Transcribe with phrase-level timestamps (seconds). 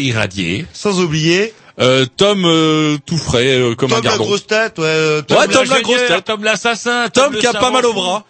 [0.00, 4.24] Irradier, sans oublier euh, Tom euh, tout frais euh, comme un Tom la gardon.
[4.24, 6.24] grosse tête, ouais, Tom Ouais, la- Tom la grosse tête.
[6.24, 7.94] Tom l'assassin, Tom le qui a pas mal au fou.
[8.00, 8.24] bras.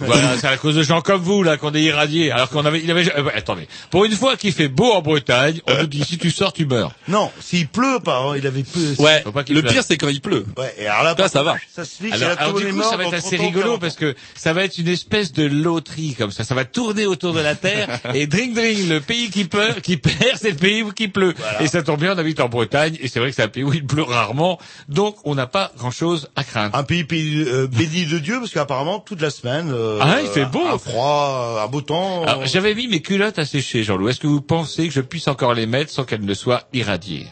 [0.00, 2.30] Voilà, c'est à cause de gens comme vous là qu'on est irradiés.
[2.30, 5.60] Alors qu'on avait, il avait, euh, attendez, pour une fois qu'il fait beau en Bretagne,
[5.66, 6.92] on nous dit si tu sors tu meurs.
[7.08, 8.94] Non, s'il pleut pas, hein, il avait peu.
[8.98, 9.22] Ouais.
[9.22, 9.72] Faut pas qu'il Le pleuve.
[9.74, 10.44] pire c'est quand il pleut.
[10.56, 11.56] Ouais, et alors là, Là, ça va.
[11.74, 13.62] Ça se que Alors, alors du coup, mort ça va être assez 30 ans, rigolo
[13.64, 13.78] 40 ans.
[13.80, 16.44] parce que ça va être une espèce de loterie comme ça.
[16.44, 19.96] Ça va tourner autour de la Terre et dring dring, le pays qui pleut, qui
[19.96, 21.34] perd, c'est le pays où qui pleut.
[21.60, 23.62] Et ça tombe bien, on habite en Bretagne et c'est vrai que c'est un pays
[23.64, 24.58] où il pleut rarement,
[24.88, 26.76] donc on n'a pas grand chose à craindre.
[26.76, 30.28] Un pays, pays euh, béni de Dieu, parce qu'apparemment toute la semaine, euh, Ah, il
[30.28, 30.66] fait beau.
[30.66, 32.24] un froid, un beau temps.
[32.44, 34.08] J'avais mis mes culottes à sécher, Jean-Loup.
[34.08, 37.26] Est-ce que vous pensez que je puisse encore les mettre sans qu'elles ne soient irradiées?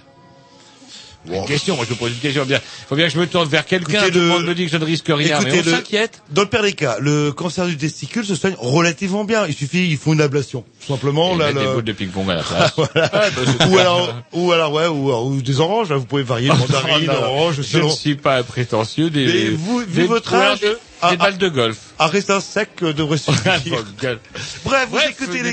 [1.30, 2.44] Une question, moi je vous pose une question.
[2.44, 3.98] Bien, faut bien que je me tourne vers quelqu'un.
[4.04, 5.76] Écoutez, Tout le monde me dit que je ne risque rien, mais on Écoutez, le-
[5.76, 6.22] s'inquiète.
[6.30, 9.46] Dans le pire des cas, le cancer du testicule se soigne relativement bien.
[9.46, 10.64] Il suffit, ils font une ablation.
[10.80, 12.72] Tout simplement, Et là, mettre des le- boules de ping-pong à la place.
[12.76, 13.68] Voilà.
[13.70, 17.12] ou alors, ou alors, ouais, ou, ou des oranges, là, vous pouvez varier, mandarine, Oh,
[17.20, 17.22] non.
[17.28, 17.86] orange, je selon.
[17.88, 19.08] ne suis pas prétentieux.
[19.10, 20.72] Des, Mais vous, vu des- votre âge, des-
[21.02, 21.76] ah, des balles de golf.
[21.98, 23.60] Un raisin sec euh, devrait suffire.
[24.64, 25.46] Bref, vous Bref, écoutez une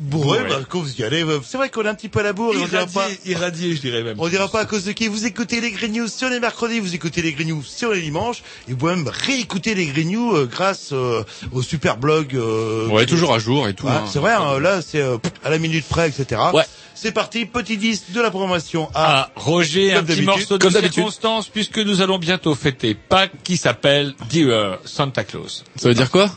[0.00, 0.50] bourrés, bourrée.
[0.50, 2.32] bah, quand vous y allez, euh, c'est vrai qu'on est un petit peu à la
[2.32, 4.16] bourre, et on dira pas, irradié, je dirais même.
[4.18, 5.06] on dira pas à cause de qui.
[5.08, 8.00] Vous écoutez les Green News sur les mercredis, vous écoutez les Green News sur les
[8.00, 11.22] dimanches, et vous pouvez même réécouter les Green News euh, grâce euh,
[11.52, 12.34] au super blog.
[12.34, 13.86] Euh, Ouais, toujours à jour et tout.
[13.86, 14.04] Ouais, hein.
[14.10, 16.40] c'est vrai, hein, là, c'est euh, à la minute près, etc.
[16.52, 16.64] Ouais.
[16.94, 21.48] C'est parti, petit disque de la programmation à Ah, Roger, un petit morceau de circonstance,
[21.48, 25.64] puisque nous allons bientôt fêter Pâques, qui s'appelle Dear Santa Claus.
[25.76, 26.30] Ça veut dire quoi?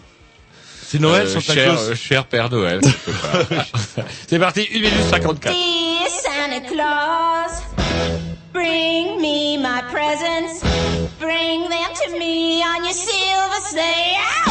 [0.94, 1.90] C'est Noël, Euh, Santa cher, Claus.
[1.90, 2.80] euh, cher Père Noël.
[4.30, 5.52] C'est parti, 1 minute 54.
[5.56, 7.64] Dear Santa Claus,
[8.54, 10.62] bring me my presents.
[11.20, 14.43] Bring them to me on your silver sleigh.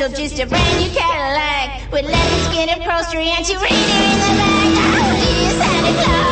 [0.00, 4.18] Special, just a brand new Cadillac with leather skin and upholstery and two reindeer in
[4.18, 4.70] the back.
[4.92, 6.29] Oh, dear Santa Claus,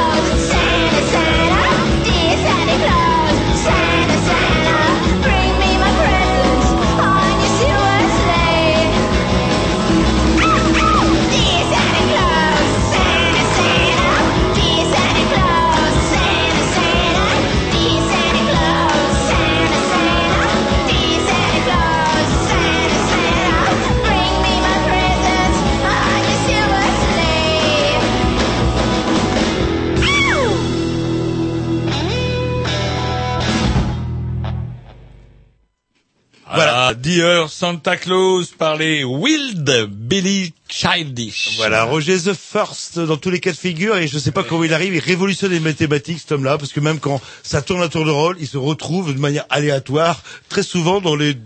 [37.09, 41.57] Dear Santa Claus par les Wild Billy Childish.
[41.57, 44.65] Voilà, Roger the First dans tous les cas de figure et je sais pas comment
[44.65, 47.89] il arrive, il révolutionne les mathématiques cet homme-là parce que même quand ça tourne à
[47.89, 51.39] tour de rôle, il se retrouve de manière aléatoire très souvent dans les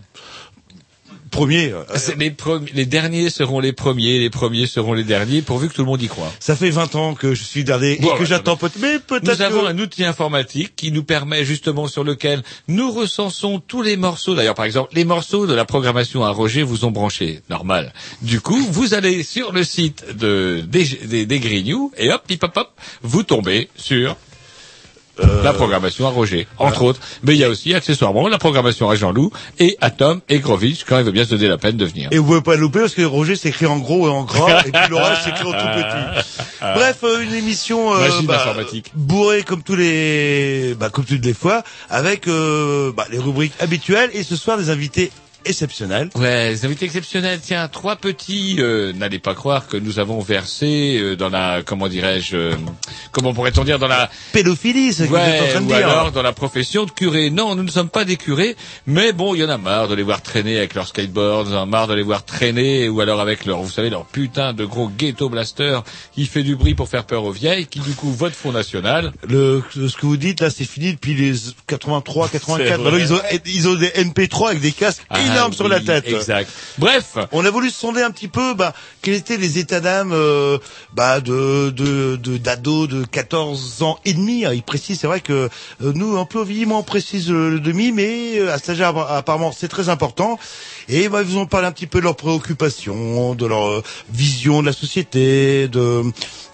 [1.33, 1.73] premiers.
[1.73, 1.83] euh,
[2.17, 5.81] Les, premi- les derniers seront les premiers, les premiers seront les derniers, pourvu que tout
[5.83, 6.33] le monde y croit.
[6.39, 9.01] Ça fait 20 ans que je suis dernier et Bon, que ouais, j'attends peut-être, mais
[9.01, 13.59] peut-être Nous avons que- un outil informatique qui nous permet justement sur lequel nous recensons
[13.59, 14.35] tous les morceaux.
[14.37, 17.41] D'ailleurs, par exemple, les morceaux de la programmation à Roger vous ont branché.
[17.51, 17.93] Normal.
[18.21, 22.39] Du coup, vous allez sur le site de, des, des, des Grignoux et hop, hip
[22.43, 22.71] hop hop,
[23.03, 24.17] vous tombez sur
[25.43, 27.01] la programmation à Roger, entre autres.
[27.23, 30.85] Mais il y a aussi accessoirement la programmation à Jean-Loup et à Tom et Grovitch
[30.85, 32.09] quand il veut bien se donner la peine de venir.
[32.13, 34.61] Et vous pouvez pas louper parce que Roger c'est écrit en gros et en gras
[34.67, 36.27] et puis le reste c'est écrit en tout petit.
[36.61, 38.93] Bref, euh, une émission euh, informatique.
[38.95, 44.11] bourrée comme tous les bah, comme toutes les fois avec euh, bah, les rubriques habituelles
[44.15, 45.11] et ce soir des invités
[45.45, 46.11] exceptionnels.
[46.15, 47.41] Ouais, les invités exceptionnels.
[47.43, 48.57] Tiens, trois petits.
[48.59, 52.55] euh, N'allez pas croire que nous avons versé euh, dans la, comment dirais-je, euh,
[53.13, 55.89] comment pourrait-on dire, dans la, Pédophilie, ce que vous êtes en train de ou dire.
[55.89, 57.31] alors dans la profession de curé.
[57.31, 58.57] Non, nous ne sommes pas des curés,
[58.87, 61.53] mais bon, il y en a marre de les voir traîner avec leur skateboard, il
[61.55, 64.05] y en a marre de les voir traîner, ou alors avec leur, vous savez, leur
[64.07, 65.81] putain de gros ghetto blaster
[66.15, 69.13] qui fait du bruit pour faire peur aux vieilles, qui du coup vote Front National.
[69.29, 71.33] Le, ce que vous dites là, c'est fini depuis les
[71.67, 72.63] 83, 84.
[72.67, 73.01] C'est Maintenant, vrai.
[73.01, 75.19] ils ont, ils ont des MP3 avec des casques Ah,
[75.53, 76.09] sur oui, la tête.
[76.09, 76.51] Exact.
[76.79, 77.17] Bref.
[77.33, 80.59] On a voulu sonder un petit peu, bah, quels étaient les états d'âme, euh,
[80.95, 84.45] bah, de, de, de, d'ados de 14 ans et demi.
[84.53, 85.49] Il précise, c'est vrai que
[85.83, 88.81] euh, nous, un peu vieillement, on précise le, le demi, mais euh, à cet âge
[88.81, 90.39] apparemment, c'est très important.
[90.89, 93.83] Et bah, ils vous ont parlé un petit peu de leurs préoccupations, de leur euh,
[94.13, 96.03] vision de la société, de,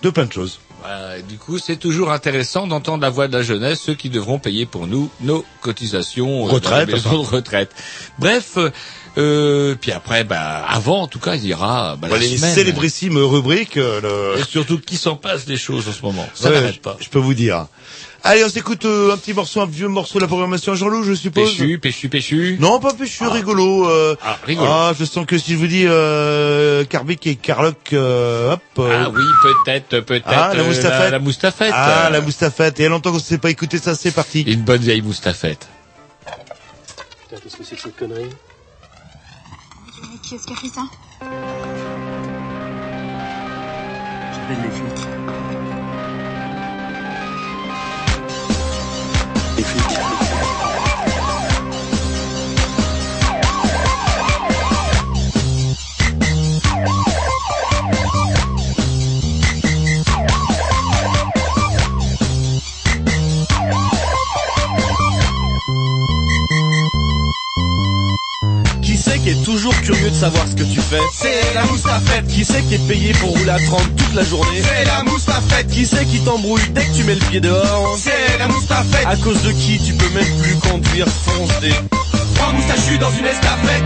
[0.02, 0.60] de plein de choses.
[0.80, 4.10] Voilà, et du coup, c'est toujours intéressant d'entendre la voix de la jeunesse, ceux qui
[4.10, 7.70] devront payer pour nous nos cotisations euh, Retraite, de retraite.
[8.18, 8.70] Bref, euh,
[9.18, 12.54] euh, puis après, bah, avant, en tout cas, il y aura bah, la les semaine.
[12.54, 13.76] célébrissimes rubriques.
[13.76, 14.00] euh,
[14.36, 16.28] le- Et surtout, qui s'en passe des choses en ce moment?
[16.34, 16.96] Ça Ouais, n'arrête pas.
[17.00, 17.66] Je peux vous dire.
[18.24, 21.14] Allez, on s'écoute euh, un petit morceau, un vieux morceau de la programmation Jean-Loup, je
[21.14, 21.50] suppose.
[21.56, 22.56] Péchu, péchu, péchu.
[22.60, 23.88] Non, pas péchu, rigolo.
[23.88, 24.68] euh, Ah, rigolo.
[24.70, 28.60] Ah, je sens que si je vous dis euh, Carbic et Carlock, euh, hop.
[28.80, 30.24] euh, Ah oui, peut-être, peut-être.
[30.26, 30.98] Ah, la moustafette.
[31.00, 31.72] La, la moustafette.
[31.74, 32.80] ah, la moustafette.
[32.80, 34.42] Et il y a longtemps qu'on ne s'est pas écouté ça, c'est parti.
[34.42, 35.68] Une bonne vieille moustafette.
[37.30, 38.28] Putain, qu'est-ce que c'est que cette connerie
[40.24, 40.82] Qui est-ce qui a fait ça
[44.32, 45.06] J'appelle les flics.
[69.28, 72.62] Qui est toujours curieux de savoir ce que tu fais C'est la moustafette, Qui c'est
[72.62, 74.62] qui est payé pour rouler à 30 toute la journée?
[74.62, 77.94] C'est la moustafette, Qui c'est qui t'embrouille dès que tu mets le pied dehors?
[77.98, 79.06] C'est la moustafette.
[79.06, 81.74] À cause de qui tu peux même plus conduire fonce des
[82.36, 83.84] Trois moustachus dans une estafette.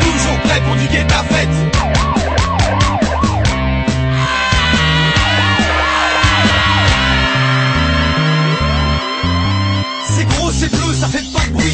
[0.00, 1.61] Toujours prêt pour niquer ta fête.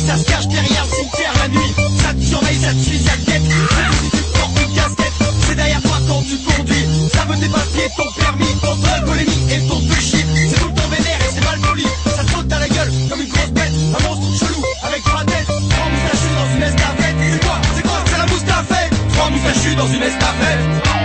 [0.08, 1.74] Ça se cache derrière le cimetière la nuit.
[2.00, 3.42] Ça te surveille, ça te suit, ça te guette.
[3.44, 5.12] Si tu portes une casquette,
[5.46, 6.86] c'est derrière toi quand tu conduis.
[7.12, 10.24] Ça veut tes papiers, ton permis, ton alcoolémie et ton péché.
[10.48, 11.84] C'est tout le temps vénère et c'est mal poli.
[12.16, 13.72] Ça te saute à la gueule comme une grosse bête.
[13.98, 15.46] Un monstre chelou avec trois têtes.
[15.46, 17.16] Trois moustachus dans une estafette.
[17.32, 18.00] C'est quoi C'est quoi?
[18.06, 18.92] C'est la moustafette.
[19.12, 20.97] Trois moustachus dans une estafette.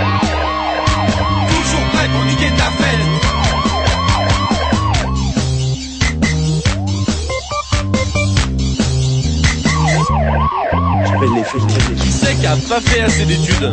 [11.23, 13.71] Qui c'est qui a pas fait assez d'études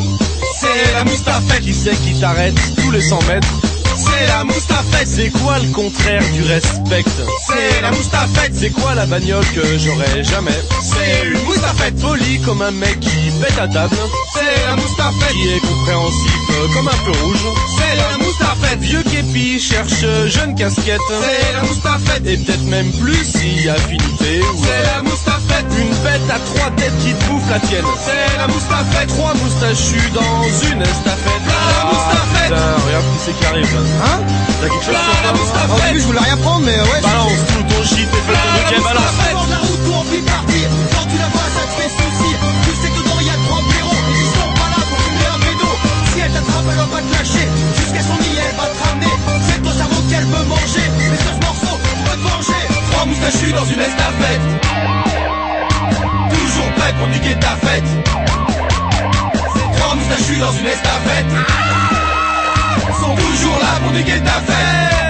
[0.61, 1.61] C'est la moustafette.
[1.63, 3.49] Qui c'est qui t'arrête tous les 100 mètres
[3.97, 5.09] C'est la moustafette.
[5.09, 7.05] C'est quoi le contraire du respect?
[7.49, 8.53] C'est la moustafette.
[8.55, 10.59] C'est quoi la bagnole que j'aurais jamais?
[10.81, 12.01] C'est une moustafette.
[12.01, 13.97] Poli comme un mec qui pète à table
[14.33, 15.33] C'est la moustafette.
[15.33, 17.45] Qui est compréhensif euh, comme un feu rouge
[17.79, 18.79] C'est la moustafette.
[18.81, 22.27] Vieux képi cherche jeune casquette C'est la moustafette.
[22.27, 25.67] Et peut-être même plus si affinité ou C'est la moustafette.
[25.79, 29.09] une bête à trois têtes qui te bouffe la tienne C'est la moustafette.
[29.09, 32.51] Trois moustachus dans une estafette La moustafette.
[32.51, 34.19] putain, regarde qui c'est qui arrive là Hein
[34.61, 35.95] T'as quelque chose La sur toi moustafette.
[36.01, 37.01] je voulais rien prendre, mais ouais.
[37.03, 39.81] Balance tout ton shit et fais ton balance la route
[46.71, 47.49] elle va te lâcher.
[47.77, 49.15] Jusqu'à son nid, elle va te ramener.
[49.47, 50.87] C'est ton cerveau qu'elle veut manger.
[50.99, 52.61] Mais sur ce morceau, peux te.
[52.91, 54.47] Trois moustachus dans une estafette.
[56.81, 57.85] là pour niquer ta fête.
[59.77, 61.33] Trois moustachus dans une estafette
[63.01, 65.10] sont toujours là pour niquer ta fête.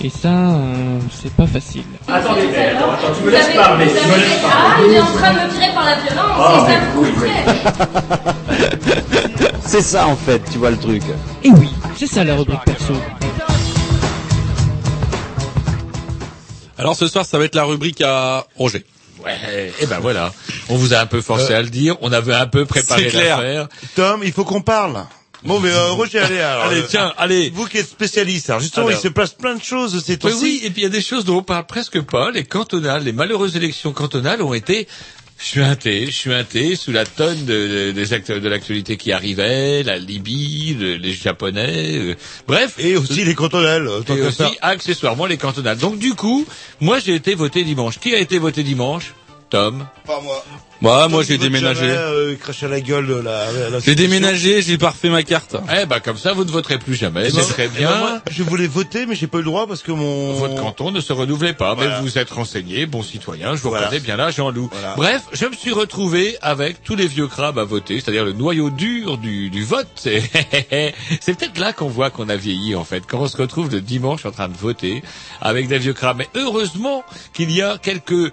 [0.00, 1.84] Et ça, euh, c'est pas facile.
[2.08, 5.32] Attendez, attends, attends, tu me laisses parler, tu me laisses Ah, il est en train
[5.32, 8.34] de me tirer par la violence, Ah, et ça me.
[9.66, 11.02] C'est ça en fait, tu vois le truc.
[11.42, 12.92] Et oui, c'est ça la rubrique perso.
[16.78, 18.84] Alors ce soir, ça va être la rubrique à Roger.
[19.24, 20.32] Ouais, et ben voilà.
[20.68, 21.96] On vous a un peu forcé à le dire.
[22.02, 23.38] On avait un peu préparé C'est clair.
[23.38, 23.68] l'affaire.
[23.96, 25.04] Tom, il faut qu'on parle.
[25.44, 27.50] Bon, mais euh, Roger, allez, alors, Allez, euh, tiens, allez.
[27.50, 28.98] Vous qui êtes spécialiste, alors justement, Alors.
[28.98, 30.34] il se passe plein de choses ces temps-ci.
[30.42, 32.30] oui, et puis il y a des choses dont on parle presque pas.
[32.30, 34.88] Les cantonales, les malheureuses élections cantonales ont été
[35.38, 40.76] chuintées, chuintées sous la tonne de, de- des acteurs de l'actualité qui arrivaient, la Libye,
[40.80, 42.14] le- les Japonais, euh,
[42.48, 42.74] bref.
[42.78, 44.50] Et aussi les cantonales, tant Et aussi, faire.
[44.62, 45.76] accessoirement, les cantonales.
[45.76, 46.46] Donc du coup,
[46.80, 47.98] moi j'ai été voté dimanche.
[47.98, 49.12] Qui a été voté dimanche?
[49.54, 49.86] Tom.
[50.04, 50.42] Pas moi.
[51.08, 51.86] Moi, j'ai déménagé.
[51.86, 55.22] jamais, euh, cracher à la gueule de la, la J'ai déménagé, j'ai pas refait ma
[55.22, 55.54] carte.
[55.80, 57.30] Eh ben comme ça, vous ne voterez plus jamais.
[57.30, 57.88] C'est très bien.
[57.88, 60.32] ben, moi, je voulais voter, mais j'ai pas eu le droit parce que mon...
[60.34, 62.00] Votre canton ne se renouvelait pas, Voilà.
[62.00, 63.86] mais vous êtes renseigné, bon citoyen, je vous Voilà.
[63.86, 64.68] reconnais bien là, Jean-Loup.
[64.72, 64.94] Voilà.
[64.96, 68.70] Bref, je me suis retrouvé avec tous les vieux crabes à voter, c'est-à-dire le noyau
[68.70, 69.86] dur du, du vote.
[69.94, 70.22] C'est
[71.20, 73.80] c'est peut-être là qu'on voit qu'on a vieilli, en fait, quand on se retrouve le
[73.80, 75.02] dimanche en train de voter
[75.40, 76.16] avec des vieux crabes.
[76.18, 78.32] Mais heureusement qu'il y a quelques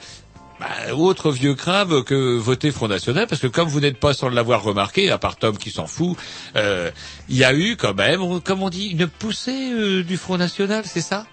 [0.62, 4.30] bah, autres vieux crabes que voter Front National, parce que comme vous n'êtes pas sans
[4.30, 6.15] l'avoir remarqué, à part Tom qui s'en fout,
[6.56, 6.91] euh,
[7.30, 10.84] il y a eu quand même, comme on dit, une poussée euh, du Front National,
[10.86, 11.25] c'est ça?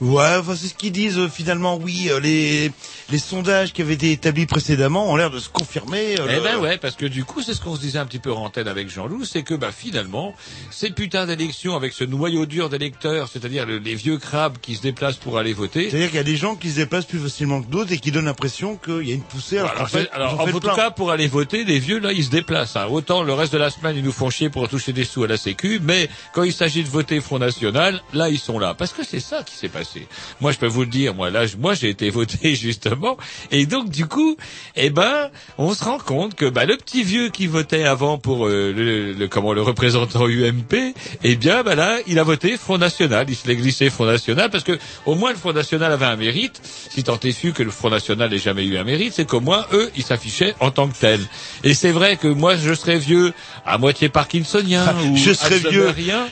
[0.00, 1.76] Ouais, enfin, c'est ce qu'ils disent euh, finalement.
[1.76, 2.70] Oui, euh, les
[3.10, 6.20] les sondages qui avaient été établis précédemment ont l'air de se confirmer.
[6.20, 8.06] euh, Eh le- ben ouais, parce que du coup, c'est ce qu'on se disait un
[8.06, 10.34] petit peu en antenne avec Jean-Loup, c'est que bah finalement,
[10.70, 14.82] ces putains d'élections avec ce noyau dur d'électeurs, c'est-à-dire le- les vieux crabes qui se
[14.82, 15.90] déplacent pour aller voter.
[15.90, 18.12] C'est-à-dire qu'il y a des gens qui se déplacent plus facilement que d'autres et qui
[18.12, 19.58] donnent l'impression qu'il y a une poussée.
[19.58, 20.76] Alors, Alors, qu'en fait, alors, ils ont en fait tout plein.
[20.76, 22.76] cas, pour aller voter, les vieux, là, ils se déplacent.
[22.76, 22.86] hein.
[22.88, 25.26] Autant le reste de la semaine, ils nous font chier pour toucher des sous à
[25.26, 28.74] la Sécu, mais quand il s'agit de voter Front National, là, ils sont là.
[28.74, 29.87] Parce que c'est ça qui s'est passé.
[30.40, 33.16] Moi, je peux vous le dire, moi, là, moi, j'ai été voté, justement.
[33.50, 34.36] Et donc, du coup,
[34.76, 38.46] eh ben, on se rend compte que, bah, le petit vieux qui votait avant pour
[38.46, 42.78] euh, le, le- comment, le représentant UMP, eh bien, bah, là, il a voté Front
[42.78, 43.26] National.
[43.28, 46.16] Il se l'est glissé Front National parce que, au moins, le Front National avait un
[46.16, 46.60] mérite.
[46.90, 49.40] Si tant est su que le Front National n'ait jamais eu un mérite, c'est qu'au
[49.40, 51.20] moins, eux, ils s'affichaient en tant que tels.
[51.64, 53.32] Et c'est vrai que moi, je serais vieux,
[53.66, 55.86] à moitié parkinsonien, ou je serais vieux.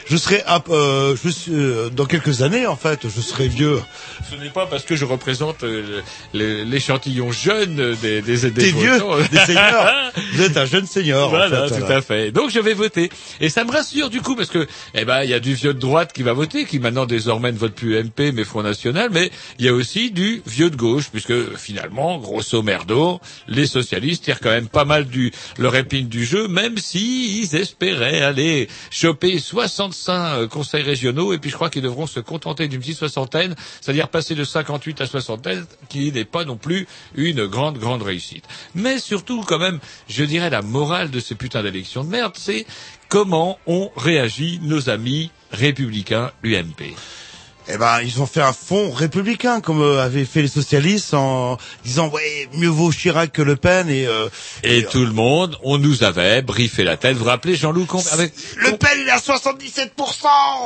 [0.07, 3.83] Je serais euh, je suis, euh, dans quelques années en fait, je serai vieux.
[4.31, 6.01] Ce n'est pas parce que je représente euh,
[6.33, 8.99] l'échantillon jeune des, des, des, Des vieux,
[9.31, 9.87] des seniors.
[10.33, 11.27] Vous êtes un jeune senior.
[11.27, 12.31] en Voilà, fait, tout à fait.
[12.33, 13.11] Donc je vais voter.
[13.41, 15.75] Et ça me rassure du coup parce que eh ben il y a du vieux
[15.75, 19.11] de droite qui va voter, qui maintenant désormais ne vote plus MP mais Front National,
[19.13, 24.25] mais il y a aussi du vieux de gauche puisque finalement, grosso merdo, les socialistes
[24.25, 28.69] tirent quand même pas mal du leur épine du jeu, même si ils espéraient aller
[28.91, 32.97] choper 65 euh, conseils régionaux et puis je crois qu'ils devront se contenter d'une petite
[32.97, 33.36] soixantaine,
[33.81, 35.49] c'est-à-dire passer de 58 à 60,
[35.89, 38.45] qui n'est pas non plus une grande grande réussite.
[38.75, 39.79] Mais surtout quand même,
[40.09, 42.67] je dirais la morale de ces putains d'élections de merde, c'est
[43.09, 46.95] comment ont réagi nos amis républicains UMP.
[47.69, 51.59] Eh ben, ils ont fait un fond républicain, comme euh, avaient fait les socialistes, en
[51.85, 54.07] disant ouais, mieux vaut Chirac que Le Pen et.
[54.07, 54.29] euh,
[54.63, 57.15] Et tout le monde, on nous avait briefé la tête.
[57.15, 59.91] Vous vous rappelez Jean-Loup avec Le Pen il est à 77%,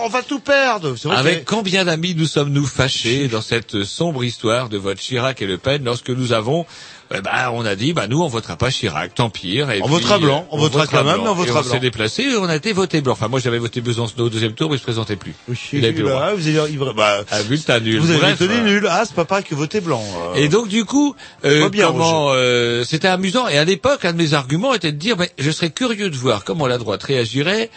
[0.05, 0.91] on va tout perdre.
[0.91, 5.41] Vrai Avec que- combien d'amis nous sommes-nous fâchés dans cette sombre histoire de vote Chirac
[5.41, 6.67] et Le Pen lorsque nous avons
[7.13, 9.71] eh ben, on a dit, bah nous, on votera pas Chirac, tant pire.
[9.71, 11.71] Et On puis, votera blanc, on votera quand même, mais on Et votera on s'est
[11.71, 11.79] blanc.
[11.81, 13.13] déplacé, et on a été voté blanc.
[13.15, 15.35] Enfin, moi, j'avais voté Besancenot au deuxième tour, mais je présentais plus.
[15.73, 16.21] Il avait plus le droit.
[16.21, 17.99] Bah, vous avez, bah, Un bulletin nul.
[18.01, 18.89] vous avez tenu euh, nul.
[18.89, 20.03] Ah, c'est pas pareil que voter blanc.
[20.35, 20.39] euh.
[20.39, 21.15] et donc du coup,
[21.45, 23.49] euh, bien, comment euh, c'était amusant.
[23.49, 26.17] Et à l'époque, un de mes arguments était de dire, mais je serais curieux de
[26.17, 27.71] voir comment la droite réagirait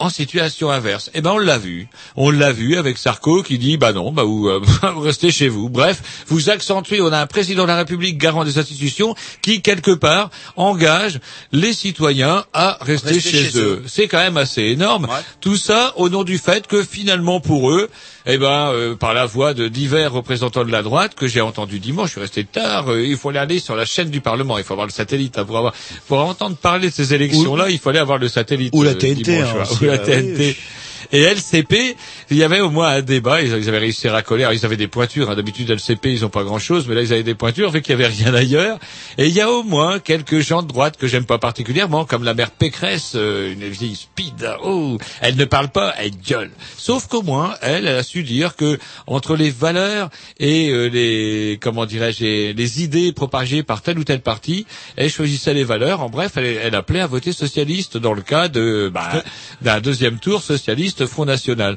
[0.00, 1.10] en situation inverse.
[1.14, 4.24] Eh ben on l'a vu, on l'a vu avec Sarko qui dit bah non, bah
[4.24, 4.60] vous, euh,
[4.94, 5.68] vous restez chez vous.
[5.68, 7.00] Bref, vous accentuez.
[7.02, 11.20] On a un président de la République garant des institutions qui quelque part engage
[11.52, 13.84] les citoyens à rester, Rester chez, chez eux.
[13.86, 15.06] C'est quand même assez énorme.
[15.40, 17.90] Tout ça au nom du fait que finalement pour eux,
[18.32, 21.78] eh ben euh, par la voix de divers représentants de la droite que j'ai entendu
[21.80, 22.90] dimanche, je suis resté tard.
[22.90, 25.44] euh, il faut aller sur la chaîne du Parlement, il faut avoir le satellite hein,
[25.44, 25.74] pour avoir
[26.06, 27.70] pour entendre parler de ces élections-là.
[27.70, 30.56] Il fallait avoir le satellite Ou la euh, TNT, dimanche, hein, ou la ah oui.
[31.12, 31.96] Et LCP,
[32.30, 34.76] il y avait au moins un débat, ils, avaient réussi à racoler, alors ils avaient
[34.76, 37.34] des pointures, hein, d'habitude LCP ils ont pas grand chose, mais là ils avaient des
[37.34, 38.78] pointures, vu qu'il y avait rien ailleurs.
[39.18, 42.24] Et il y a au moins quelques gens de droite que j'aime pas particulièrement, comme
[42.24, 46.50] la mère Pécresse, euh, une vieille speed, oh, elle ne parle pas, elle gueule.
[46.76, 51.58] Sauf qu'au moins, elle, elle a su dire que entre les valeurs et euh, les,
[51.60, 54.64] comment dirais-je, les- idées propagées par tel ou tel parti,
[54.96, 56.02] elle choisissait les valeurs.
[56.02, 59.24] En bref, elle, appelait à voter socialiste dans le cas de, bah,
[59.60, 61.76] d'un deuxième tour socialiste Front National.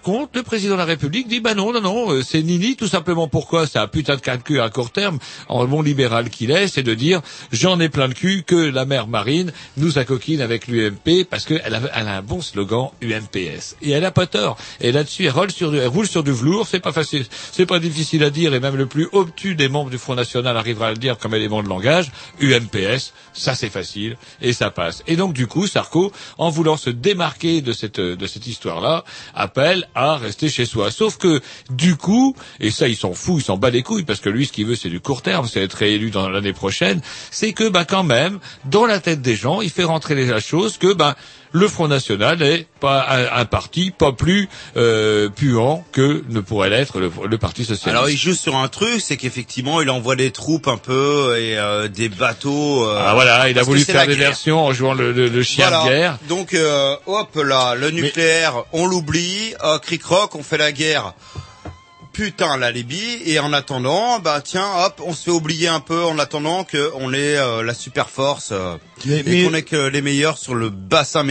[0.00, 2.86] Contre, le président de la République dit, bah non, non, non, euh, c'est Nini, tout
[2.86, 3.28] simplement.
[3.28, 3.66] Pourquoi?
[3.66, 5.18] C'est un putain de calcul à court terme,
[5.48, 7.20] en bon libéral qu'il est, c'est de dire,
[7.52, 11.74] j'en ai plein le cul que la mère Marine nous acoquine avec l'UMP parce qu'elle
[11.74, 13.76] a, un bon slogan UMPS.
[13.82, 14.56] Et elle a pas tort.
[14.80, 18.30] Et là-dessus, elle elle roule sur du velours, c'est pas facile, c'est pas difficile à
[18.30, 21.18] dire, et même le plus obtus des membres du Front National arrivera à le dire
[21.18, 25.02] comme élément de langage, UMPS, ça c'est facile, et ça passe.
[25.06, 29.81] Et donc, du coup, Sarko, en voulant se démarquer de cette, de cette histoire-là, appelle
[29.94, 30.90] à rester chez soi.
[30.90, 34.20] Sauf que, du coup, et ça, il s'en fout, il s'en bat les couilles, parce
[34.20, 37.00] que lui, ce qu'il veut, c'est du court terme, c'est être réélu dans l'année prochaine,
[37.30, 40.78] c'est que, bah, quand même, dans la tête des gens, il fait rentrer la chose
[40.78, 41.16] que, bah,
[41.52, 46.70] le Front National n'est pas un, un parti pas plus euh, puant que ne pourrait
[46.70, 47.88] l'être le, le Parti Socialiste.
[47.88, 51.58] Alors il joue sur un truc, c'est qu'effectivement il envoie des troupes un peu et
[51.58, 52.84] euh, des bateaux.
[52.88, 54.28] euh, ah voilà, il a voulu faire des guerre.
[54.28, 55.84] versions en jouant le, le- le chien Voilà.
[55.84, 56.18] de guerre.
[56.28, 59.54] Donc euh, hop là, le nucléaire, on l'oublie.
[59.64, 61.12] Euh, cric croc, on fait la guerre.
[62.12, 66.04] Putain la Libye et en attendant, bah tiens, hop, on se fait oublier un peu
[66.04, 69.86] en attendant qu'on est euh, la super force euh, Mais- et mais- qu'on est que
[69.88, 71.24] les meilleurs sur le bassin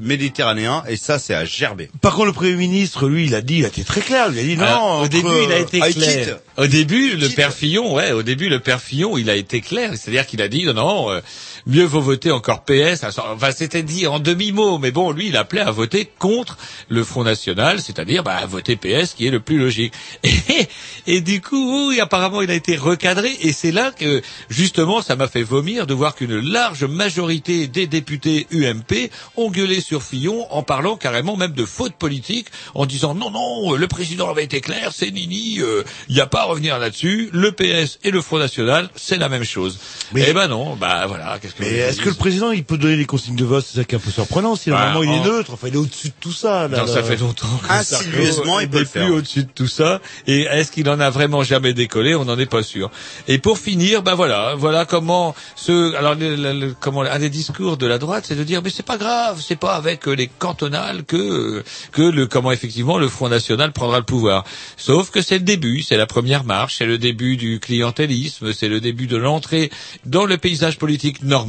[0.00, 1.88] méditerranéen et ça c'est à gerber.
[2.00, 4.26] Par contre, le Premier ministre, lui, il a dit, il a été très clair.
[4.32, 4.64] Il a dit non.
[4.64, 6.26] Alors, au début, il a été Ah, clair.
[6.26, 6.36] quitte.
[6.56, 9.92] Au début, le père Fillon, ouais, au début, le père Fillon, il a été clair.
[9.96, 11.20] C'est-à-dire qu'il a dit, non, non, euh,
[11.66, 13.04] mieux vaut voter encore PS.
[13.04, 17.24] Enfin, c'était dit en demi-mot, mais bon, lui, il appelait à voter contre le Front
[17.24, 19.92] National, c'est-à-dire, bah, à voter PS, qui est le plus logique.
[20.24, 20.68] Et,
[21.06, 25.16] et du coup, oui, apparemment, il a été recadré, et c'est là que, justement, ça
[25.16, 30.46] m'a fait vomir de voir qu'une large majorité des députés UMP ont gueulé sur Fillon
[30.52, 34.60] en parlant carrément même de faute politique, en disant non, non, le président avait été
[34.60, 35.60] clair, c'est Nini,
[36.08, 39.28] il n'y a pas à revenir là-dessus, le PS et le Front National, c'est la
[39.28, 39.78] même chose.
[40.12, 42.96] Mais- eh ben non, bah voilà, qu'est-ce Mais est-ce que le président, il peut donner
[42.96, 43.64] les consignes de vote?
[43.64, 44.56] C'est ça qui est un peu surprenant.
[44.56, 46.66] Si Bah, normalement il est en- neutre, enfin il est au-dessus de tout ça.
[46.68, 47.46] Là, Non, ça fait longtemps.
[47.62, 49.04] que Insidieusement, Sarko il peut le n'est faire.
[49.06, 50.00] plus au-dessus de tout ça.
[50.26, 52.14] Et est-ce qu'il en a vraiment jamais décollé?
[52.16, 52.90] On n'en est pas sûr.
[53.28, 57.30] Et pour finir, ben voilà, voilà comment ce, alors le- le- le- comment un des
[57.30, 60.12] discours de la droite, c'est de dire mais c'est pas grave, c'est pas avec euh,
[60.14, 61.62] les cantonales que
[61.92, 64.44] que le comment effectivement le Front National prendra le pouvoir.
[64.76, 68.68] Sauf que c'est le début, c'est la première marche, c'est le début du clientélisme, c'est
[68.68, 69.70] le début de l'entrée
[70.04, 71.43] dans le paysage politique normal.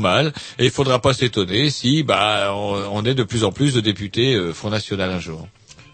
[0.59, 3.81] Et il faudra pas s'étonner si bah on, on est de plus en plus de
[3.81, 5.47] députés euh, Front National un jour.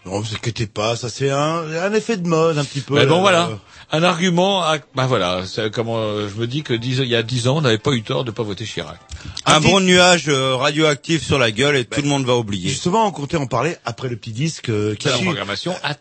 [0.06, 2.96] Non, vous inquiétez pas, ça c'est un, un effet de mode un petit peu.
[2.96, 3.22] Mais bon, là.
[3.22, 3.50] voilà.
[3.94, 7.16] Un argument, à, bah voilà, c'est comment euh, je me dis que dix- il y
[7.16, 8.98] a dix ans, on n'avait pas eu tort de pas voter Chirac.
[9.46, 12.70] Un bon nuage euh, radioactif sur la gueule et tout le monde va oublier.
[12.70, 15.26] Justement, on comptait en parler après le petit disque euh, qui C'est la suit.
[15.26, 15.96] programmation à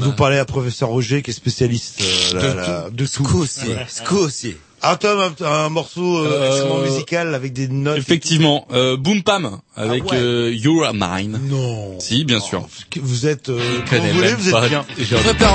[0.00, 3.24] Vous parlez à professeur Roger qui est spécialiste euh, là, De là, de tout.
[3.24, 3.86] Scoussi, Ouais.
[3.88, 4.56] Scoussi.
[4.82, 4.98] Ah
[5.40, 7.98] un, un morceau euh, Euh, extrêmement musical avec des notes.
[7.98, 10.18] Effectivement, euh, Boom Pam avec Ah ouais.
[10.18, 11.40] euh, You're Mine.
[11.48, 11.98] Non.
[11.98, 12.66] Si, bien sûr.
[13.00, 13.58] Vous êtes, euh,
[13.90, 14.84] Je vous voulez, vous êtes bien.
[14.98, 15.50] J'ai- Très bien,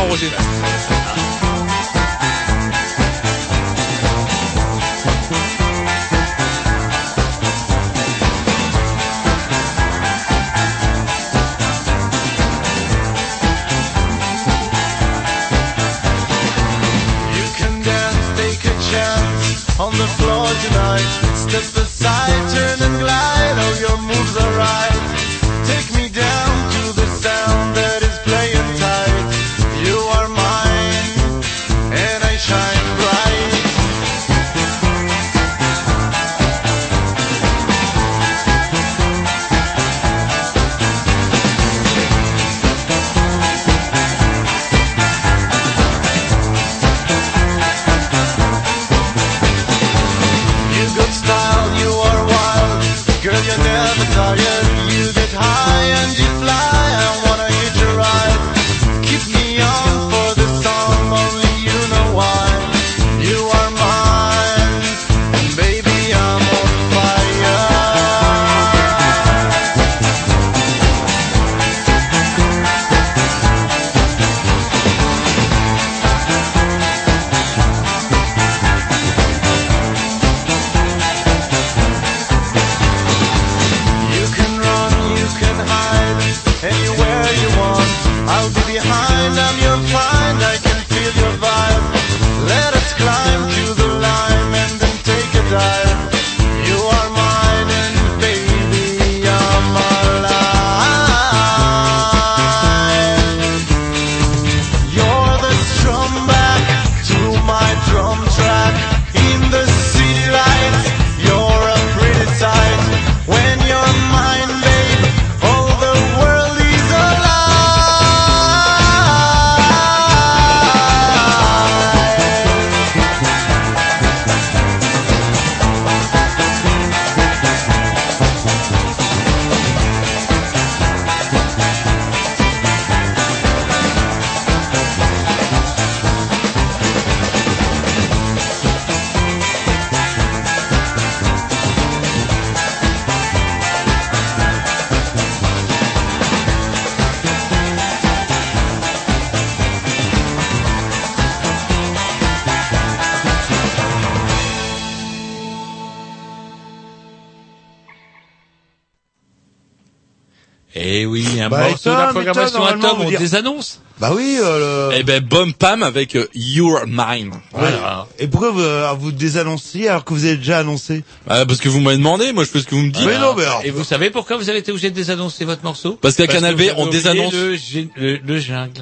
[162.32, 163.80] programmation à Tom, dire- des annonces.
[164.00, 167.32] Bah oui, euh, le- Eh ben, Bomb Pam avec euh, Your Mine.
[167.52, 168.08] Voilà.
[168.18, 171.70] Et pourquoi vous, euh, vous désannonciez alors que vous avez déjà annoncé Ah, parce que
[171.70, 173.06] vous m'avez demandé, moi je fais ce que vous me dites.
[173.06, 175.64] Mais non, mais alors- Et vous savez pourquoi vous avez été obligé de désannoncer votre
[175.64, 175.98] morceau?
[176.02, 177.34] Parce qu'à Canal B, on désannonce.
[177.34, 177.56] Le,
[177.96, 178.82] le, le jungle.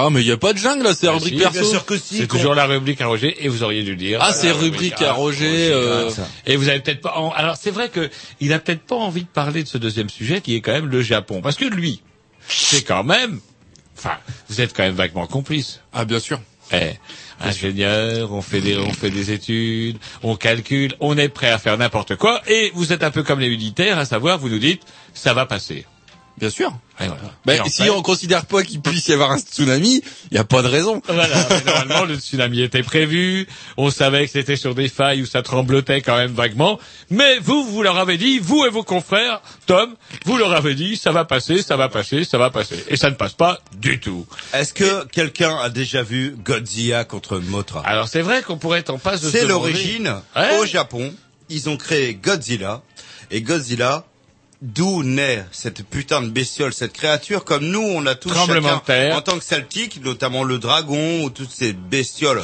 [0.00, 1.60] Ah, mais il y a pas de jungle là, c'est la Ah, rubrique si, perso.
[1.60, 2.18] bien sûr que si.
[2.18, 4.20] C'est qu'on- toujours la rubrique à Roger et vous auriez dû le dire.
[4.22, 6.08] Ah, c'est La rubrique à Roger, euh.
[6.46, 7.14] Et vous avez peut-être pas.
[7.16, 8.08] en- Alors c'est vrai que
[8.40, 10.86] il a peut-être pas envie de parler de ce deuxième sujet qui est quand même
[10.88, 12.00] le Japon, parce que lui,
[12.48, 13.40] c'est quand même.
[13.96, 15.80] Enfin, vous êtes quand même vaguement complice.
[15.92, 16.40] Ah, bien sûr.
[16.72, 16.92] Eh,
[17.40, 21.78] ingénieur, on fait des, on fait des études, on calcule, on est prêt à faire
[21.78, 24.82] n'importe quoi, et vous êtes un peu comme les militaires, à savoir, vous nous dites,
[25.14, 25.86] ça va passer.
[26.38, 26.72] Bien sûr.
[27.00, 27.20] Et voilà.
[27.44, 30.36] Bah, Et en si fait- on considère pas qu'il puisse y avoir un tsunami, il
[30.36, 31.00] y a pas de raison.
[31.06, 31.28] Voilà,
[31.64, 33.46] normalement le tsunami était prévu,
[33.76, 36.78] on savait que c'était sur des failles où ça tremblotait quand même vaguement,
[37.10, 40.96] mais vous, vous leur avez dit, vous et vos confrères, Tom, vous leur avez dit,
[40.96, 42.84] ça va passer, ça va passer, ça va passer.
[42.88, 44.26] Et ça ne passe pas du tout.
[44.52, 48.90] Est-ce que quelqu'un a déjà vu Godzilla contre Mothra Alors c'est vrai qu'on pourrait être
[48.90, 50.14] en passe de C'est l'origine.
[50.34, 50.58] Ouais.
[50.58, 51.14] Au Japon,
[51.48, 52.82] ils ont créé Godzilla.
[53.30, 54.04] Et Godzilla,
[54.62, 58.84] d'où naît cette putain de bestiole, cette créature, comme nous, on a tous chacun, de
[58.84, 59.16] terre.
[59.16, 62.42] en tant que celtique, notamment le dragon ou toutes ces bestioles.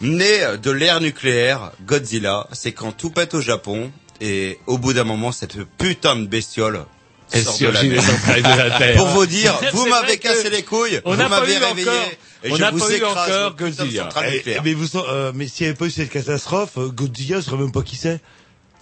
[0.00, 3.92] Né de l'ère nucléaire, Godzilla, c'est quand tout pète au Japon.
[4.22, 6.84] Et au bout d'un moment, cette putain de bestiole
[7.32, 8.96] Elle sort de la de la terre.
[8.96, 12.08] Pour vous dire, vous m'avez cassé les couilles, on vous n'a pas m'avez réveillé, encore-
[12.42, 14.08] et on je n'a vous pas eu encore Godzilla.
[14.44, 17.42] Eh, mais vous, euh, mais s'il n'y avait pas eu cette catastrophe, euh, Godzilla ne
[17.42, 18.20] serait même pas qui c'est.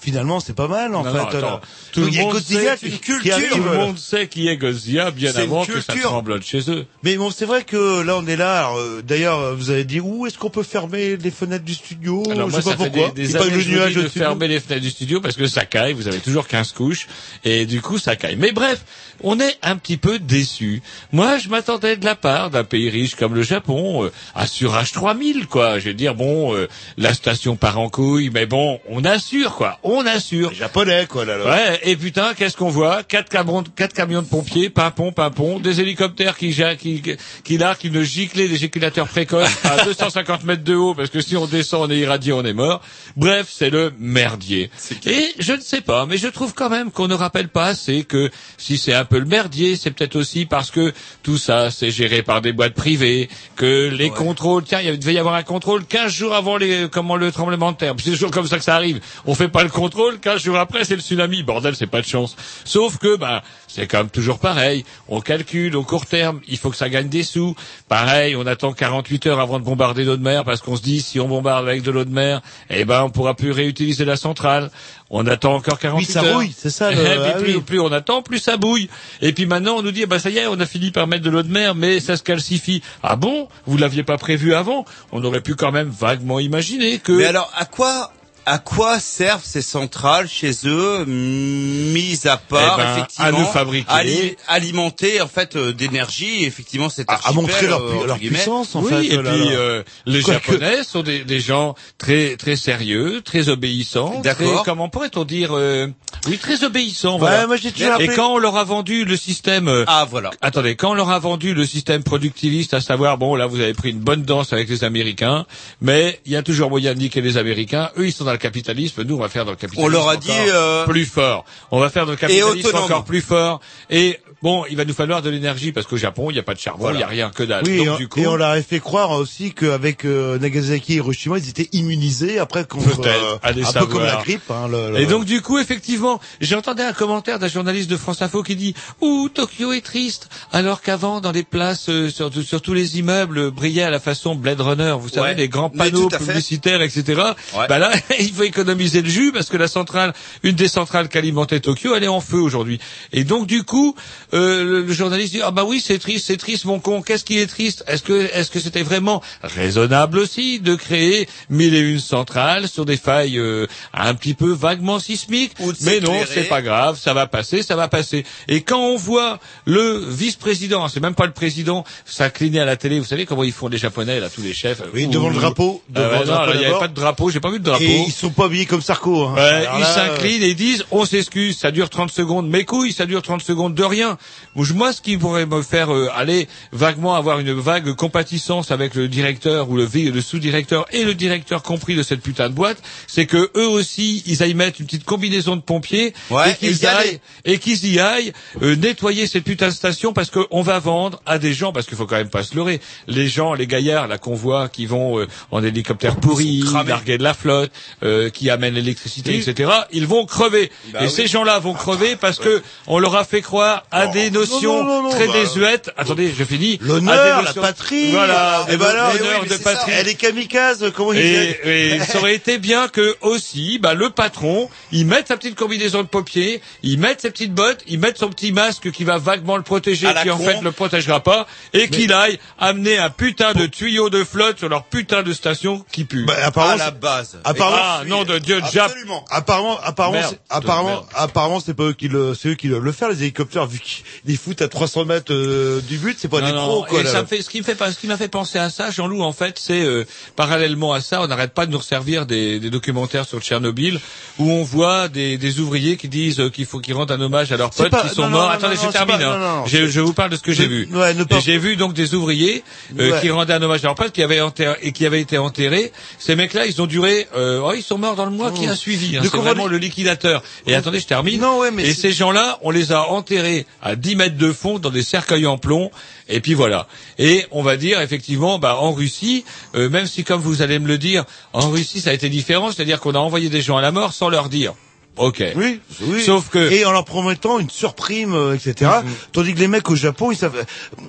[0.00, 1.18] Finalement, c'est pas mal en Non, fait.
[1.18, 1.60] non, alors.
[1.92, 4.46] Tout Donc, le monde Godzilla sait- une culture, arrive, Tout le euh, monde sait qui
[4.46, 6.86] est Godzilla bien avant que ça tremblote chez eux.
[7.02, 8.70] Mais bon, c'est vrai que là, on est là.
[8.76, 12.22] euh, D'ailleurs, euh, vous avez dit où est-ce qu'on peut fermer les fenêtres du studio?
[12.30, 13.10] Alors Je moi, sais ça pas fait pourquoi.
[13.12, 16.06] des, pas le nuage de fermer les fenêtres du studio parce que ça caille, vous
[16.06, 17.08] avez toujours 15 couches,
[17.44, 18.36] et du coup, ça caille.
[18.36, 18.84] Mais bref,
[19.24, 20.80] on est un petit peu déçus.
[21.10, 24.92] Moi, je m'attendais de la part d'un pays riche comme le Japon euh, à surage
[24.92, 25.80] 3000, quoi.
[25.80, 29.78] Je veux dire, bon, euh, la station part en couille, mais bon, on assure, quoi.
[29.90, 30.50] On assure.
[30.50, 31.38] Les Japonais, quoi, là.
[31.38, 31.44] là.
[31.44, 33.02] Ouais, et putain, qu'est-ce qu'on voit?
[33.02, 37.02] Quatre camions, quatre camions de pompiers, pimpon, pimpon, des hélicoptères qui, qui,
[37.42, 41.46] qui larguent une giclée d'éjaculateurs précoces à 250 mètres de haut, parce que si on
[41.46, 42.82] descend, on est irradié, on est mort.
[43.16, 44.70] Bref, c'est le merdier.
[45.06, 48.04] Et je ne sais pas, mais je trouve quand même qu'on ne rappelle pas assez
[48.04, 51.90] que si c'est un peu le merdier, c'est peut-être aussi parce que tout ça, c'est
[51.90, 55.86] géré par des boîtes privées, que les contrôles, tiens, il devait y avoir un contrôle
[55.86, 57.94] 15 jours avant les, comment, le tremblement de terre.
[57.98, 59.00] C'est toujours comme ça que ça arrive.
[59.24, 61.42] On fait pas le contrôle, 15 jours après, c'est le tsunami.
[61.42, 62.36] Bordel, c'est pas de chance.
[62.64, 64.84] Sauf que, ben, c'est quand même toujours pareil.
[65.08, 67.54] On calcule au court terme, il faut que ça gagne des sous.
[67.88, 71.00] Pareil, on attend 48 heures avant de bombarder l'eau de mer parce qu'on se dit,
[71.00, 74.16] si on bombarde avec de l'eau de mer, eh ben, on pourra plus réutiliser la
[74.16, 74.70] centrale.
[75.10, 76.34] On attend encore 48 Oui, ça heures.
[76.36, 77.60] rouille, c'est ça, le- Eh, puis ah plus, oui.
[77.62, 78.88] plus on attend, plus ça bouille.
[79.22, 81.24] Et puis maintenant, on nous dit, bah ça y est, on a fini par mettre
[81.24, 82.82] de l'eau de mer, mais ça se calcifie.
[83.02, 83.48] Ah bon?
[83.66, 84.84] Vous l'aviez pas prévu avant?
[85.12, 87.12] On aurait pu quand même vaguement imaginer que.
[87.12, 88.12] Mais alors, à quoi,
[88.48, 93.44] à quoi servent ces centrales chez eux, mises à part, Eh ben, effectivement, à nous
[93.46, 93.86] fabriquer.
[93.90, 98.06] ali- alimenter, en fait, euh, d'énergie, effectivement, cet À- à montrer leur euh, pu- entre
[98.06, 99.06] leur puissance, en oui, fait.
[99.06, 103.48] et là, puis euh, les Quoique- Japonais sont des, des gens très très sérieux, très
[103.48, 104.62] obéissants, D'accord.
[104.64, 105.86] comment pourrait-on dire euh,
[106.26, 107.14] Oui, très obéissants.
[107.14, 107.46] Ouais, voilà.
[107.46, 110.30] moi, j'ai toujours Et appelé- quand on leur a vendu le système, euh, Ah, voilà.
[110.40, 113.74] attendez, quand on leur a vendu le système productiviste, à savoir bon là vous avez
[113.74, 115.46] pris une bonne danse avec les Américains,
[115.80, 117.90] mais il y a toujours moyen de niquer les Américains.
[117.98, 119.86] Eux ils sont dans le capitalisme, nous on va faire dans le capitalisme.
[119.86, 121.44] On leur a encore dit, euh, plus fort.
[121.70, 123.60] On va faire dans le capitalisme encore plus fort.
[123.90, 126.54] Et bon, il va nous falloir de l'énergie parce qu'au Japon il n'y a pas
[126.54, 126.98] de charbon, il Voilà.
[126.98, 127.64] n'y a rien que dalle.
[127.66, 130.38] Oui, Donc, et on- du coup, et on leur a fait croire aussi qu'avec euh,
[130.38, 133.64] Nagasaki et Hiroshima, ils étaient immunisés après contre euh, un peu comme
[134.00, 134.04] savoir.
[134.18, 134.50] la grippe.
[134.50, 138.22] Hein, le- le- Et donc du coup, effectivement, j'entendais un commentaire d'un journaliste de France
[138.22, 142.62] Info qui dit «Ouh, Tokyo est triste», alors qu'avant, dans les places, euh, sur, sur
[142.62, 145.34] tous les immeubles, brillaient à la façon Blade Runner, vous savez, Ouais.
[145.34, 147.20] les grands panneaux publicitaires, etc.
[147.56, 147.66] Ouais.
[147.68, 151.18] Bah là, il faut économiser le jus parce que la centrale, une des centrales qui
[151.18, 152.78] alimentait Tokyo, elle est en feu aujourd'hui.
[153.12, 153.94] Et donc du coup,
[154.34, 157.24] euh, le, le journaliste dit «Ah bah oui, c'est triste, c'est triste, mon con, qu'est-ce
[157.24, 157.84] qui est triste?
[157.86, 162.84] Est-ce que est-ce que c'était vraiment raisonnable aussi de créer mille et une centrales sur
[162.84, 165.52] des failles euh, un petit peu vaguement sismiques?
[165.82, 168.24] Mais non, c'est pas grave, ça va passer, ça va passer.
[168.48, 172.98] Et quand on voit le vice-président, c'est même pas le président, s'incliner à la télé,
[172.98, 174.82] vous savez comment ils font les Japonais, là, tous les chefs?
[174.94, 177.40] Oui, devant le drapeau, Ah devant le non, il n'y avait pas de drapeau, j'ai
[177.40, 177.82] pas vu de drapeau.
[177.82, 179.24] Et ils sont pas habillés comme Sarko.
[179.24, 179.36] Hein.
[179.78, 183.42] Ils s'inclinent et disent on s'excuse, ça dure 30 secondes, mes couilles, ça dure 30
[183.42, 184.17] secondes de rien.
[184.54, 189.08] Moi, ce qui pourrait me faire euh, aller vaguement avoir une vague compatissance avec le
[189.08, 189.88] directeur ou le,
[190.20, 194.42] sous-directeur et le directeur compris de cette putain de boîte, c'est que eux aussi, ils
[194.42, 198.32] aillent mettre une petite combinaison de pompiers Ouais, et qu'ils aillent et qu'ils y aillent
[198.62, 201.96] euh, nettoyer cette putain de station parce qu'on va vendre à des gens parce qu'il
[201.96, 202.80] faut quand même pas se leurrer.
[203.06, 207.34] Les gens, les gaillards, la convoi qui vont euh, en hélicoptère pourri, larguer de la
[207.34, 207.70] flotte,
[208.02, 209.44] euh, qui amènent l'électricité, Oui.
[209.48, 209.70] etc.
[209.92, 210.70] Ils vont crever.
[210.92, 211.10] Bah et oui.
[211.10, 214.84] ces gens-là vont crever parce que on leur a fait croire à des notions non,
[214.84, 215.90] non, non, très bah, désuètes.
[215.96, 216.78] Attendez, je finis.
[216.78, 218.10] Des L'honneur, la notions- patrie.
[218.12, 218.66] Voilà.
[218.68, 219.58] Et ben alors, l'honneur oui, de ça.
[219.58, 219.92] patrie.
[219.94, 224.10] Elle est kamikaze, comment il Et, et ça aurait été bien que aussi, bah, le
[224.10, 228.18] patron, il mette sa petite combinaison de paupiers, il mette ses petites bottes, il mette
[228.18, 230.44] son petit masque qui va vaguement le protéger, À la qui en con.
[230.44, 234.68] fait le protégera pas, et qu'il aille amener un putain de tuyau de flotte sur
[234.68, 236.24] leur putain de station qui pue.
[236.24, 237.38] Bah, apparemment, à la c'est- base.
[237.44, 238.86] apparemment, ah, nom de Dieu, Jap.
[238.90, 239.24] Absolument.
[239.30, 240.38] Apparemment, apparemment, Merde.
[240.50, 243.66] apparemment, apparemment, c'est pas eux qui le, c'est eux qui doivent le faire, les hélicoptères,
[243.66, 246.84] vu qu'ils les foutent à 300 mètres euh, du but, c'est pas Non, des pros,
[246.88, 247.10] quoi, et là.
[247.12, 248.90] ça me fait, ce qui me fait pas, ce qui m'a fait penser à ça,
[248.90, 250.04] Jean-Loup, en fait, c'est euh,
[250.36, 254.00] parallèlement à ça, on n'arrête pas de nous resservir des, des documentaires sur Tchernobyl
[254.38, 257.50] où on voit des, des ouvriers qui disent euh, qu'il faut qu'ils rendent un hommage
[257.52, 258.42] à leurs potes pas- qui sont non, morts.
[258.42, 259.18] non, Attendez, je termine.
[259.18, 259.64] pas- hein.
[259.66, 260.88] Je, je vous parle de ce que j'ai vu.
[260.92, 262.62] ouais, j'ai vu donc des ouvriers
[262.98, 263.20] euh, Ouais.
[263.20, 265.92] qui rendaient un hommage à leurs potes qui avaient enterré, et qui avaient été enterrés.
[266.18, 267.26] Ces mecs-là, ils ont duré.
[267.36, 269.16] Euh, oh, ils sont morts dans le mois qui a suivi.
[269.16, 269.20] hein.
[269.22, 270.42] C'est vraiment le liquidateur.
[270.66, 271.40] Et attendez, je termine.
[271.40, 274.78] Non, ouais, mais et ces gens-là, on les a enterrés à 10 mètres de fond
[274.78, 275.90] dans des cercueils en plomb.
[276.28, 276.86] Et puis voilà.
[277.18, 280.86] Et on va dire effectivement, bah, en Russie, euh, même si comme vous allez me
[280.86, 281.24] le dire,
[281.54, 284.12] en Russie ça a été différent, c'est-à-dire qu'on a envoyé des gens à la mort
[284.12, 284.74] sans leur dire.
[285.18, 285.42] Ok.
[285.56, 286.22] Oui, oui.
[286.24, 288.90] Sauf que- et en leur promettant une surprime, euh, etc.
[289.32, 290.64] Tandis que les mecs au Japon, ils savent.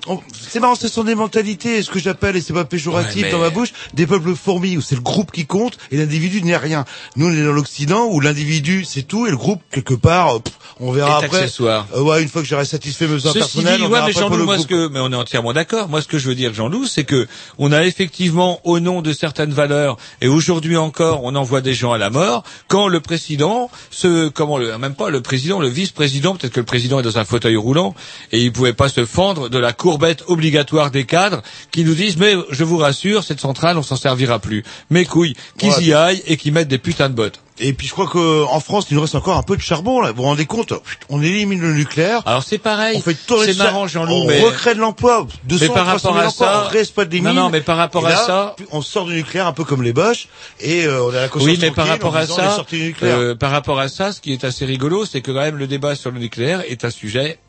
[0.08, 0.20] on-
[0.50, 3.32] C'est marrant, ce sont des mentalités, ce que j'appelle, et c'est pas péjoratif Ouais, mais-
[3.32, 6.58] dans ma bouche, des peuples fourmis où c'est le groupe qui compte et l'individu n'est
[6.58, 6.86] rien.
[7.16, 10.40] Nous, on est dans l'Occident où l'individu c'est tout et le groupe quelque part, euh,
[10.40, 11.38] pff, on verra Est après.
[11.40, 11.88] accessoire.
[11.96, 14.12] Euh, ouais, une fois que j'aurai satisfait mes besoins personnels, dit, on ouais, verra mais
[14.12, 15.88] après pour Jean-Loup, le moi, ce que, mais on est entièrement d'accord.
[15.90, 19.14] Moi, ce que je veux dire, Jean-Loup, c'est que on a effectivement, au nom de
[19.14, 23.70] certaines valeurs, et aujourd'hui encore, on envoie des gens à la mort, quand le président,
[24.00, 27.18] ce, comment le, même pas le président, le vice-président, peut-être que le président est dans
[27.18, 27.94] un fauteuil roulant,
[28.32, 32.18] et il pouvait pas se fendre de la courbette obligatoire des cadres, qui nous disent,
[32.18, 34.64] mais je vous rassure, cette centrale, on s'en servira plus.
[34.90, 35.84] Mes couilles, qu'ils Ouais.
[35.84, 37.40] y aillent et qu'ils mettent des putains de bottes.
[37.62, 40.02] Et puis je crois que en France, il nous reste encore un peu de charbon
[40.02, 40.12] là.
[40.12, 40.74] Vous vous rendez compte
[41.10, 42.22] On élimine le nucléaire.
[42.26, 42.98] Alors c'est pareil.
[42.98, 45.28] On fait tourner C'est ça, marrant, Jean-Loup, On mais- recrée de l'emploi.
[45.46, 47.40] 200, Mais par 300 rapport 000 à ça- on réexploite des Non, mines.
[47.40, 50.28] non, mais par rapport à ça- on sort du nucléaire un peu comme les Boches
[50.60, 52.64] et euh, on a la conscience Oui, mais par rapport à ça,
[53.04, 55.68] euh, par rapport à ça, ce qui est assez rigolo, c'est que quand même le
[55.68, 57.40] débat sur le nucléaire est un sujet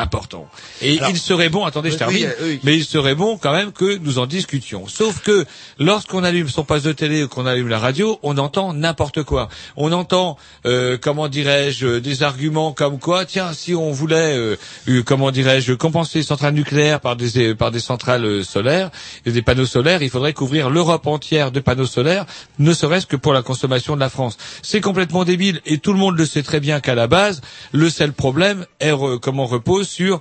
[0.00, 0.48] important.
[0.82, 2.60] Et Alors- il serait bon, attendez, je termine, oui, oui.
[2.62, 4.86] mais il serait bon quand même que nous en discutions.
[4.86, 5.44] Sauf que
[5.78, 9.48] lorsqu'on allume son poste de télé ou qu'on allume la radio, on entend n'importe quoi.
[9.76, 14.56] On entend, euh, comment dirais-je, des arguments comme quoi, tiens, si on voulait, euh,
[14.88, 18.90] euh, comment dirais-je, compenser les centrales nucléaires par des par des centrales euh, solaires
[19.24, 22.26] et des panneaux solaires, il faudrait couvrir l'Europe entière de panneaux solaires,
[22.58, 24.36] ne serait-ce que pour la consommation de la France.
[24.62, 27.40] C'est complètement débile et tout le monde le sait très bien qu'à la base,
[27.72, 30.20] le seul problème est re- comment repose sur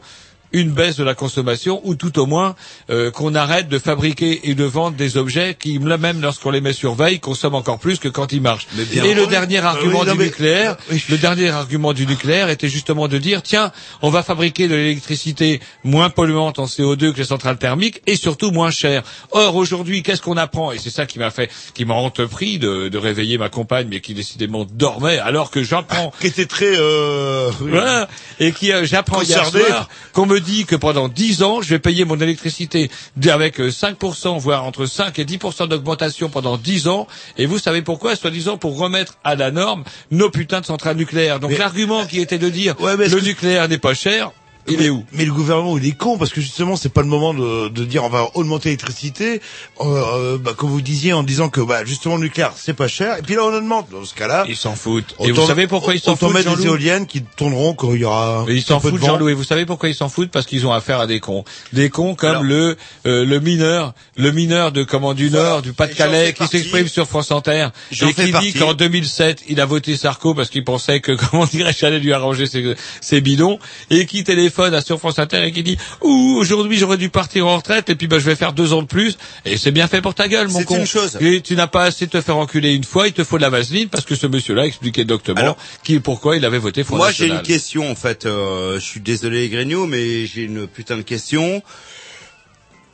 [0.51, 2.55] une baisse de la consommation ou tout au moins
[2.89, 6.73] euh, qu'on arrête de fabriquer et de vendre des objets qui, même lorsqu'on les met
[6.73, 8.67] sur veille, consomment encore plus que quand ils marchent.
[8.93, 10.77] et le dernier Ah argument oui, du mais- nucléaire,
[11.09, 15.59] le dernier argument du nucléaire était justement de dire tiens, on va fabriquer de l'électricité
[15.83, 19.03] moins polluante en CO2 que les centrales thermiques et surtout moins chère.
[19.31, 20.71] Or aujourd'hui, qu'est-ce qu'on apprend?
[20.71, 23.99] Et c'est ça qui m'a fait, qui m'a entrepris de, de réveiller ma compagne, mais
[24.01, 26.75] qui décidément dormait alors que j'apprends Qui était très.
[26.77, 27.49] Euh...
[27.59, 28.07] voilà.
[28.39, 31.79] Et qui, euh, j'apprends hier soir qu'on me dit que pendant 10 ans, je vais
[31.79, 32.89] payer mon électricité
[33.29, 37.07] avec euh, 5%, voire entre 5 et 10% d'augmentation pendant 10 ans.
[37.37, 38.15] Et vous savez pourquoi?
[38.15, 41.39] Soi-disant pour remettre à la norme nos putains de centrales nucléaires.
[41.39, 44.31] Donc l'argument qui était de dire Ouais, mais est-ce le que- nucléaire n'est pas cher,
[44.67, 47.07] il est où Mais le gouvernement, il est con parce que justement, c'est pas le
[47.07, 49.41] moment de, de dire on va augmenter l'électricité,
[49.81, 52.87] euh, euh, bah, comme vous disiez, en disant que bah, justement le nucléaire c'est pas
[52.87, 53.17] cher.
[53.19, 53.89] Et puis là, on augmente.
[53.91, 55.15] Dans ce cas-là, Ils s'en foutent.
[55.19, 58.01] Et vous savez pourquoi ils s'en foutent mettre des Jean-Loup éoliennes qui tourneront quand il
[58.01, 58.43] y aura.
[58.47, 59.03] Mais ils s'en foutent.
[59.03, 59.33] Jean-Louis.
[59.33, 60.31] Vous savez pourquoi ils s'en foutent?
[60.31, 61.43] Parce qu'ils ont affaire à des cons.
[61.73, 65.49] Des cons comme Alors- le euh, le mineur, le mineur de comment du Voilà.
[65.49, 69.61] Nord, du Et Pas-de-Calais, qui s'exprime sur France Inter et qui dit qu'en 2007 il
[69.61, 73.59] a voté Sarko parce qu'il pensait que comment dirais-je j'allais lui arranger ses, ses bidons
[73.89, 77.47] et qui téléphone à sur France Inter et qui dit ouh aujourd'hui j'aurais dû partir
[77.47, 79.87] en retraite et puis bah je vais faire deux ans de plus et c'est bien
[79.87, 80.77] fait pour ta gueule mon C'est con.
[80.77, 81.17] une chose.
[81.19, 83.41] Et tu n'as pas assez de te faire enculer une fois, il te faut de
[83.41, 86.97] la vaseline parce que ce monsieur-là expliquait doctement Alors- qui pourquoi il avait voté Front
[86.97, 88.25] Moi, j'ai une question, en fait.
[88.25, 91.61] Euh, je suis désolé, Grignoux, mais j'ai une putain de question.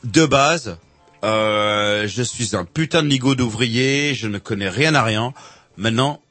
[0.04, 0.78] De base,
[1.24, 5.34] euh, je suis un putain de ligot d'ouvrier, je ne connais rien à rien.
[5.78, 6.22] Maintenant,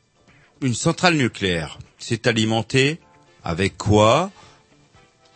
[0.62, 2.98] une centrale nucléaire, c'est alimenté
[3.44, 4.30] avec quoi?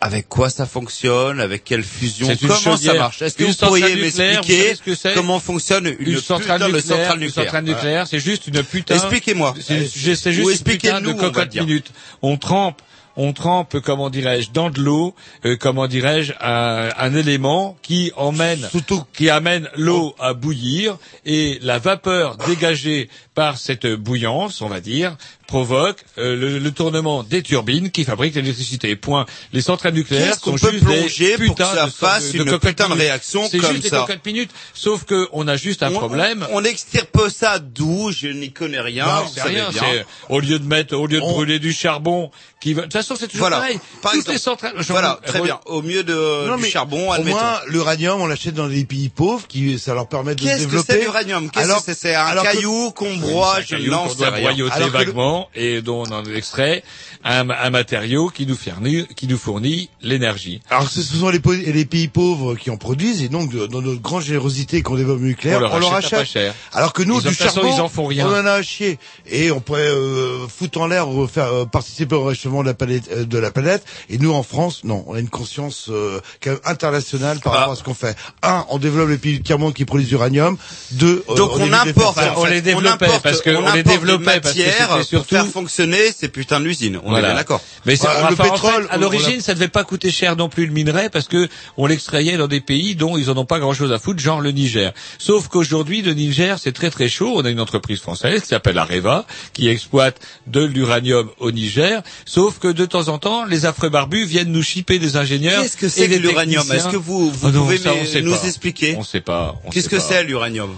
[0.04, 3.22] Avec quoi ça fonctionne, avec quelle fusion, comment ça marche?
[3.22, 4.74] Est-ce que Une vous pourriez m'expliquer
[5.14, 8.96] comment fonctionne une, une centrale putain de nucléaire, une centrale nucléaire, c'est juste une putain.
[8.96, 9.54] Expliquez-moi.
[9.58, 11.90] C'est ou juste une putain de cocotte minute.
[12.20, 12.82] On trempe,
[13.16, 15.14] on trempe, comment dirais-je, dans de l'eau,
[15.46, 18.68] euh, comment dirais-je, un, un élément qui emmène,
[19.14, 25.16] qui amène l'eau à bouillir et la vapeur dégagée par cette bouillance, on va dire,
[25.46, 28.96] provoque euh, le, le tournement des turbines qui fabriquent l'électricité.
[28.96, 29.26] Point.
[29.52, 32.38] Les centrales nucléaires sont peut juste plonger des pour que putains ça de, fasse de,
[32.44, 34.50] une putain de réaction C'est comme juste des ça cocottes minutes.
[34.72, 36.46] Sauf que on a juste un On- problème.
[36.50, 39.06] On, on extirpe ça d'où Je n'y connais rien.
[39.06, 39.70] Non, vous c'est rien.
[39.70, 39.80] bien.
[39.82, 42.30] c'est- Au lieu de mettre, au lieu de brûler du charbon,
[42.60, 42.82] qui va.
[42.82, 43.58] De toute façon, c'est toujours Voilà.
[43.58, 43.78] pareil.
[44.00, 44.32] Par Toutes exemple.
[44.32, 44.74] les centrales.
[44.88, 45.60] Voilà, très bien.
[45.66, 49.46] Au mieux de Non, du charbon, Au moins, l'uranium, on l'achète dans des pays pauvres,
[49.46, 50.92] qui ça leur permet de se Qu'est-ce que développer.
[50.94, 51.50] c'est l'uranium?
[51.50, 51.94] Qu'est-ce Alors- que c'est?
[52.04, 54.40] C'est un caillou qu'on broie, je qu'on sais rien.
[54.42, 56.82] broyoter Et dont on en extrait
[57.24, 60.60] un, un matériau qui nous fournit, qui nous fournit l'énergie.
[60.70, 61.40] Alors ce sont les,
[61.72, 65.26] les pays pauvres qui en produisent et donc dans notre grande générosité qu'on développe le
[65.28, 66.18] nucléaire, On leur on achète à achète.
[66.18, 66.54] pas cher.
[66.72, 68.26] Alors que nous, Ils du façon, charbon, ils en font rien.
[68.28, 68.98] on en a à chier.
[69.26, 72.74] Et on pourrait euh, foutre en l'air, euh, faire euh, participer au réchauffement de la
[72.74, 73.08] planète.
[73.12, 73.84] euh, de la planète.
[74.10, 77.58] Et nous, en France, non, on a une conscience euh, quand même internationale par Ah.
[77.58, 78.16] rapport à ce qu'on fait.
[78.42, 80.56] Un, on développe les pays du tiers-monde qui produisent l'uranium.
[80.92, 83.82] Deux, euh, Donc on les importe, on les développait importe- parce que on on les
[83.82, 87.00] développait parce que matières c'était surtout- faire fonctionner ces putains d'usines.
[87.04, 87.60] On est bien d'accord.
[87.86, 90.36] Mais c'est- Voilà, le en pétrole, fait, à l'origine, on ça devait pas coûter cher
[90.36, 93.44] non plus le minerai parce que on l'extrayait dans des pays dont ils en ont
[93.44, 94.92] pas grand chose à foutre, genre le Niger.
[95.18, 97.32] Sauf qu'aujourd'hui, le Niger, c'est très très chaud.
[97.36, 102.02] On a une entreprise française qui s'appelle Areva, qui exploite de l'uranium au Niger.
[102.24, 105.62] Sauf que de temps en temps, les affreux barbus viennent nous chipper des ingénieurs.
[105.62, 106.70] Qu'est-ce que c'est que l'uranium?
[106.72, 107.90] Est-ce que vous, vous Ah non, pouvez ça,
[108.22, 108.46] nous pas.
[108.46, 108.94] expliquer?
[108.98, 109.56] On sait pas.
[109.70, 110.70] Qu'est-ce que c'est l'uranium?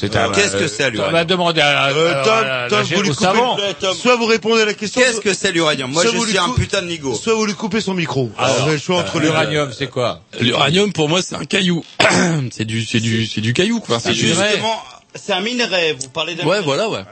[0.00, 3.02] Qu'est-ce que euh, c'est, l'uranium On va demander à, Euh, à- Tom, à- Tom, vous
[3.02, 6.22] lui coupez, soit vous répondez à la question, Qu'est-ce que c'est l'uranium Moi, je vous
[6.24, 7.14] suis lui un putain de nigo.
[7.14, 8.30] soit vous lui coupez son micro.
[8.38, 9.18] Alors, vous avez le choix entre.
[9.20, 11.84] L'uranium, c'est quoi L'uranium, pour moi, c'est un caillou.
[12.52, 14.00] c'est du, c'est du, c'est du caillou, quoi.
[14.00, 14.82] C'est du- justement,
[15.14, 15.94] c'est un minerai.
[16.00, 17.02] Vous parlez d'un Ouais, voilà, ouais.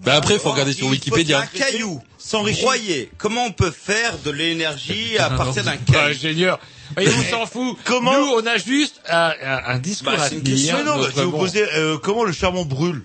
[0.00, 1.40] Bah après, faut regarder sur Wikipédia.
[1.40, 2.00] Un caillou,
[2.32, 3.10] broyé.
[3.18, 6.60] Comment on peut faire de l'énergie à partir d'un caillou ingénieur.
[6.98, 7.76] Et on s'en fout.
[7.84, 10.56] Comment Nous, on a juste un, un, un discours Bah, à c'est une tenir.
[10.56, 10.76] question.
[10.78, 13.02] Mais non, bah, je vais vous bon- poser, euh, comment le charbon brûle?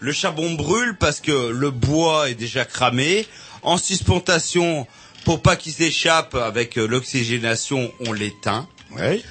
[0.00, 3.26] Le charbon brûle parce que le bois est déjà cramé.
[3.62, 4.86] En suspension,
[5.24, 8.66] pour pas qu'il s'échappe avec euh, l'oxygénation, on l'éteint.
[8.98, 9.22] Ouais.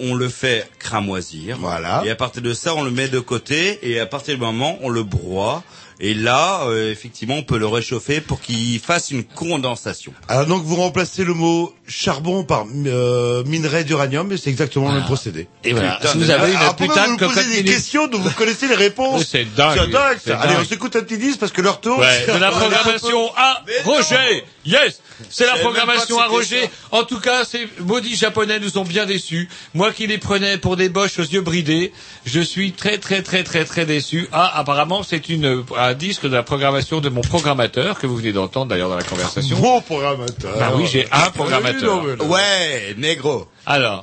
[0.00, 1.56] On le fait cramoisir.
[1.58, 2.02] Voilà.
[2.04, 3.78] Et à partir de ça, on le met de côté.
[3.82, 5.64] Et à partir du moment, on le broie.
[6.00, 10.12] Et là, euh, effectivement, on peut le réchauffer pour qu'il fasse une condensation.
[10.28, 14.94] Alors donc vous remplacez le mot charbon par euh, minerai d'uranium et c'est exactement le
[14.98, 15.48] même procédé.
[15.64, 15.96] Et voilà.
[15.96, 17.74] Putain, si vous mais avez une pourquoi putain vous de nous posez cocotte des minute.
[17.74, 19.78] questions dont vous connaissez les réponses C'est dingue.
[19.80, 20.32] C'est dingue C'est.
[20.32, 20.62] Allez, dingue.
[20.62, 21.98] on s'écoute un petit disque parce que leur tour.
[21.98, 24.44] Ouais, de la programmation à Roger.
[24.64, 25.00] Yes,
[25.30, 26.68] c'est la programmation à Roger.
[26.90, 29.48] En tout cas, ces maudits japonais nous ont bien déçus.
[29.74, 31.92] Moi qui les prenais pour des boches aux yeux bridés,
[32.24, 34.28] je suis très très très très très déçu.
[34.32, 38.32] Ah, apparemment, c'est une un disque de la programmation de mon programmateur que vous venez
[38.32, 39.58] d'entendre d'ailleurs dans la conversation.
[39.58, 40.58] Bon programmateur.
[40.58, 42.04] Bah oui, j'ai un programmateur.
[42.28, 43.48] Ouais, négro.
[43.66, 44.02] Alors,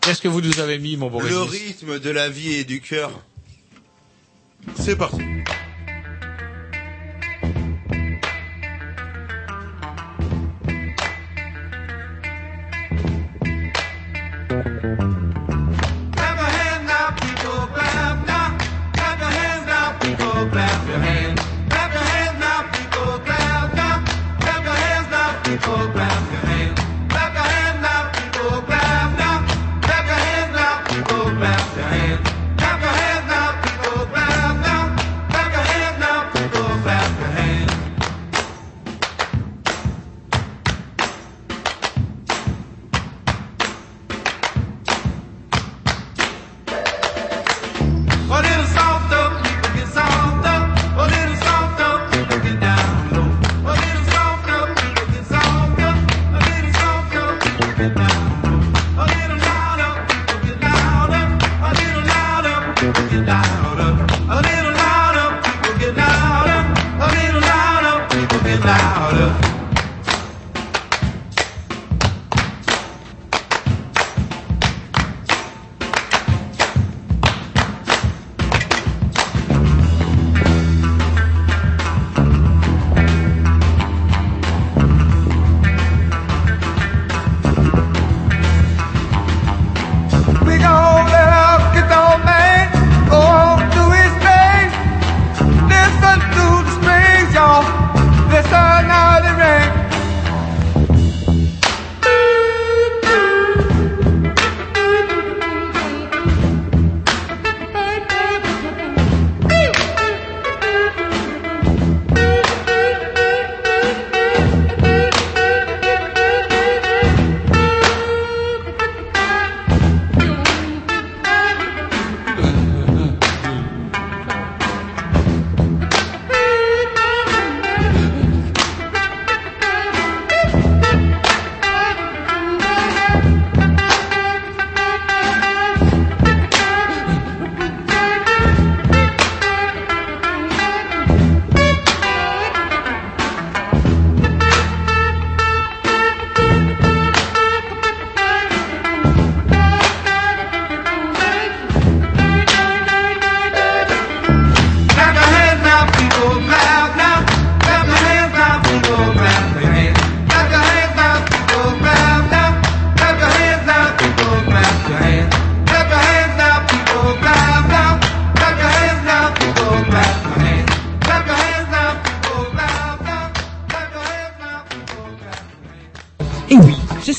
[0.00, 2.80] qu'est-ce que vous nous avez mis, mon bon Le rythme de la vie et du
[2.80, 3.10] cœur.
[4.78, 5.22] C'est parti.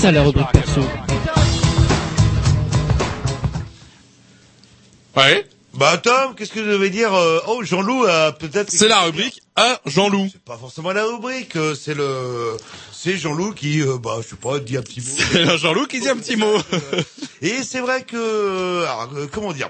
[0.10, 0.82] Ça la rubrique perso.
[5.16, 5.46] Ouais.
[5.76, 8.72] Bah Tom, qu'est-ce que je devais dire euh, Oh, Jean-Loup a peut-être...
[8.72, 10.28] C'est la rubrique à Jean-Loup.
[10.32, 12.58] C'est pas forcément la rubrique, euh, c'est le...
[12.92, 15.16] C'est Jean-Loup qui, euh, bah, je sais pas, dit un petit mot.
[15.32, 16.58] C'est Jean-Loup qui dit un petit mot.
[17.42, 19.70] Et c'est vrai que, alors, euh, comment dire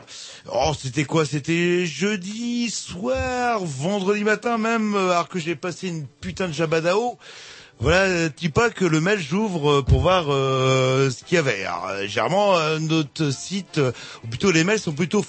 [0.51, 6.47] Oh, c'était quoi C'était jeudi soir, vendredi matin même, alors que j'ai passé une putain
[6.47, 7.19] de jabadao.
[7.81, 11.37] Voilà, euh, dis pas que le mail j'ouvre euh, pour voir euh, ce qu'il y
[11.37, 11.63] avait.
[11.63, 13.79] Alors, euh, généralement, notre site,
[14.23, 15.21] ou plutôt les mails sont plutôt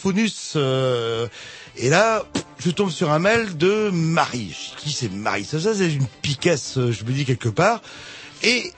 [0.57, 1.29] euh,
[1.77, 2.25] et là,
[2.59, 4.75] je tombe sur un mail de Marie.
[4.79, 5.45] Qui c'est Marie?
[5.45, 6.07] Ça, ça c'est une
[6.77, 7.81] euh, je me dis quelque part.
[8.43, 8.73] Et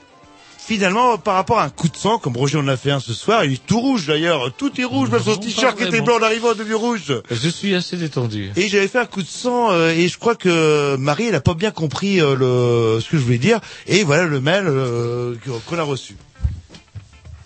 [0.64, 3.12] finalement, par rapport à un coup de sang, comme Roger en a fait un ce
[3.12, 6.18] soir, il est tout rouge d'ailleurs, tout est rouge, même son t-shirt qui était blanc
[6.18, 7.12] en arrivant devenu rouge.
[7.30, 8.50] Je suis assez détendu.
[8.56, 11.40] Et j'avais fait un coup de sang euh, et je crois que Marie, elle a
[11.40, 13.60] pas bien compris euh, le ce que je voulais dire.
[13.86, 15.34] Et voilà le mail euh,
[15.68, 16.16] qu'on a reçu.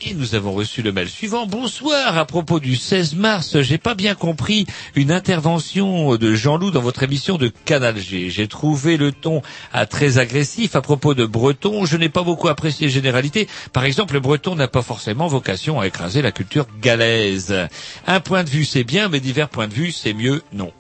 [0.03, 1.47] Et nous avons reçu le mail suivant.
[1.47, 2.19] Bonsoir.
[2.19, 7.03] À propos du 16 mars, j'ai pas bien compris une intervention de Jean-Loup dans votre
[7.03, 8.29] émission de Canal G.
[8.29, 9.41] J'ai trouvé le ton
[9.73, 11.87] à très agressif à propos de Breton.
[11.87, 13.49] Je n'ai pas beaucoup apprécié les généralités.
[13.73, 17.55] Par exemple, le Breton n'a pas forcément vocation à écraser la culture galaise.
[18.07, 20.73] Un point de vue, c'est bien, mais divers points de vue, c'est mieux, non.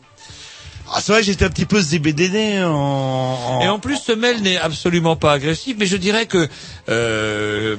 [0.93, 3.61] Ah, c'est vrai, j'étais un petit peu zébédéné en, en...
[3.61, 6.49] Et en plus, ce mail n'est absolument pas agressif, mais je dirais que
[6.89, 7.77] euh,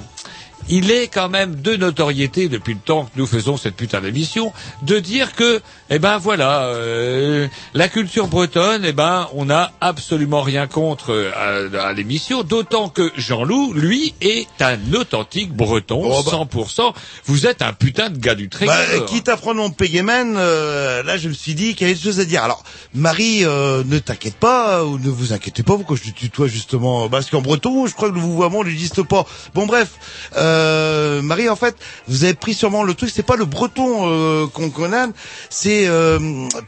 [0.70, 4.52] il est quand même de notoriété depuis le temps que nous faisons cette putain d'émission
[4.84, 10.42] de dire que, eh ben voilà, euh, la culture bretonne, eh ben on n'a absolument
[10.42, 16.24] rien contre euh, à, à l'émission, d'autant que Jean-Loup, lui, est un authentique breton, Oh,
[16.24, 16.32] bah.
[16.52, 16.94] 100%.
[17.26, 18.76] Vous êtes un putain de gars du Trégor.
[18.76, 21.98] Bah, quitte à prendre mon Pégémen, euh, là je me suis dit qu'il y avait
[21.98, 22.44] des choses à dire.
[22.44, 22.64] Alors
[22.94, 27.10] Marie, euh, ne t'inquiète pas ou ne vous inquiétez pas pourquoi je te tutoie justement?
[27.10, 29.26] Parce qu'en breton, je crois que le vouvoiement n'existe pas.
[29.54, 29.90] Bon bref,
[30.36, 30.57] euh,
[31.22, 31.76] Marie en fait,
[32.08, 35.08] vous avez pris sûrement le truc, c'est pas le breton euh, qu'on connaît,
[35.50, 36.20] c'est euh,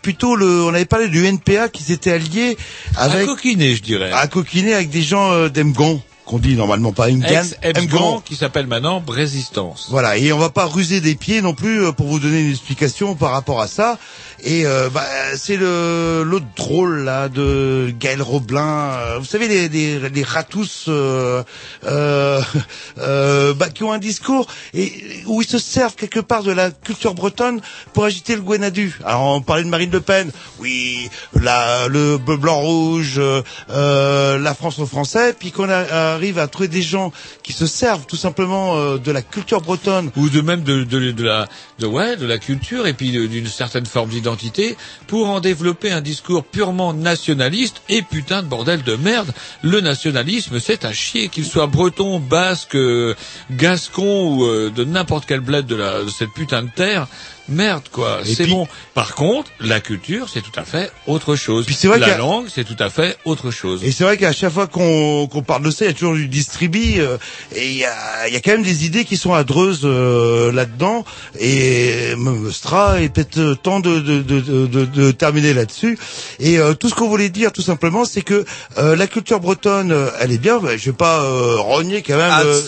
[0.01, 0.63] plutôt le.
[0.63, 2.57] On avait parlé du NPA qui s'était allié
[2.95, 4.11] avec à coquiner, je dirais.
[4.11, 9.01] à coquiner avec des gens euh, d'Emgan qu'on dit normalement pas Ex-Ebsgan, qui s'appelle maintenant
[9.01, 9.87] Brésistance.
[9.89, 12.51] voilà, et on va pas ruser des pieds non plus euh, pour vous donner une
[12.51, 13.97] explication par rapport à ça.
[14.43, 18.91] Et euh, bah, c'est le l'autre drôle là de Gaël Roblin.
[18.93, 21.43] euh, vous savez les les, les ratous euh,
[21.85, 22.41] euh,
[22.99, 24.93] euh, bah, qui ont un discours et
[25.25, 27.59] où ils se servent quelque part de la culture bretonne
[27.93, 28.97] pour agiter le Gwenadu.
[29.03, 30.31] Alors on parlait de Marine Le Pen.
[30.59, 36.47] Oui, la le bleu blanc rouge, euh, la France aux Français, puis qu'on arrive à
[36.47, 37.11] trouver des gens
[37.43, 41.23] qui se servent tout simplement de la culture bretonne ou de même de, de, de
[41.23, 41.47] la
[41.79, 44.28] de ouais de la culture et puis d'une certaine forme d'identité
[45.07, 47.81] pour en développer un discours purement nationaliste.
[47.89, 51.29] Et putain de bordel de merde le nationalisme c'est à chier.
[51.29, 53.15] Qu'il soit breton basque euh,
[53.51, 57.07] gascon ou euh, de n'importe quel bled de cette putain de terre
[57.49, 61.75] merde quoi c'est bon par contre la culture c'est tout à fait autre chose Puis
[61.75, 64.53] c'est vrai la langue c'est tout à fait autre chose Et c'est vrai qu'à chaque
[64.53, 67.17] fois qu'on qu'on parle de ça, il y a toujours du distribi euh,
[67.55, 70.51] et il y a, il y a quand même des idées qui sont adreuses euh,
[70.51, 71.03] là-dedans.
[71.39, 75.97] Et me sera et peut-être euh, temps de, de, de, de, de- de terminer là-dessus.
[76.39, 78.45] Et euh, tout ce qu'on voulait dire, tout simplement, c'est que
[78.77, 80.59] euh, la culture bretonne, euh, elle est bien.
[80.77, 82.31] Je vais pas euh, rogner quand même.
[82.45, 82.61] euh,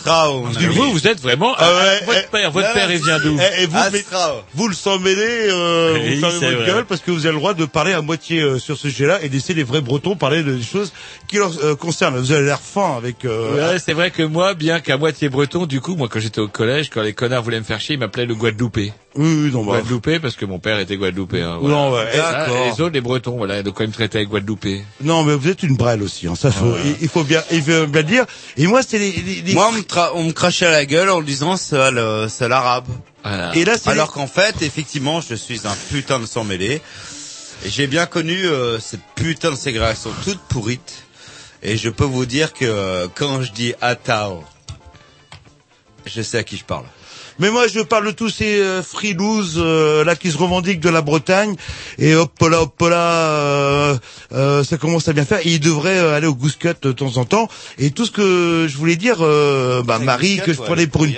[0.68, 0.76] ami.
[0.76, 1.70] vous vous êtes vraiment Ah
[2.06, 4.42] votre eh, père votre là, père il vient d'où et, et vous, mais- Astrao.
[4.56, 7.40] vous le sang mêlé, euh, Oui, vous fermez votre gueule parce que vous avez le
[7.40, 10.16] droit de parler à moitié euh, sur ce sujet-là et de laisser les vrais Bretons
[10.16, 10.92] parler de des choses
[11.28, 12.18] qui leur euh, concernent.
[12.18, 13.24] Vous avez l'air fin avec.
[13.26, 16.42] euh, Ouais, c'est vrai que moi, bien qu'à moitié breton, du coup, moi, quand j'étais
[16.42, 18.92] au collège, quand les connards voulaient me faire chier, ils m'appelaient le Guadeloupé.
[19.16, 21.42] Oui, oui, non, bah, Guadeloupé, parce que mon père était Guadeloupé.
[21.42, 21.76] Hein, voilà.
[21.76, 24.84] Non, Ça, et les autres, les bretons, voilà, donc quand ils me traitaient avec Guadeloupé.
[25.04, 26.28] non, mais vous êtes une brêle aussi.
[26.28, 28.26] Hein, ça, faut, il, il faut bien, il faut bien le dire.
[28.58, 30.86] Et moi, c'est les, les, les- Moi, on me, tra- on me crachait à la
[30.86, 32.86] gueule en disant c'est le- c'est l'arabe.
[33.24, 33.56] Voilà.
[33.56, 36.82] et là, c'est Alors qu'en fait, effectivement, je suis un putain de sang mêlé.
[37.64, 41.04] Et j'ai bien connu euh, cette putain de ségrégation toute pourrite.
[41.62, 44.44] Et je peux vous dire que euh, quand je dis Atao,
[46.08, 46.86] je sais à qui je parle.
[47.42, 50.90] Mais moi, je parle de tous ces euh, frilous euh, là qui se revendiquent de
[50.90, 51.56] la Bretagne
[51.98, 53.98] et hop là, hop là, euh,
[54.34, 55.40] euh, ça commence à bien faire.
[55.40, 57.48] Et ils devraient euh, aller au goose cut de temps en temps.
[57.80, 61.12] Et tout ce que je voulais dire, euh, bah, Marie, que je prenais pour une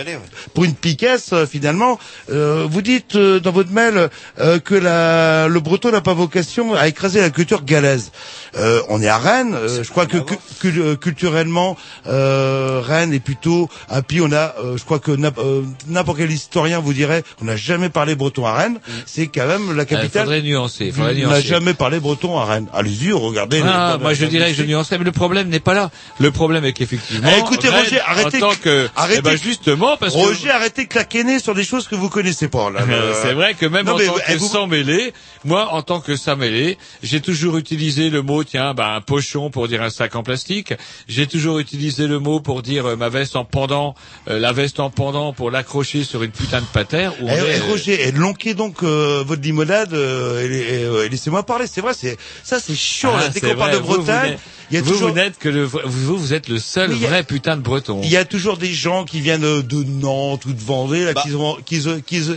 [0.54, 2.00] pour une piquesse euh, finalement.
[2.32, 4.10] euh, vous dites euh, dans votre mail
[4.40, 8.12] euh, que la, le breton n'a pas vocation à écraser la culture galaise.
[8.56, 9.56] Euh, on est à Rennes.
[9.56, 11.76] euh, je crois que cu- cu- culturellement,
[12.08, 13.68] euh, Rennes est plutôt.
[13.94, 15.40] Et puis on a, euh, je crois que n'imp-
[15.88, 18.80] n'importe n'importe quel historien vous dirait qu'on n'a jamais parlé breton à Rennes.
[19.06, 20.24] C'est quand même la Il capitale.
[20.24, 20.92] faudrait nuancer.
[20.92, 21.48] Faudrait on n'a nuancer.
[21.48, 22.68] jamais parlé breton à Rennes.
[22.74, 23.62] Allez-y, regardez.
[23.66, 25.92] Ah, moi je dirais que je nuancerais, mais le problème n'est pas là.
[26.20, 27.30] Le problème est qu'effectivement.
[27.36, 30.54] Eh, écoutez, Rennes, Roger, arrêtez- En tant que, arrêtez- eh ben, justement, parce Roger, que.
[30.54, 32.70] arrêtez de claquer sur des choses que vous connaissez pas.
[32.70, 35.14] Là, Euh, C'est vrai que même Non, en mais tant eh, que vous- sans mêlé,
[35.46, 39.50] moi en tant que sans mêlé, j'ai toujours utilisé le mot tiens bah un pochon
[39.50, 40.74] pour dire un sac en plastique.
[41.08, 43.96] J'ai toujours utilisé le mot pour dire euh, ma veste en pendant,
[44.30, 47.14] euh, la veste en pendant pour l'accrocher sur une putain de patère.
[47.22, 51.06] Où on Eh, est, Roger, eh, lonquez donc euh, votre limonade euh, et, et, euh,
[51.06, 51.66] et laissez-moi parler.
[51.68, 53.14] C'est vrai, c'est ça, c'est chiant.
[53.16, 53.30] ah, là.
[53.30, 54.38] Dès c'est qu'on parle de Bretagne,
[54.72, 56.96] il y a vous, toujours vous n'êtes que le, vous, vous êtes le seul a-
[56.96, 58.00] vrai putain de breton.
[58.04, 61.14] il y a toujours des gens qui viennent euh, de Nantes ou de Vendée là,
[61.14, 61.24] Bah.
[61.24, 62.32] qui, se, qui, se, qui, se,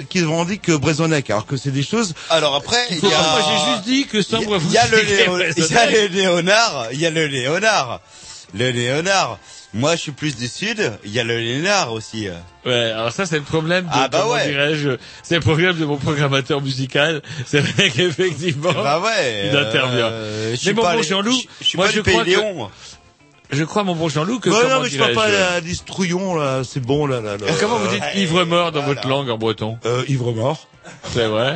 [1.32, 2.14] alors que c'est des choses.
[2.30, 3.18] Alors après, il Faut- y a...
[3.20, 4.76] Moi j'ai juste dit que sans Il y y
[5.60, 8.00] y ça a le Léonard, il y a le Léonard.
[8.54, 9.38] Le Léonard.
[9.76, 10.92] Moi, je suis plus du sud.
[11.04, 12.28] Il y a le Léonard aussi.
[12.64, 14.48] Ouais, alors ça c'est le problème de Ah, bah comment ouais.
[14.48, 14.90] dirais-je,
[15.22, 17.22] c'est le problème de mon programmateur musical.
[17.46, 19.48] C'est vrai qu'effectivement, Bah ouais.
[19.50, 20.06] il intervient.
[20.06, 21.40] euh, Mais bon les- Jean-Loup,
[21.76, 22.30] moi pas je crois que,
[23.52, 25.74] je crois mon bon Jean-Loup que Ouais, comment non, mais je parle pas à des
[26.34, 27.20] là, c'est bon là.
[27.20, 27.46] là, là.
[27.46, 29.78] Euh, Comment vous dites ivre mort dans votre langue en breton?
[29.86, 30.66] Euh, Ivre mort.
[31.12, 31.54] C'est vrai.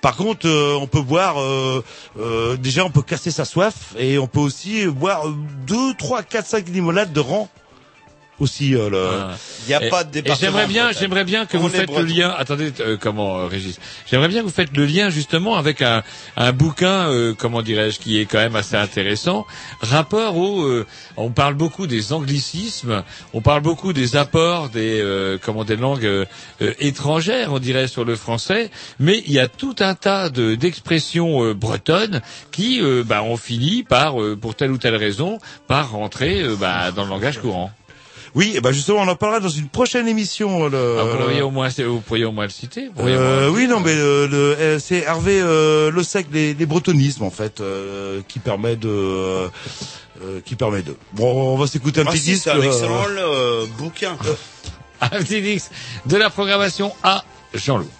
[0.00, 1.40] Par contre, euh, on peut boire.
[1.40, 1.82] Euh,
[2.18, 5.34] euh, déjà, on peut casser sa soif et on peut aussi boire euh,
[5.66, 7.48] deux, trois, quatre, cinq limonades de rang.
[8.40, 8.98] Aussi, euh, le...
[8.98, 9.36] Ah.
[9.66, 10.40] Il y a Et- pas de département.
[10.50, 12.34] j'aimerais bien, j'aimerais bien que On vous faites le lien.
[12.36, 13.78] Attendez, euh, comment, euh, Régis
[14.10, 16.02] J'aimerais bien que vous faites le lien justement avec un,
[16.36, 19.46] un bouquin, euh, comment dirais-je, qui est quand même assez intéressant.
[19.80, 20.84] Rapport au, euh,
[21.16, 23.04] on parle beaucoup des anglicismes,
[23.34, 26.26] on parle beaucoup des apports des, euh, comment des langues
[26.80, 31.44] étrangères, on dirait sur le français, mais il y a tout un tas de d'expressions
[31.44, 32.20] euh, bretonnes
[32.50, 36.56] qui, euh, bah, ont fini par, euh, pour telle ou telle raison, par rentrer euh,
[36.56, 37.70] bah, dans le langage courant.
[38.34, 40.68] Oui, et ben justement, on en parlera dans une prochaine émission.
[40.68, 40.96] Le...
[40.98, 42.90] Ah, vous, pourriez au moins, vous pourriez au moins le citer.
[42.96, 46.52] moins Euh, le oui, non, mais euh, le, euh, c'est Hervé euh, Le Sec, les,
[46.54, 49.48] les bretonismes en fait, euh, qui permet de, euh,
[50.22, 50.96] euh, qui permet de.
[51.12, 52.44] Bon, on va s'écouter un Ah petit si, disque.
[52.44, 54.16] c'est un excellent euh, bouquin.
[55.00, 55.70] Un petit mix
[56.06, 57.90] de la programmation à Jean-Loup.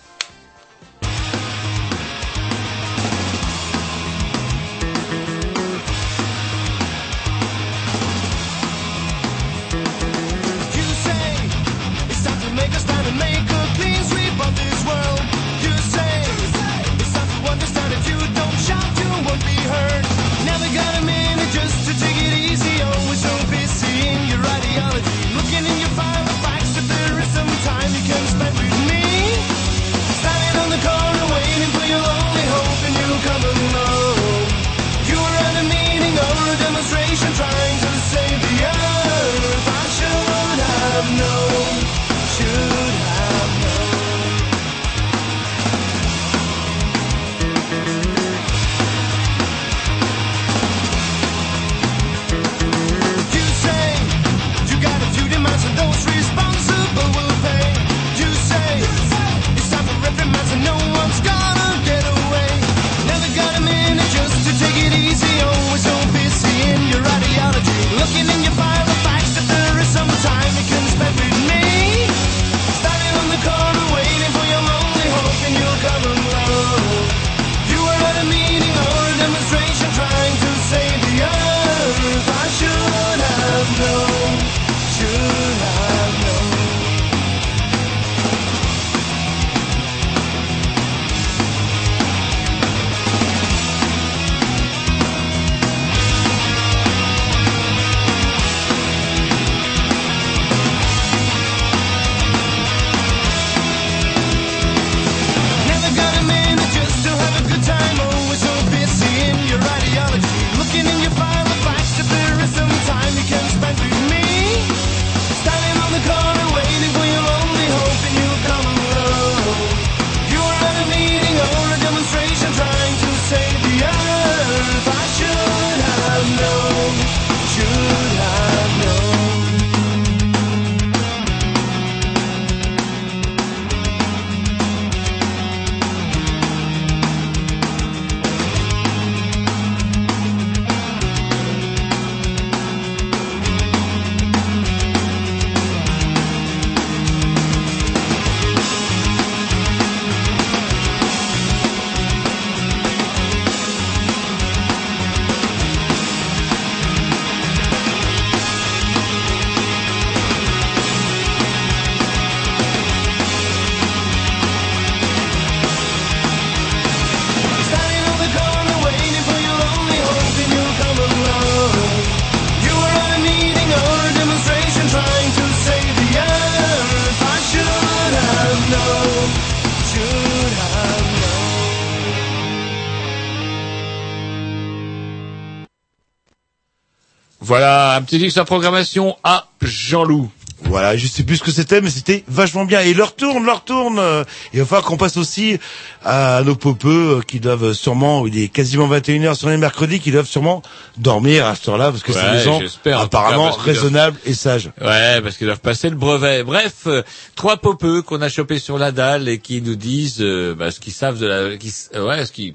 [187.97, 190.31] Un petit disque programmation à Jean-Loup.
[190.67, 192.81] Voilà, je sais plus ce que c'était, mais c'était vachement bien.
[192.81, 193.99] Et leur tourne, leur tourne.
[193.99, 194.25] euh,
[194.55, 195.59] Il va falloir qu'on passe aussi
[196.05, 200.11] à nos popeux euh, qui doivent sûrement, il est quasiment 21h sur les mercredis, qui
[200.11, 200.63] doivent sûrement
[200.97, 204.71] dormir à cette heure-là, parce que c'est des gens cas, apparemment doivent- raisonnables et sages.
[204.81, 206.45] Ouais, parce qu'ils doivent passer le brevet.
[206.45, 207.03] Bref, euh,
[207.35, 210.81] trois popeux qu'on a chopés sur la dalle et qui nous disent euh, bah, ce
[210.81, 211.57] qu'ils savent de la...
[211.59, 212.55] Qui, ouais, ce qu'ils...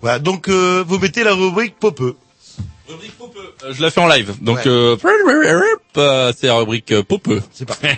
[0.00, 2.16] Voilà, donc euh, vous mettez la rubrique popeux.
[3.64, 4.34] Euh, Je la fais en live.
[4.40, 4.62] Donc, Ouais.
[4.66, 4.96] euh,
[5.96, 7.42] euh, c'est la rubrique euh, popeux.
[7.52, 7.86] C'est parti.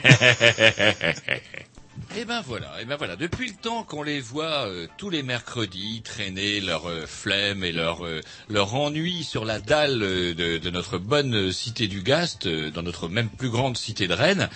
[2.15, 3.17] Et ben voilà, et ben voilà.
[3.17, 7.73] Depuis le temps qu'on les voit euh, tous les mercredis traîner leur euh, flemme et
[7.73, 12.47] leur euh, leur ennui sur la dalle euh, de, de notre bonne cité du Gast,
[12.47, 14.51] euh, dans notre même plus grande cité de Rennes,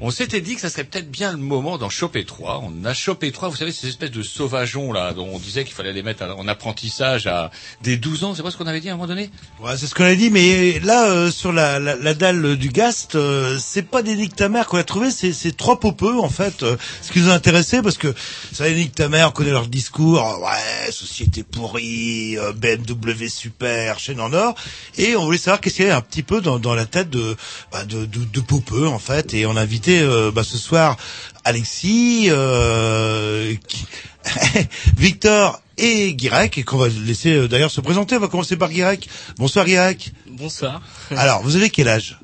[0.00, 2.62] on s'était dit que ça serait peut-être bien le moment d'en choper trois.
[2.64, 5.74] On a chopé trois, vous savez, ces espèces de sauvageons là, dont on disait qu'il
[5.74, 7.50] fallait les mettre en apprentissage à
[7.82, 8.34] des 12 ans.
[8.34, 9.30] C'est pas ce qu'on avait dit à un moment donné?
[9.60, 12.70] Ouais, c'est ce qu'on a dit, mais là, euh, sur la, la, la dalle du
[12.70, 13.18] Gast,
[13.58, 16.64] c'est pas des Nick ta mère qu'on a trouvé, c'est c'est trois popeux en fait.
[17.02, 18.14] Ce qui nous a intéressé, parce que
[18.52, 23.98] ça, Nick ta mère, on connaît leur discours, euh, ouais, société pourrie, euh, BMW super,
[23.98, 24.54] chaîne en or,
[24.96, 27.10] et on voulait savoir qu'est-ce qu'il y avait un petit peu dans, dans la tête
[27.10, 27.36] de,
[27.72, 30.96] bah, de, de, de popeux en fait, et on a invité euh, bah, ce soir
[31.44, 33.86] Alexis, euh, qui-
[34.96, 38.16] Victor et Guirec, et qu'on va laisser euh, d'ailleurs se présenter.
[38.16, 39.08] On va commencer par Guirec.
[39.38, 40.12] Bonsoir Guirec.
[40.28, 40.80] Bonsoir.
[41.10, 42.18] Alors, vous avez quel âge?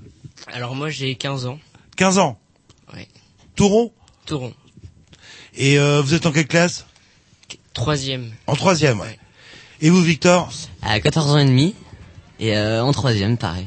[0.53, 1.59] Alors moi j'ai 15 ans.
[1.97, 2.39] 15 ans?
[2.95, 3.09] Ouais.
[3.57, 3.93] Touron?
[4.27, 4.55] Touron.
[5.59, 6.87] Et euh, vous êtes en quelle classe?
[7.75, 8.31] Troisième.
[8.47, 9.19] En troisième, ouais.
[9.81, 10.51] Et vous, Victor?
[10.83, 11.75] À 14 ans et demi.
[12.39, 13.67] Et euh, en troisième, pareil.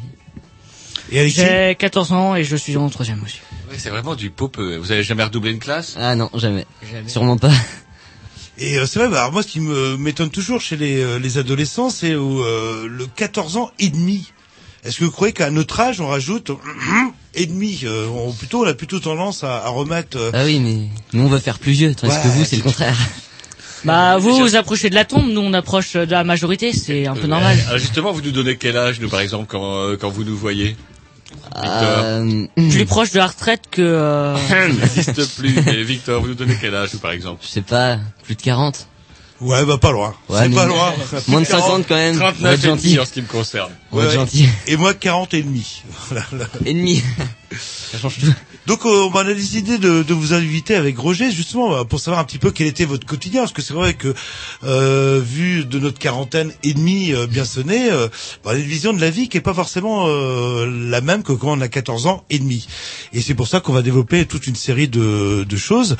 [1.12, 1.42] Et Alexis?
[1.42, 3.42] J'ai 14 ans et je suis en troisième aussi.
[3.70, 4.78] Oui, c'est vraiment du popeux.
[4.78, 5.96] Vous avez jamais redoublé une classe?
[6.00, 6.66] Ah non, jamais.
[6.90, 7.10] Jamais.
[7.10, 7.52] Sûrement pas.
[8.58, 11.20] Et euh, c'est vrai, bah, alors moi, ce qui me m'étonne toujours chez les, euh,
[11.20, 14.32] les adolescents, c'est euh, le 14 ans et demi.
[14.86, 16.52] Est-ce que vous croyez qu'à notre âge, on rajoute
[17.34, 20.18] et demi euh, on, Plutôt, on a plutôt tendance à, à remettre...
[20.18, 22.58] euh, Ah oui, mais nous on veut faire plus vieux, tandis Ouais, que vous c'est
[22.58, 22.98] le contraire.
[23.84, 27.16] Bah vous vous approchez de la tombe, nous on approche de la majorité, c'est un
[27.16, 27.58] peu normal.
[27.72, 30.38] Euh, justement, vous nous donnez quel âge, nous, par exemple, quand, euh, quand vous nous
[30.38, 30.76] voyez
[31.56, 33.82] Euh, Plus proche de la retraite que...
[33.82, 34.36] euh,
[34.70, 35.56] n'existe plus.
[35.66, 37.40] Mais Victor, vous nous donnez quel âge, vous, par exemple?
[37.44, 38.88] Je sais pas, plus de 40.
[39.42, 40.14] Ouais, bah pas loin.
[40.30, 40.94] Ouais, c'est pas loin.
[41.28, 42.16] Moins de 50 quand même.
[42.16, 42.88] On va 39 être et gentil.
[42.90, 43.72] demi en ce qui me concerne.
[43.92, 44.10] Ouais.
[44.12, 44.48] gentil.
[44.68, 45.82] Et moi, 40 et demi.
[46.10, 46.46] Voilà, là.
[46.66, 47.02] Ennemi.
[47.92, 48.34] Ça change tout.
[48.68, 52.22] Donc euh, on a décidé de, de vous inviter avec Roger justement euh, pour savoir
[52.22, 54.14] un petit peu quel était votre quotidien parce que c'est vrai que
[54.64, 58.08] euh, vu de notre quarantaine et demie euh, bien sonnée, euh,
[58.46, 61.24] bah, on a une vision de la vie qui est pas forcément euh, la même
[61.24, 62.68] que quand on a 14 ans et demi.
[63.14, 65.98] Et c'est pour ça qu'on va développer toute une série de, de choses.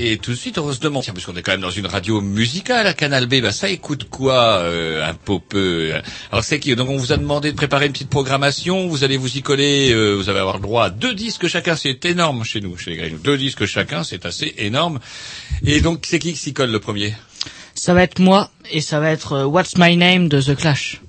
[0.00, 1.86] Et tout de suite, on se demande, tiens, parce qu'on est quand même dans une
[1.86, 5.92] radio musicale à Canal B, bah ça écoute quoi, euh, un popeux
[6.30, 6.76] Alors c'est qui?
[6.76, 9.90] Donc on vous a demandé de préparer une petite programmation, vous allez vous y coller,
[9.90, 12.90] euh, vous allez avoir le droit à deux disques chacun, c'est énorme chez nous, chez
[12.92, 13.18] les Grignoux.
[13.18, 15.00] Deux disques chacun, c'est assez énorme.
[15.66, 17.16] Et donc c'est qui qui s'y colle le premier?
[17.74, 21.00] Ça va être moi et ça va être euh, What's My Name de The Clash.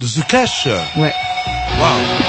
[0.00, 0.66] De The Clash?
[0.96, 1.12] Ouais.
[1.78, 2.27] Waouh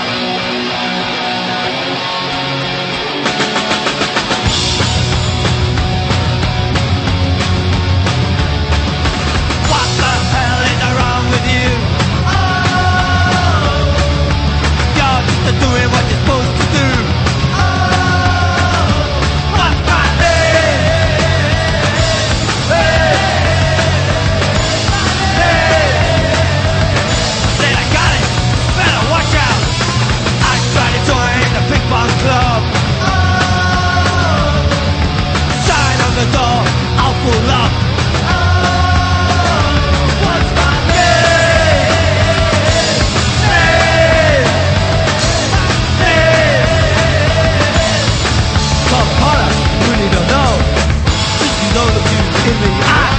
[51.80, 52.22] all of you
[52.52, 53.16] in the eye.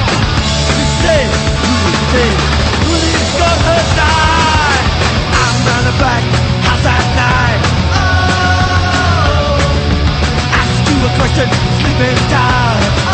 [0.77, 1.23] You say,
[4.01, 4.83] die.
[5.45, 5.85] I'm not
[7.21, 7.63] night.
[8.01, 8.53] Oh.
[10.61, 11.49] Ask you a question,
[11.79, 13.10] sleep and.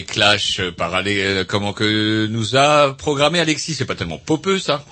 [0.00, 3.74] Les Clash euh, par aller, euh, comment que nous a programmé Alexis.
[3.74, 4.84] C'est pas tellement popeux ça.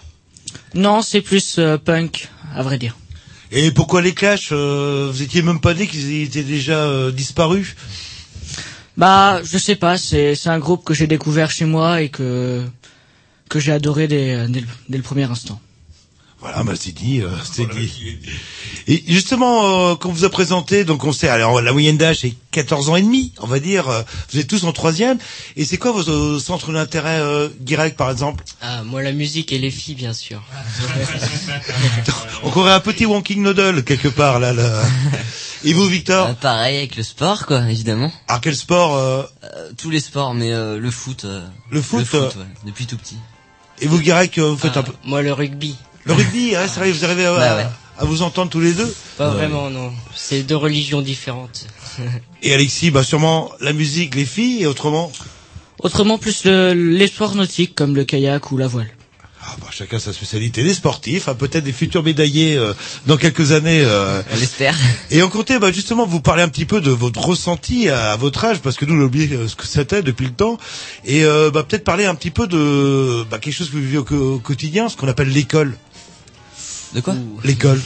[0.74, 2.94] Non, c'est plus euh, punk, à vrai dire.
[3.50, 7.74] Et pourquoi les Clash euh, Vous étiez même pas né qu'ils étaient déjà euh, disparus?
[8.98, 12.62] Bah, je sais pas, c'est c'est un groupe que j'ai découvert chez moi et que
[13.48, 15.58] que j'ai adoré dès, dès, le, dès le premier instant.
[16.40, 17.92] Voilà, bah c'est dit, euh, c'est dit.
[18.86, 22.18] Et justement, euh, quand on vous a présenté, donc on sait, alors la moyenne d'âge
[22.20, 23.88] c'est 14 ans et demi, on va dire.
[23.88, 25.18] euh, vous êtes tous en troisième.
[25.56, 28.44] Et c'est quoi vos euh, centres d'intérêt, euh, Guirec par exemple?
[28.62, 30.40] Ah, moi la musique et les filles, bien sûr.
[32.44, 34.52] On aurait un petit Wonking Noodle quelque part là.
[34.52, 34.82] là.
[35.64, 36.28] Et vous, Victor?
[36.28, 38.12] Euh, pareil avec le sport, quoi, évidemment.
[38.28, 41.24] Ah, quel sport euh, Euh, tous les sports, mais euh, le foot.
[41.24, 42.32] euh, Le foot, euh, ouais,
[42.64, 43.16] depuis tout petit.
[43.80, 45.74] Et vous, Guirec, euh, vous faites Ah, un peu Moi le rugby.
[46.08, 46.56] Le rugby.
[46.56, 47.66] Hein, ça arrive, vous arrivez à, Bah ouais.
[47.98, 48.92] à vous entendre tous les deux.
[49.16, 49.92] Pas vraiment, non.
[50.16, 51.66] C'est deux religions différentes.
[52.42, 55.12] Et Alexis, bah sûrement la musique, les filles, et autrement.
[55.80, 58.88] Autrement, plus le, les sports nautiques comme le kayak ou la voile.
[59.40, 60.62] Ah, bah, chacun sa spécialité.
[60.62, 62.74] Les sportifs, hein, peut-être des futurs médaillés euh,
[63.06, 63.80] dans quelques années.
[63.82, 64.20] euh.
[64.30, 64.76] On l'espère.
[65.10, 68.16] Et on comptait bah, justement vous parler un petit peu de votre ressenti à, à
[68.16, 70.58] votre âge, parce que nous on a oublié euh, ce que c'était depuis le temps.
[71.06, 73.98] Et euh, bah, peut-être parler un petit peu de bah, quelque chose que vous vivez
[73.98, 75.76] au quotidien, ce qu'on appelle l'école.
[76.94, 77.14] De quoi
[77.44, 77.80] L'école.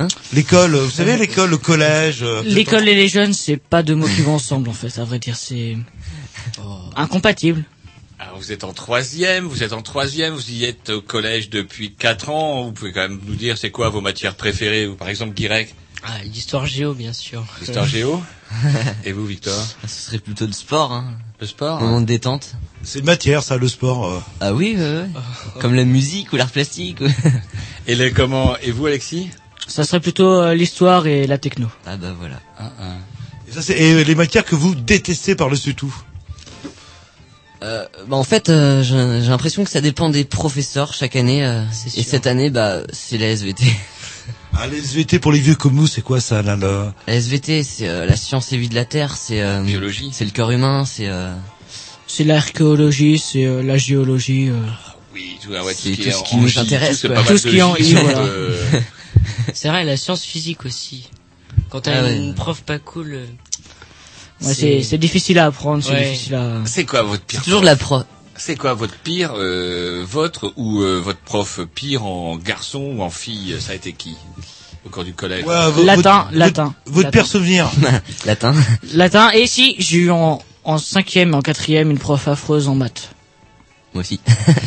[0.00, 2.22] Hein L'école, vous savez, l'école, le collège.
[2.22, 4.98] euh, L'école et les jeunes, c'est pas deux mots qui vont ensemble en fait.
[4.98, 5.76] À vrai dire, c'est
[6.96, 7.64] incompatible.
[8.18, 11.92] Alors vous êtes en troisième, vous êtes en troisième, vous y êtes au collège depuis
[11.92, 12.62] quatre ans.
[12.64, 15.74] Vous pouvez quand même nous dire c'est quoi vos matières préférées ou par exemple Guirec,
[16.04, 17.44] Ah, l'histoire géo, bien sûr.
[17.60, 18.22] l'histoire géo.
[19.04, 21.14] Et vous, Victor Ah, Ce serait plutôt de sport, hein.
[21.40, 22.52] Le sport Moment de détente.
[22.84, 24.06] C'est une matière, ça, le sport.
[24.06, 24.20] euh.
[24.40, 25.08] Ah oui, ouais, ouais.
[25.60, 26.98] Comme la musique ou l'art plastique.
[27.86, 29.28] Et les comment Et vous, Alexis
[29.66, 31.68] Ça serait plutôt euh, l'histoire et la techno.
[31.86, 32.40] Ah bah voilà.
[33.48, 35.94] Et, ça, c'est- et les matières que vous détestez par-dessus tout?
[37.62, 41.44] Euh, bah en fait, euh, j'ai j'ai l'impression que ça dépend des professeurs chaque année.
[41.44, 42.10] euh, C'est et sûr.
[42.10, 43.64] cette année, bah c'est la SVT.
[44.54, 46.92] Ah, les SVT pour les vieux comme nous, c'est quoi ça là, là?
[47.06, 50.10] La SVT, c'est euh, la science et vie de la Terre, c'est euh, Biologie.
[50.12, 51.32] c'est le corps humain, c'est euh,
[52.06, 54.50] C'est l'archéologie, c'est euh, la géologie.
[55.14, 57.22] Oui, tout, ah ouais, C'est qui tout ce qui en nous intéresse, tout, quoi.
[57.22, 58.18] Tout ce qui est en voilà.
[58.20, 58.80] euh,
[59.54, 61.08] C'est vrai, la science physique aussi.
[61.70, 62.16] Quand t'as Ah ouais.
[62.16, 63.26] une prof pas cool, euh,
[64.42, 66.10] Ouais, c'est c'est difficile à apprendre, c'est Ouais.
[66.10, 66.62] difficile à.
[66.64, 68.02] C'est quoi votre pire c'est toujours de la pro.
[68.36, 73.10] C'est quoi votre pire, euh, votre ou euh, votre prof pire en garçon ou en
[73.10, 74.16] fille Ça a été qui
[74.84, 75.44] au cours du collège?
[75.44, 75.54] Ouais,
[75.84, 76.64] Latin, votre- latin.
[76.86, 77.10] Votre, votre Latin.
[77.10, 77.70] pire souvenir.
[78.26, 78.54] Latin.
[78.94, 79.30] Latin.
[79.32, 83.10] Et si j'ai eu en en cinquième, et en quatrième une prof affreuse en maths.
[83.94, 84.20] Moi aussi.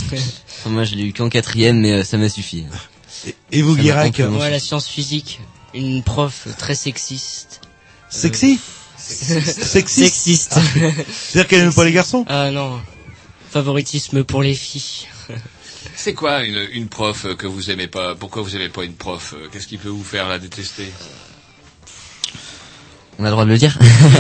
[0.66, 2.66] Moi, je l'ai eu qu'en quatrième, mais euh, ça m'a suffi.
[3.28, 5.40] Et, et vous, Guirac moi la science physique,
[5.74, 7.62] une prof très sexiste.
[8.10, 8.60] Sexy
[8.98, 10.54] Sexy Sexiste.
[10.54, 12.26] C'est-à-dire qu'elle n'aime pas les garçons?
[12.28, 12.82] Ah non,
[13.52, 15.08] favoritisme pour les filles.
[15.96, 18.16] C'est quoi une, une prof euh, que vous aimez pas?
[18.16, 19.34] Pourquoi vous aimez pas une prof?
[19.38, 20.92] Euh, Qu'est-ce qui peut vous faire la détester?
[23.18, 23.78] On a le droit de le dire.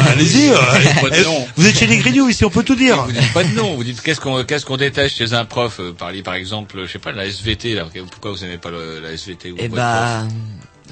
[0.07, 0.49] Allez-y.
[0.51, 0.57] euh,
[1.01, 1.47] Pas de eh, nom.
[1.57, 3.03] vous êtes chez les Grignoux ici, on peut tout dire.
[3.03, 3.75] Vous dites pas de nom.
[3.75, 6.91] Vous dites qu'est-ce qu'on qu'est-ce qu'on déteste chez un prof euh, Parlez par exemple, je
[6.91, 7.73] sais pas, la SVT.
[7.73, 7.85] Là.
[8.09, 10.23] Pourquoi vous aimez pas le- la SVT ou votre bah,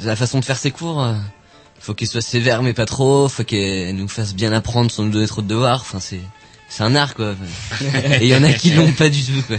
[0.03, 1.13] la façon de faire ses cours, euh,
[1.79, 5.11] faut qu'il soit sévère mais pas trop, faut qu'elle nous fasse bien apprendre sans nous
[5.11, 5.81] donner trop de devoirs.
[5.81, 6.19] Enfin, c'est
[6.67, 7.35] c'est un art quoi.
[8.19, 9.57] Et il y en a qui l'ont pas du tout quoi.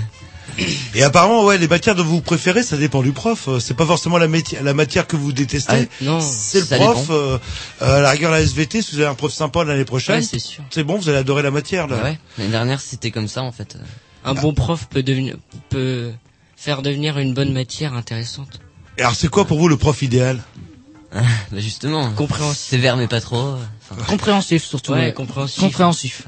[0.94, 3.48] Et apparemment, ouais, les matières dont vous préférez, ça dépend du prof.
[3.48, 4.28] Euh, C'est pas forcément la,
[4.62, 5.88] la matière que vous détestez.
[5.90, 7.06] Ah, non, c'est le prof.
[7.10, 7.38] Euh,
[7.82, 10.22] euh, à la rigueur, la SVT, si vous avez un prof sympa l'année prochaine, Ouais,
[10.22, 10.62] c'est sûr.
[10.70, 11.86] c'est bon, vous allez adorer la matière.
[11.88, 11.96] Là.
[11.96, 12.18] Bah ouais.
[12.38, 13.76] L'année dernière, c'était comme ça en fait.
[14.24, 15.36] Un bon prof peut devenir,
[15.70, 16.12] peut
[16.56, 18.60] faire devenir une bonne matière intéressante.
[18.96, 20.40] Et alors, c'est quoi pour vous le prof idéal?
[21.12, 21.20] Bah
[21.58, 22.70] justement, Compréhensif.
[22.70, 23.56] sévère mais pas trop.
[23.90, 24.92] Enfin, Compréhensif surtout.
[24.92, 25.12] Ouais, ouais.
[25.12, 25.60] compréhensif.
[25.60, 26.22] Compréhensif.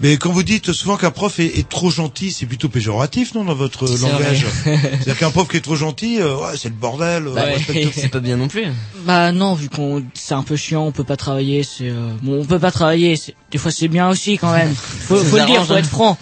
[0.00, 3.44] Mais quand vous dites souvent qu'un prof est, est trop gentil, c'est plutôt péjoratif, non,
[3.44, 4.46] dans votre langage.
[4.64, 7.26] C'est-à-dire qu'un prof qui est trop gentil, euh, ouais, c'est le bordel.
[7.26, 7.44] euh, bah,
[7.94, 8.64] c'est pas bien non plus.
[9.04, 12.40] Bah non, vu qu'on c'est un peu chiant, on peut pas travailler, c'est euh, bon,
[12.40, 14.74] on peut pas travailler, c'est- des fois c'est bien aussi quand même.
[14.74, 15.78] Faut, faut le dire, faut hein.
[15.78, 16.16] être franc.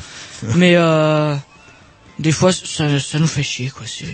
[0.56, 1.36] Mais euh,
[2.18, 4.06] des fois ça, ça nous fait chier quoi, c'est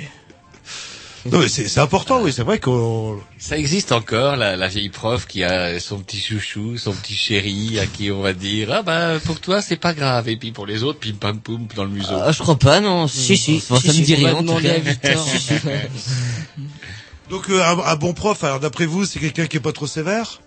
[1.33, 3.19] Non, mais c'est c'est important, oui, c'est vrai qu'on...
[3.39, 7.79] Ça existe encore, la, la vieille prof qui a son petit chouchou, son petit chéri,
[7.79, 10.67] à qui on va dire ah bah pour toi c'est pas grave, et puis pour
[10.67, 12.17] les autres pim pam poum dans le museau.
[12.23, 13.09] Ah, je crois pas non.
[13.09, 14.43] Si, si, Enfin, si, ça si, me dit rien.
[17.31, 19.87] Donc euh, un, un bon prof, alors d'après vous, c'est quelqu'un qui est pas trop
[19.87, 20.41] sévère?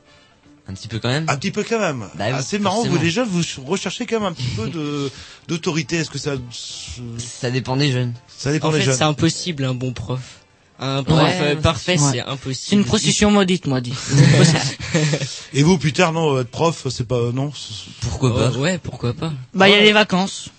[0.67, 1.25] Un petit peu quand même.
[1.27, 2.05] Un petit peu quand même.
[2.15, 5.09] Bah ah, c'est marrant, vous les jeunes, vous recherchez quand même un petit peu de
[5.47, 5.97] d'autorité.
[5.97, 6.33] Est-ce que ça
[7.17, 8.13] Ça dépend des jeunes.
[8.27, 8.95] ça dépend En des fait, jeunes?
[8.95, 10.21] c'est impossible un bon prof.
[10.81, 12.55] Un prof euh, parfait, c'est impossible.
[12.69, 13.93] C'est une procession maudite, moi, dit.
[15.53, 19.13] Et vous, plus tard, non, être prof, c'est pas, non c'est- Pourquoi pas Ouais, pourquoi
[19.13, 19.33] pas.
[19.53, 20.49] Bah, il y a les vacances.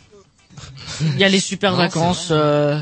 [1.00, 2.78] Il y a les super Non, vacances, euh,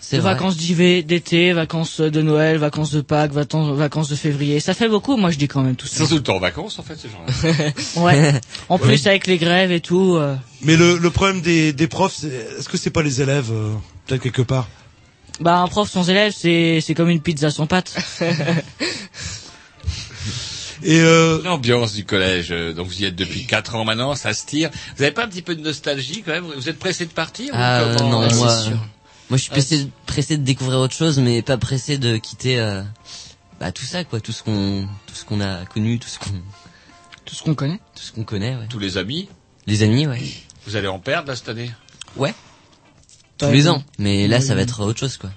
[0.00, 4.58] C'est vacances d'hiver, d'été, vacances de Noël, vacances de Pâques, vacances, de février.
[4.58, 5.98] Ça fait beaucoup, moi, je dis quand même tout ça.
[5.98, 7.70] sont tout le temps en vacances, en fait, ces gens-là.
[8.02, 8.32] Ouais.
[8.68, 12.16] En plus, avec les grèves et tout, euh, Mais le, le problème des, des profs,
[12.18, 12.28] c'est,
[12.58, 13.72] est-ce que c'est pas les élèves, euh,
[14.06, 14.66] peut-être quelque part?
[15.40, 17.94] Bah, un prof sans élève, c'est, c'est comme une pizza sans pâte.
[20.84, 24.34] Et euh, L'ambiance du collège, euh, donc vous y êtes depuis 4 ans maintenant, ça
[24.34, 24.68] se tire.
[24.96, 26.44] Vous avez pas un petit peu de nostalgie quand même?
[26.44, 28.76] Vous êtes pressé de partir ou Ah euh, comment non, Ouais, moi, c'est sûr.
[29.30, 32.82] moi je suis pressé, pressé de découvrir autre chose, mais pas pressé de quitter euh,
[33.60, 36.30] bah, tout ça, quoi, tout ce qu'on, tout ce qu'on a connu, tout ce qu'on,
[37.24, 37.78] Tout ce qu'on connaît.
[37.94, 38.66] tout ce qu'on connaît, ouais.
[38.68, 39.28] Tous les amis?
[39.68, 40.20] Les amis, ouais.
[40.66, 41.70] Vous allez en perdre là cette année?
[42.16, 42.34] Ouais.
[43.46, 43.82] Tous les ans.
[43.98, 45.30] Mais là, ça va être autre chose, quoi.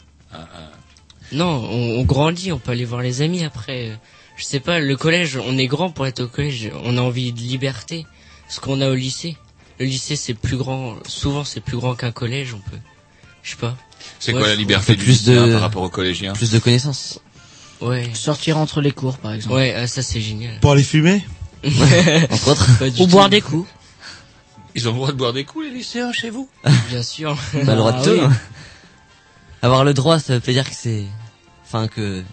[1.32, 3.90] Non, on, on grandit, on peut aller voir les amis après.
[3.90, 3.96] euh,
[4.38, 7.34] Je sais pas, le collège, on est grand pour être au collège, on a envie
[7.34, 8.06] de liberté.
[8.48, 9.36] Ce qu'on a au lycée.
[9.80, 12.78] Le lycée, c'est plus grand, souvent c'est plus grand qu'un collège, on peut.
[13.44, 13.76] Je sais pas.
[14.20, 17.20] C'est Ouais, quoi la liberté du plus de- par rapport aux collégiens Plus de connaissances.
[17.82, 18.10] Ouais.
[18.14, 19.56] Sortir entre les cours, par exemple.
[19.56, 20.60] Ouais, ah, ça c'est génial.
[20.60, 21.26] pour aller fumer?
[21.64, 22.70] Entre autres.
[23.02, 23.68] Ou boire des coups.
[24.76, 26.50] Ils ont le droit de boire des coups les lycéens chez vous
[26.90, 27.38] Bien sûr.
[27.54, 28.10] Bah, le droit de Ah tout.
[28.12, 28.20] oui.
[28.22, 28.32] hein.
[29.62, 31.06] Avoir le droit, ça veut dire que c'est,
[31.66, 32.24] enfin que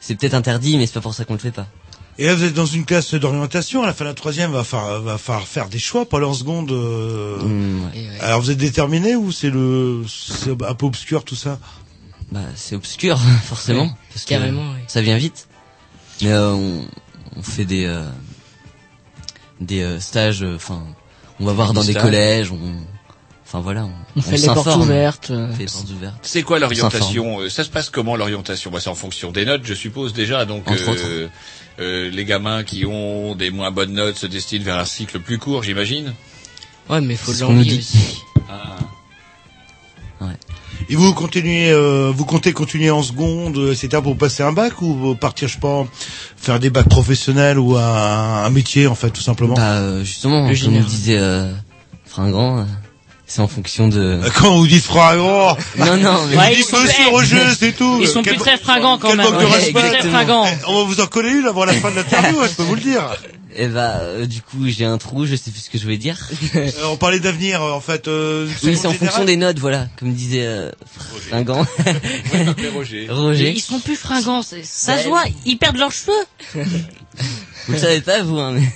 [0.00, 1.66] c'est peut-être interdit, mais c'est pas pour ça qu'on le fait pas.
[2.18, 3.82] Et là, vous êtes dans une classe d'orientation.
[3.82, 6.34] À la fin de la troisième, va falloir, va falloir faire des choix aller en
[6.34, 6.70] seconde.
[6.70, 7.38] euh.
[7.42, 7.90] Mmh, ouais.
[8.10, 8.20] Ouais.
[8.20, 11.58] Alors, vous êtes déterminé ou c'est le, c'est un peu obscur tout ça?
[12.30, 13.84] Bah, c'est obscur, forcément.
[13.84, 14.84] Ouais, parce que carrément, ouais.
[14.88, 15.48] Ça vient vite.
[16.20, 16.84] Mais euh, on,
[17.36, 18.04] on fait des euh,
[19.60, 20.42] des euh, stages.
[20.42, 20.84] euh, Enfin,
[21.42, 22.52] on va voir dans des collèges.
[22.52, 22.58] On,
[23.44, 25.30] enfin voilà, on, On fait les portes ouvertes.
[25.30, 25.48] euh.
[25.50, 26.18] On fait les portes ouvertes.
[26.22, 28.70] C'est quoi l'orientation Euh, Ça se passe comment l'orientation?
[28.70, 30.44] Bah, C'est en fonction des notes, je suppose déjà.
[30.46, 31.28] Donc Entre euh,
[31.80, 35.38] euh, les gamins qui ont des moins bonnes notes se destinent vers un cycle plus
[35.38, 36.14] court, j'imagine.
[36.88, 38.18] Ouais, mais faut de l'envie aussi.
[38.50, 38.76] Ah.
[40.88, 44.02] Et vous continuez, euh, vous comptez continuer en seconde, euh, etc.
[44.02, 45.86] pour passer un bac ou euh, partir, je pas,
[46.36, 49.54] faire des bacs professionnels ou un, un métier en fait, tout simplement?
[49.54, 51.52] Bah euh, justement, comme disait euh,
[52.04, 52.64] Fringant, euh,
[53.34, 53.98] c'est en fonction de.
[53.98, 57.98] Euh, Quand vous dites fringant, non non, mais Ouais, vous dites c'est tout.
[58.02, 59.32] Ils sont Quel- plus très fringants quand quel même.
[59.32, 60.44] manque de fringants.
[60.46, 62.62] Eh, On va vous en coller une avant la fin de l'interview, hein, je peux
[62.64, 63.02] vous le dire.
[63.56, 65.96] et bah euh, du coup j'ai un trou, je sais plus ce que je voulais
[65.96, 66.18] dire.
[66.56, 68.06] Euh, on parlait d'avenir, euh, en fait.
[68.06, 70.70] Euh, oui, c'est en fonction des notes, voilà, comme disait euh,
[71.28, 71.64] Fringant.
[72.74, 73.52] Roger.
[73.54, 74.42] Ils sont plus fringants.
[74.42, 75.02] Ça Ouais.
[75.02, 76.12] se voit, ils perdent leurs cheveux.
[76.54, 78.68] Vous le savez pas vous, hein, mais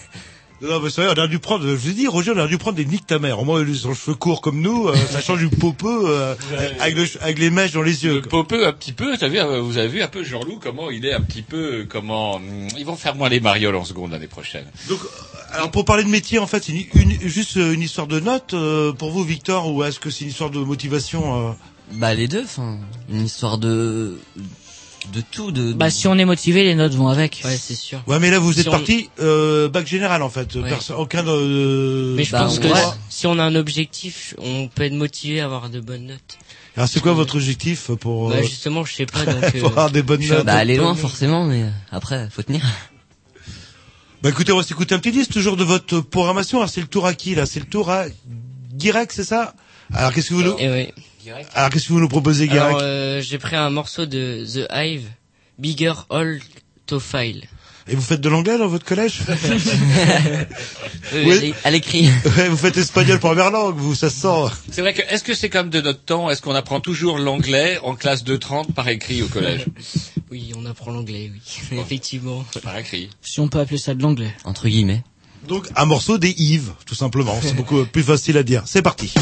[0.62, 2.46] Non, mais c'est vrai, on a dû prendre, je vous ai dit, Roger, on a
[2.46, 3.38] dû prendre des niques ta mère.
[3.40, 6.34] Au moins, ils ont cheveux courts comme nous, euh, ça change du popeux, euh,
[6.80, 8.14] avec, le- avec les mèches dans les yeux.
[8.14, 8.30] Le quoi.
[8.42, 11.04] popeux un petit peu, t'as vu, euh, vous avez vu un peu Jean-Loup comment il
[11.04, 14.12] est un petit peu, euh, comment hum, ils vont faire moins les marioles en seconde
[14.12, 14.64] l'année prochaine.
[14.88, 18.06] Donc, euh, alors pour parler de métier, en fait, c'est une, une- juste une histoire
[18.06, 21.52] de notes euh, pour vous, Victor, ou est-ce que c'est une histoire de motivation euh?
[21.92, 22.78] Bah les deux, enfin
[23.10, 24.18] une histoire de
[25.12, 25.72] de tout, de.
[25.72, 27.40] Bah, si on est motivé, les notes vont avec.
[27.44, 28.02] Ouais, c'est sûr.
[28.06, 30.54] Ouais, mais là, vous Si êtes on- parti euh, bac général, en fait.
[30.56, 30.68] Ouais.
[30.68, 32.14] Perso- aucun de...
[32.16, 35.40] Mais je Bah, pense que va- si- on a un objectif, on peut être motivé
[35.40, 36.38] à avoir de bonnes notes.
[36.76, 39.24] Alors, c'est quoi votre objectif pour, Bah euh, justement, je sais pas.
[39.24, 41.62] Donc, euh, pour avoir des bonnes je suis un notes bah aller loin forcément, mais
[41.62, 42.60] euh, après faut tenir.
[44.22, 46.58] Bah écoutez, on va s'écouter un petit disque toujours de votre programmation.
[46.58, 47.44] Alors c'est le tour à qui là?
[47.46, 48.06] C'est le tour à
[48.72, 49.54] Guirec, c'est ça?
[49.92, 50.56] Alors qu'est-ce que vous nous...
[50.58, 50.92] Et
[51.54, 55.08] Alors qu'est-ce que vous nous proposez, Alors, euh, j'ai pris un morceau de The Hive,
[55.58, 56.40] Bigger All
[56.86, 57.44] to File.
[57.88, 59.20] Et vous faites de l'anglais dans votre collège
[61.14, 61.54] Oui.
[61.64, 62.08] À l'écrit.
[62.36, 64.54] Ouais, Vous faites espagnol première langue, vous, ça se sent.
[64.72, 67.78] C'est vrai que, est-ce que c'est comme de notre temps, est-ce qu'on apprend toujours l'anglais
[67.84, 69.66] en classe de 30 par écrit au collège?
[70.32, 71.78] Oui, on apprend l'anglais, oui.
[71.78, 72.44] Effectivement.
[72.62, 73.08] Par écrit.
[73.22, 74.34] Si on peut appeler ça de l'anglais.
[74.44, 75.04] Entre guillemets.
[75.46, 77.38] Donc un morceau des Yves, tout simplement.
[77.40, 78.64] C'est beaucoup plus facile à dire.
[78.66, 79.14] C'est parti.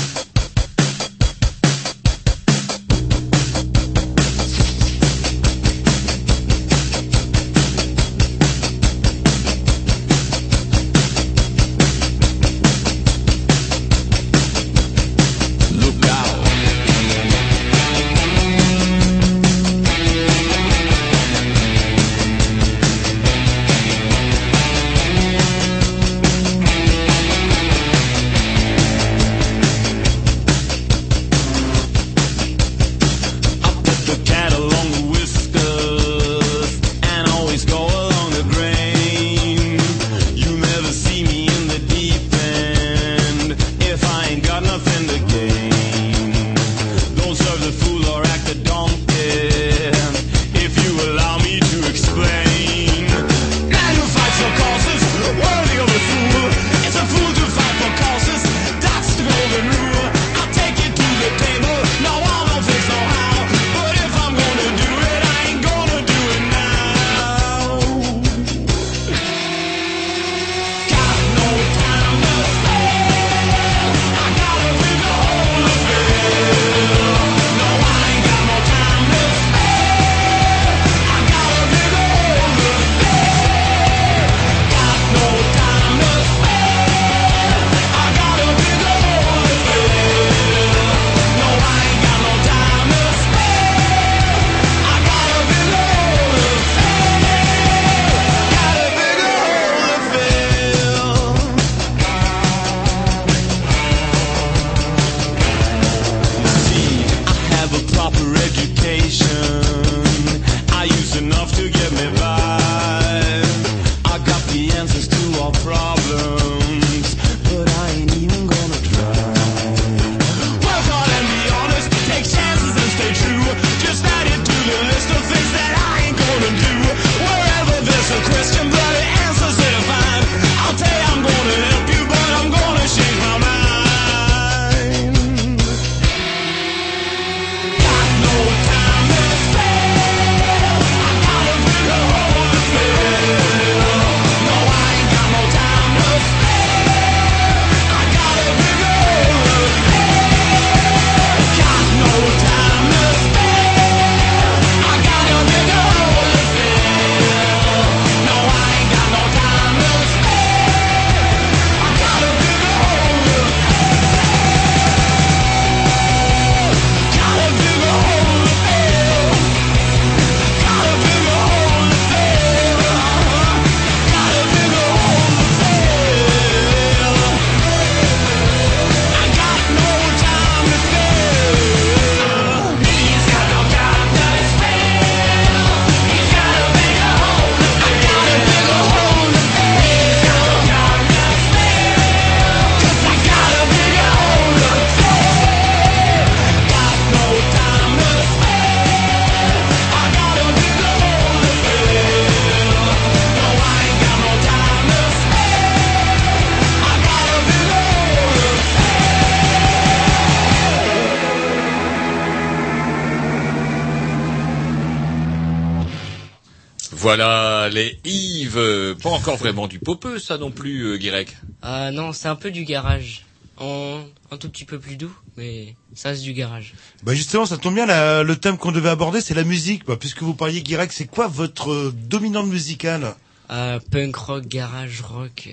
[220.24, 221.36] Ça non plus, euh, Guirec.
[221.62, 223.24] Ah non, c'est un peu du garage.
[223.56, 224.00] En,
[224.32, 226.74] un tout petit peu plus doux, mais ça c'est du garage.
[227.04, 229.86] Bah justement, ça tombe bien, la- le thème qu'on devait aborder, c'est la musique.
[229.86, 233.14] Bah, puisque vous parliez Guirec, c'est quoi votre euh, dominante musicale?
[233.48, 235.50] Ah, punk rock, garage rock,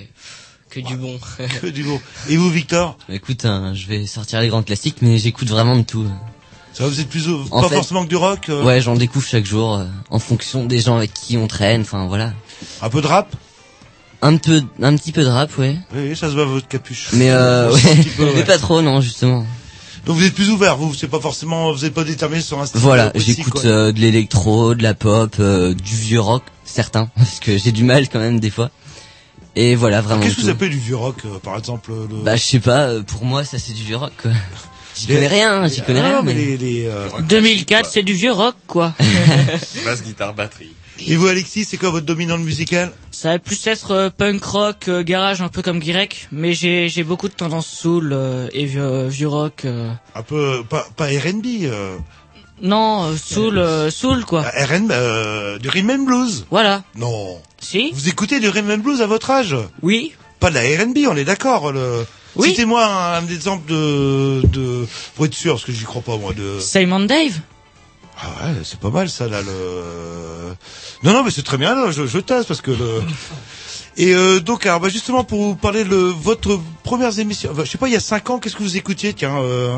[0.72, 1.20] que du bon.
[1.62, 2.02] Que du beau.
[2.28, 2.98] Et vous, Victor?
[3.08, 6.10] Écoute, hein, je vais sortir les grands classiques, mais j'écoute vraiment de tout.
[6.74, 8.96] Ça, vous êtes plus au- En pas fait- forcément que du rock euh, Ouais, j'en
[8.96, 12.34] découvre chaque jour, euh, en fonction des gens avec qui on traîne, enfin voilà.
[12.82, 13.36] Un peu de rap?
[14.24, 15.78] Un peu, un petit peu de rap, ouais.
[15.96, 17.10] Oui, ça se voit votre capuche.
[17.14, 18.34] Mais euh, ouais, petit peu, ouais.
[18.36, 19.46] mais pas trop, non, justement.
[20.06, 22.66] Donc vous êtes plus ouvert, vous, c'est pas forcément, vous êtes pas déterminé sur un
[22.66, 27.40] style Voilà, j'écoute euh, de l'électro, de la pop, euh, du vieux rock, certains, parce
[27.40, 28.72] que j'ai du mal quand même des fois.
[29.56, 30.22] Et voilà, vraiment.
[30.24, 32.24] Qu'est-ce que vous appelez du vieux rock, euh, par exemple le...
[32.24, 34.32] Bah je sais pas, euh, pour moi ça c'est du vieux rock quoi.
[35.02, 36.22] J'y connais rien, j'y connais Ah, rien.
[36.22, 36.45] mais Mais...
[36.45, 38.93] les, les, euh, 2004, c'est du vieux rock, quoi.
[39.86, 40.74] Basse, guitare, batterie.
[41.08, 42.91] Et vous, Alexis, c'est quoi votre dominante musicale?
[43.10, 46.89] Ça va plus être euh, punk rock, euh, garage, un peu comme Guirec, mais j'ai
[46.89, 49.66] j'ai beaucoup de tendance soul euh, et vieux, vieux rock.
[49.66, 49.89] euh.
[50.14, 51.97] Un peu, pas, pas R&B, euh,
[52.62, 54.41] Non, euh, soul, euh, soul quoi.
[54.43, 56.45] R&B, euh, du rhythm and blues.
[56.52, 56.84] Voilà.
[56.95, 57.39] Non.
[57.60, 59.56] Si Vous écoutez du rhythm and blues à votre âge?
[59.82, 60.14] Oui.
[60.39, 61.72] Pas de la R&B, on est d'accord.
[61.72, 62.06] Le...
[62.36, 62.50] Oui.
[62.50, 66.34] Citez-moi un, un exemple de, de, pour être sûr, parce que j'y crois pas moi.
[66.34, 66.60] De.
[66.60, 67.40] Simon Dave
[68.22, 69.42] Ah ouais, c'est pas mal ça là.
[69.42, 70.56] Le.
[71.04, 71.76] Non non, mais c'est très bien.
[71.76, 73.02] Là, je, je tasse parce que le.
[73.98, 77.70] Et euh, donc, alors, bah, justement, pour vous parler de votre première émission, enfin, je
[77.72, 79.78] sais pas, il y a cinq ans, qu'est-ce que vous écoutiez, tiens, euh,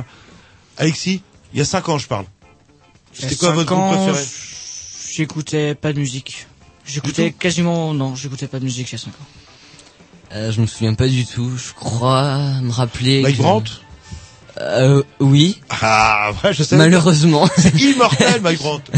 [0.78, 2.26] Alexis Il y a cinq ans, je parle.
[3.12, 4.24] C'était quoi votre groupe préféré?
[5.12, 6.47] J'écoutais pas de musique.
[6.86, 9.28] J'écoutais quasiment, non, j'écoutais pas de musique il y a 5 ans.
[10.36, 13.21] Euh, je me souviens pas du tout, je crois me rappeler.
[13.21, 13.71] Mike que- Brandt
[14.59, 15.59] Euh, oui.
[15.69, 16.75] Ah, ouais, je sais.
[16.75, 17.47] Malheureusement.
[17.57, 18.91] C'est immortel, Mike Brandt.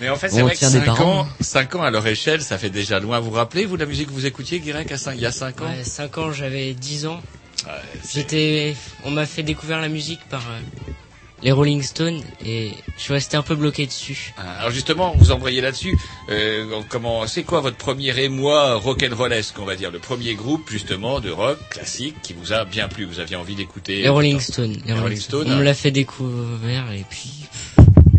[0.00, 1.20] Mais en fait, c'est vrai que tient des 5 parents.
[1.22, 3.18] ans, 5 ans à leur échelle, ça fait déjà loin.
[3.18, 5.32] Vous vous rappelez, vous, la musique que vous écoutiez, Guirec, à cinq- il y a
[5.32, 5.64] 5 ans?
[5.66, 7.20] Ouais, 5 ans, j'avais 10 ans.
[7.66, 7.72] Ouais,
[8.14, 10.60] J'étais, on m'a fait découvrir la musique par euh,
[11.42, 14.34] les Rolling Stones et je suis resté un peu bloqué dessus.
[14.38, 15.96] Ah, Alors justement, vous embrayez là-dessus.
[16.30, 21.20] Euh, comment, c'est quoi votre premier émoi rock'n'rollesque, on va dire, le premier groupe justement
[21.20, 24.02] de rock classique qui vous a bien plu, vous aviez envie d'écouter.
[24.02, 24.76] Les Rolling Stones.
[24.84, 25.50] Les Rolling Stones.
[25.50, 27.30] On me l'a fait découvrir et puis,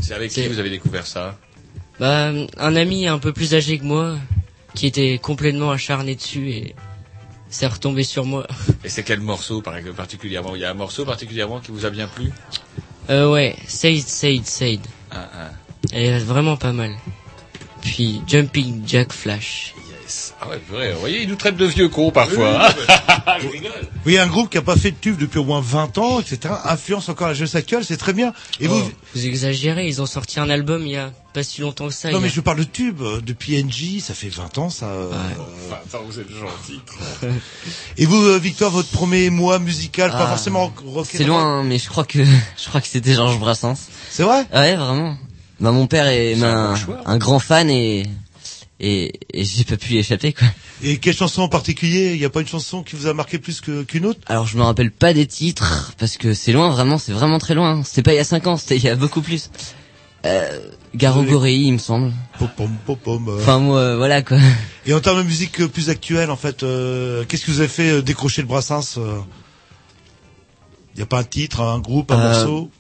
[0.02, 1.38] C'est avec qui vous avez découvert ça?
[2.00, 4.18] Bah, un ami un peu plus âgé que moi
[4.76, 6.76] qui était complètement acharné dessus et
[7.50, 8.48] c'est retombé sur moi.
[8.86, 10.56] Et c'est quel morceau par- particulièrement?
[10.56, 12.32] Il y a un morceau particulièrement qui vous a bien plu?
[13.10, 14.80] Euh, ouais, Said, Said, Said.
[15.10, 15.50] Ah, ah.
[15.92, 16.96] Elle est vraiment pas mal.
[17.82, 19.74] Puis Jumping Jack Flash.
[20.10, 20.34] Yes.
[20.42, 22.66] Ah ouais, purée, vous voyez, il nous traite de vieux cons parfois.
[22.68, 23.38] hein.
[23.40, 23.72] Je rigole.
[24.08, 26.52] Oui, un groupe qui a pas fait de tube depuis au moins 20 ans, etc.,
[26.66, 28.34] influence encore la jeunesse actuelle, c'est très bien.
[28.60, 31.62] Et vous, Oh, vous exagérez, ils ont sorti un album il y a pas si
[31.62, 32.10] longtemps que ça.
[32.10, 34.86] non mais a- je parle de tube, euh, de PNJ, ça fait 20 ans, ça.
[34.88, 35.12] euh,
[35.68, 36.80] Enfin, attends, vous êtes gentil.
[37.98, 41.64] Et vous, euh, Victor, votre premier mois musical, pas Ah, forcément rock C'est loin, hein,
[41.64, 43.78] mais je crois que je crois que c'était Georges Brassens.
[44.10, 44.46] C'est vrai?
[44.54, 45.18] Ouais, vraiment.
[45.60, 47.02] Bah mon père est un un, bon choix.
[47.06, 48.04] un grand fan et
[48.80, 50.48] et, et j'ai pas pu y échapper quoi.
[50.84, 52.14] Et quelle chanson en particulier?
[52.14, 54.20] Il n'y a pas une chanson qui vous a marqué plus que- qu'une autre?
[54.28, 57.54] Alors je me rappelle pas des titres parce que c'est loin vraiment, c'est vraiment très
[57.56, 57.84] loin.
[57.84, 59.50] C'était pas il y a 5 ans, c'était il y a beaucoup plus.
[60.26, 60.60] Euh,
[60.96, 61.24] Garo.
[61.24, 62.12] Gorei, il me semble.
[62.40, 62.50] Pom,
[62.86, 63.38] pom, pom, euh.
[63.40, 64.38] Enfin moi euh, voilà quoi.
[64.86, 67.68] Et en termes de musique euh, plus actuelle, en fait, euh, qu'est-ce qui vous a
[67.68, 68.98] fait décrocher le Brassens
[70.96, 72.72] Il n'y a pas un titre, un groupe, un morceau?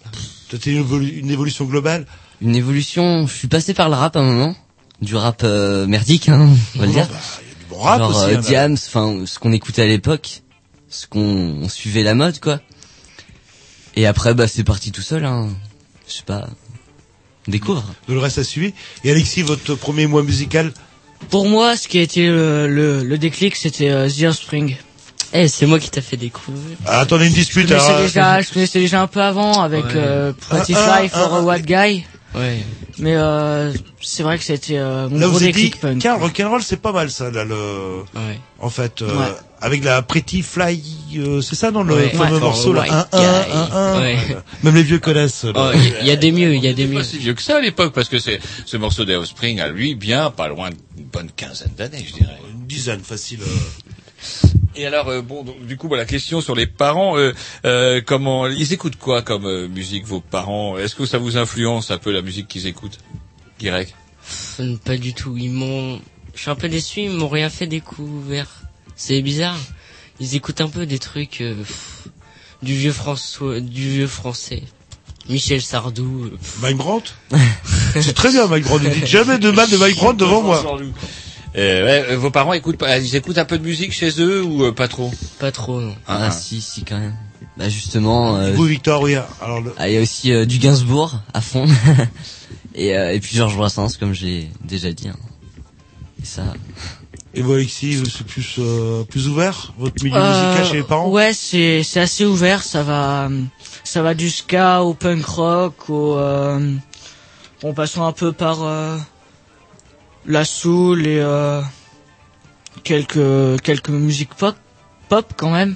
[0.50, 2.08] Peut-être une, évolu- une évolution globale?
[2.42, 4.56] Une évolution, je suis passé par le rap à un moment,
[5.02, 7.08] du rap euh, merdique hein, on va le dire.
[7.08, 8.32] Bah, y a du bon rap Genre aussi.
[8.34, 10.42] euh, hein, Diams, enfin ce qu'on écoutait à l'époque,
[10.90, 11.20] ce qu'on
[11.64, 12.60] on suivait la mode quoi.
[13.96, 15.50] Et après bah c'est parti tout seul hein.
[16.08, 16.48] Je sais pas.
[17.48, 17.84] On découvre.
[18.08, 18.74] de le reste à suivre.
[19.04, 20.72] Et Alexis, votre premier mois musical
[21.30, 24.76] Pour moi, ce qui a été le, le, le déclic, c'était euh, The Offspring.
[25.34, 26.78] Eh, c'est moi qui t'a fait découvrir.
[26.88, 27.68] ah, Attendez une Je dispute.
[27.68, 29.92] connaissais, alors, déjà, je connaissais déjà un peu avant avec Ouais.
[29.96, 32.06] euh, Pretty Un, un, Fly for un, a White Guy,
[32.40, 32.58] Ouais.
[32.98, 33.72] mais euh,
[34.02, 36.00] c'est vrai que c'était euh, mon Là, gros vous avez dit, déclic punk.
[36.00, 37.56] tiens, rock'n'roll, c'est pas mal ça, là, le,
[38.16, 38.40] Ouais.
[38.60, 39.26] en fait, euh, Ouais.
[39.62, 40.82] avec la Pretty Fly,
[41.18, 42.10] euh, c'est ça dans le Ouais.
[42.10, 42.40] fameux Ouais.
[42.40, 44.16] morceau là, White un, un, un.
[44.64, 45.46] Même les vieux connaissent.
[45.54, 45.72] Oh,
[46.02, 46.98] il y, a des mieux, il y a des C'est mieux.
[47.00, 49.68] pas si vieux que ça à l'époque, parce que c'est ce morceau des Offspring a
[49.70, 52.38] lui bien pas loin d'une bonne quinzaine d'années, je dirais.
[52.54, 53.40] Une dizaine, facile.
[54.76, 54.80] Euh.
[54.80, 57.34] Et alors, euh, bon, donc, du coup, bah, la question sur les parents, euh,
[57.66, 60.78] euh, comment ils écoutent quoi comme euh, musique, vos parents?
[60.78, 63.00] Est-ce que ça vous influence un peu la musique qu'ils écoutent,
[63.60, 63.96] Guirec?
[64.22, 65.36] Pff, Pas du tout.
[65.38, 66.00] Ils m'ont,
[66.36, 68.46] je suis un peu déçu, ils m'ont rien fait découvrir.
[68.96, 69.58] C'est bizarre.
[70.20, 72.08] Ils écoutent un peu des trucs, euh, pff,
[72.62, 74.64] du vieux François, du vieux français.
[75.30, 76.26] Michel Sardou.
[76.26, 76.38] euh.
[76.62, 77.12] Mike Brandt?
[78.02, 78.82] C'est très bien, Mike Brown.
[78.84, 80.78] Ne dites jamais de mal de Mike Brown devant moi.
[81.56, 84.64] Euh, ouais, vos parents écoutent, pas- ils écoutent un peu de musique chez eux ou
[84.66, 85.96] euh, pas trop Pas trop, non.
[86.08, 86.32] Ah, Ah.
[86.32, 87.16] si, si, quand même.
[87.58, 89.16] Bah, justement, euh, Vous, Victor, oui.
[89.42, 91.66] Alors, le- ah, il y a aussi euh, du Gainsbourg, à fond.
[92.76, 95.08] et, euh, et puis Georges Brassens, comme je l'ai déjà dit.
[95.10, 95.16] hein.
[96.22, 96.44] Et ça...
[97.34, 100.84] et vous, Alexis, vous, c'est plus, euh, plus ouvert, votre milieu Euh, musical chez les
[100.84, 101.10] parents?
[101.10, 102.62] Ouais, c'est c'est assez ouvert.
[102.64, 103.30] Ça va
[103.84, 106.74] ça va du ska au punk rock, au euh,
[107.64, 108.98] en passant un peu par euh,
[110.26, 111.62] la soul et euh,
[112.84, 114.56] quelques quelques musiques pop
[115.08, 115.76] pop quand même.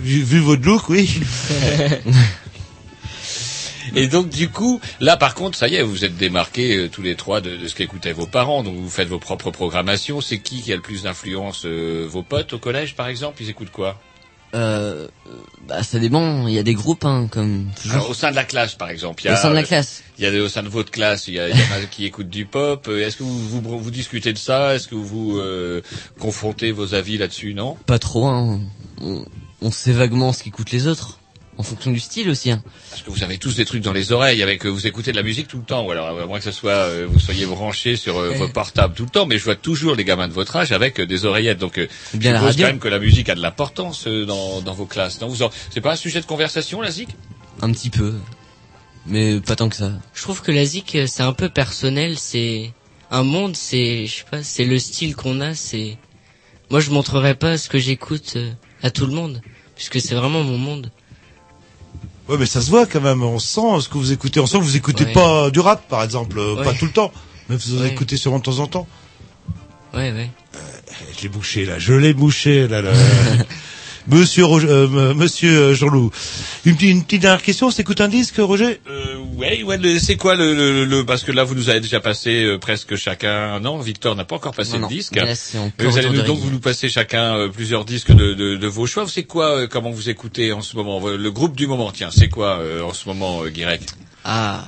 [0.00, 1.10] Vu, vu votre look, oui.
[3.94, 7.02] Et donc du coup, là par contre, ça y est, vous êtes démarqués euh, tous
[7.02, 10.20] les trois de, de ce qu'écoutaient vos parents, donc vous faites vos propres programmations.
[10.20, 13.50] C'est qui qui a le plus d'influence euh, Vos potes au collège par exemple, ils
[13.50, 14.00] écoutent quoi?
[14.54, 15.08] Euh,
[15.66, 16.46] bah, ça dépend.
[16.46, 17.94] Il y a des groupes, hein, comme toujours.
[17.96, 19.62] Alors, Au sein de la classe par exemple, il y a, Au sein de la
[19.62, 20.02] classe.
[20.18, 21.82] Il y a des- au sein de votre classe, il y, a, il y en
[21.82, 22.86] a qui écoutent du pop.
[22.88, 24.74] Euh, Est-ce que vous, vous vous discutez de ça?
[24.74, 25.80] Est-ce que vous euh,
[26.18, 27.76] confrontez vos avis là-dessus Non?
[27.86, 28.60] Pas trop, hein.
[29.00, 29.24] On,
[29.62, 31.18] on sait vaguement ce qu'écoutent les autres.
[31.62, 32.60] En fonction du style aussi, hein.
[32.90, 35.16] Parce que vous avez tous des trucs dans les oreilles, avec euh, vous écoutez de
[35.16, 37.46] la musique tout le temps, ou alors à moins que ce soit euh, vous soyez
[37.46, 40.32] branchés sur euh, vos portables tout le temps, mais je vois toujours les gamins de
[40.32, 42.64] votre âge avec euh, des oreillettes, donc euh, Bien je radio.
[42.64, 45.20] quand même que la musique a de l'importance euh, dans, dans vos classes.
[45.20, 45.50] Non, vous en...
[45.70, 47.10] c'est pas un sujet de conversation, la zik?
[47.60, 48.12] Un petit peu.
[49.06, 49.92] Mais pas tant que ça.
[50.14, 52.72] Je trouve que la zik, c'est un peu personnel, c'est
[53.12, 55.96] un monde, c'est, je sais pas, c'est le style qu'on a, c'est,
[56.70, 58.36] moi je montrerai pas ce que j'écoute
[58.82, 59.40] à tout le monde,
[59.76, 60.90] puisque c'est vraiment mon monde.
[62.28, 63.22] Ouais, mais ça se voit quand même.
[63.22, 64.40] On sent ce que vous écoutez.
[64.40, 65.12] On sent que vous écoutez Ouais.
[65.12, 66.64] pas du rap, par exemple, euh, Ouais.
[66.64, 67.12] pas tout le temps.
[67.48, 67.88] Mais vous en Ouais.
[67.88, 68.86] écoutez sûrement de temps en temps.
[69.92, 70.30] Ouais, ouais.
[71.16, 72.80] Je l'ai bouché là, je l'ai bouché là.
[72.82, 72.92] là.
[74.08, 76.10] Monsieur Roger, euh, m- Monsieur euh, Jean-Loup,
[76.64, 77.70] une, petite- une petite dernière question.
[77.70, 78.80] S'écoute un disque, Roger?
[78.88, 79.78] Euh, Ouais, ouais.
[79.98, 82.94] C'est quoi le, le, le- parce que là vous nous avez déjà passé euh, presque
[82.96, 83.58] chacun.
[83.60, 84.88] Non, Victor n'a pas encore passé Non, de non.
[84.88, 85.16] disque.
[85.16, 88.34] Là, c'est plein vous allez nous, donc vous nous passez chacun euh, plusieurs disques de,
[88.34, 89.04] de, de vos choix.
[89.08, 92.28] C'est quoi euh, Comment vous écoutez en ce moment Le groupe du moment, tiens, c'est
[92.28, 93.82] quoi euh, en ce moment, euh, Guirec?
[94.24, 94.64] Ah,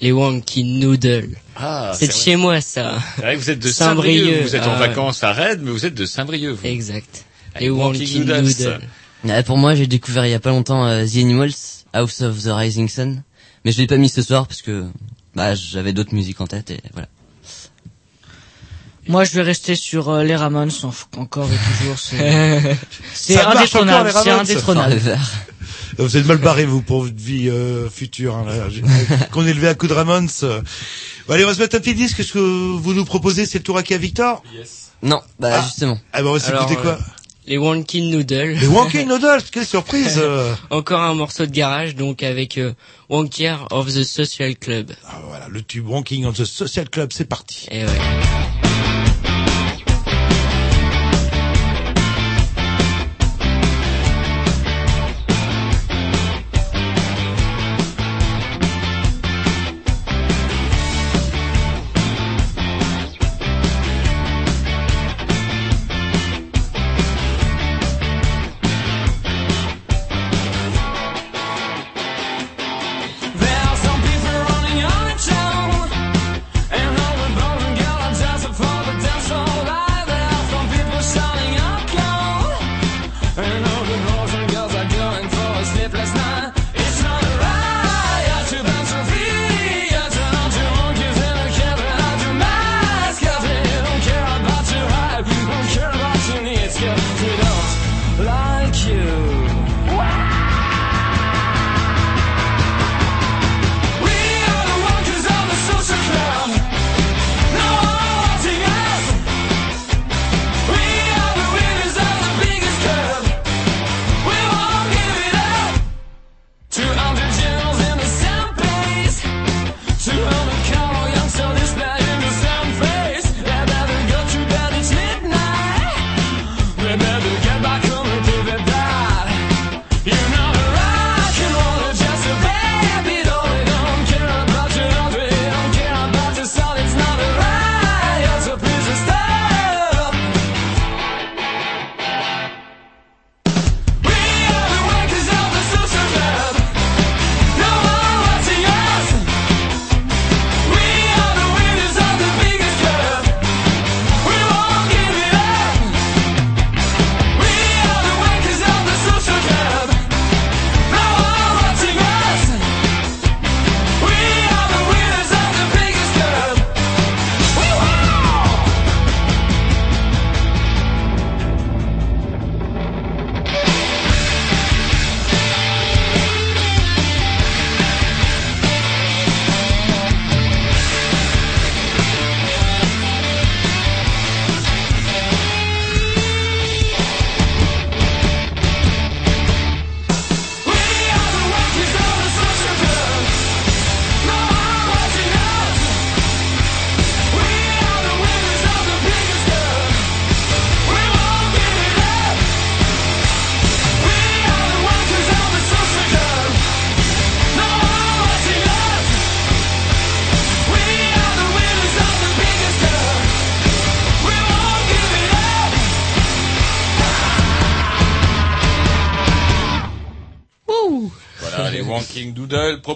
[0.00, 1.36] les Wonky Noodles.
[1.54, 2.24] Ah, c'est de c'est vrai.
[2.32, 2.98] chez moi ça.
[3.20, 4.42] C'est vous êtes de Saint-Brieuc.
[4.42, 6.56] Vous êtes en Ah, vacances à Rennes, mais vous êtes de Saint-Brieuc.
[6.56, 6.66] Vous.
[6.66, 7.25] Exact.
[7.60, 8.42] Noodles.
[8.42, 8.80] Noodles.
[9.24, 11.52] Ouais, pour moi, j'ai découvert il y a pas longtemps euh, The Animals,
[11.92, 13.22] House of the Rising Sun.
[13.64, 14.86] Mais je l'ai pas mis ce soir parce que
[15.34, 17.08] bah, j'avais d'autres musiques en tête et voilà.
[19.08, 21.96] Moi, je vais rester sur euh, les Ramones en- encore et toujours.
[21.98, 24.10] C'est indétrônable.
[24.12, 25.00] C'est Ramones indétrônable.
[25.98, 28.36] Vous êtes mal barré vous pour votre vie euh, future.
[28.36, 28.46] Hein,
[29.30, 30.28] Qu'on est élevé à coup de Ramones.
[30.42, 32.22] Bon, allez, on va se mettre un petit disque.
[32.24, 34.42] Ce que vous nous proposez, c'est le tour à qui à Victor?
[35.02, 35.62] Non, bah Ah.
[35.62, 35.98] justement.
[36.12, 36.92] Ah ben on va s'écouter quoi?
[36.92, 36.98] euh,
[37.46, 38.58] Les Wonky Noodles.
[38.60, 39.42] Les Wonky Noodles.
[39.52, 40.52] Quelle surprise euh.
[40.70, 42.72] Encore un morceau de garage, donc avec euh,
[43.08, 44.92] Wonkier of the Social Club.
[45.06, 47.68] Ah, Voilà, le tube Wonking on the Social Club, c'est parti.
[47.70, 48.65] Et ouais.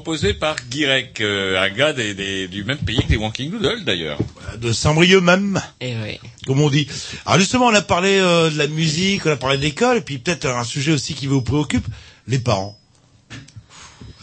[0.01, 3.85] Proposé par Guirec, euh, un gars des, des- du même pays que les Walking Doodle
[3.85, 4.19] d'ailleurs.
[4.59, 5.61] De Saint-Brieuc même.
[5.83, 6.21] Et ouais.
[6.47, 6.89] comme on dit.
[7.27, 10.01] Alors justement, on a parlé euh, de la musique, on a parlé de l'école, et
[10.01, 11.87] puis peut-être un sujet aussi qui vous préoccupe,
[12.27, 12.79] les parents.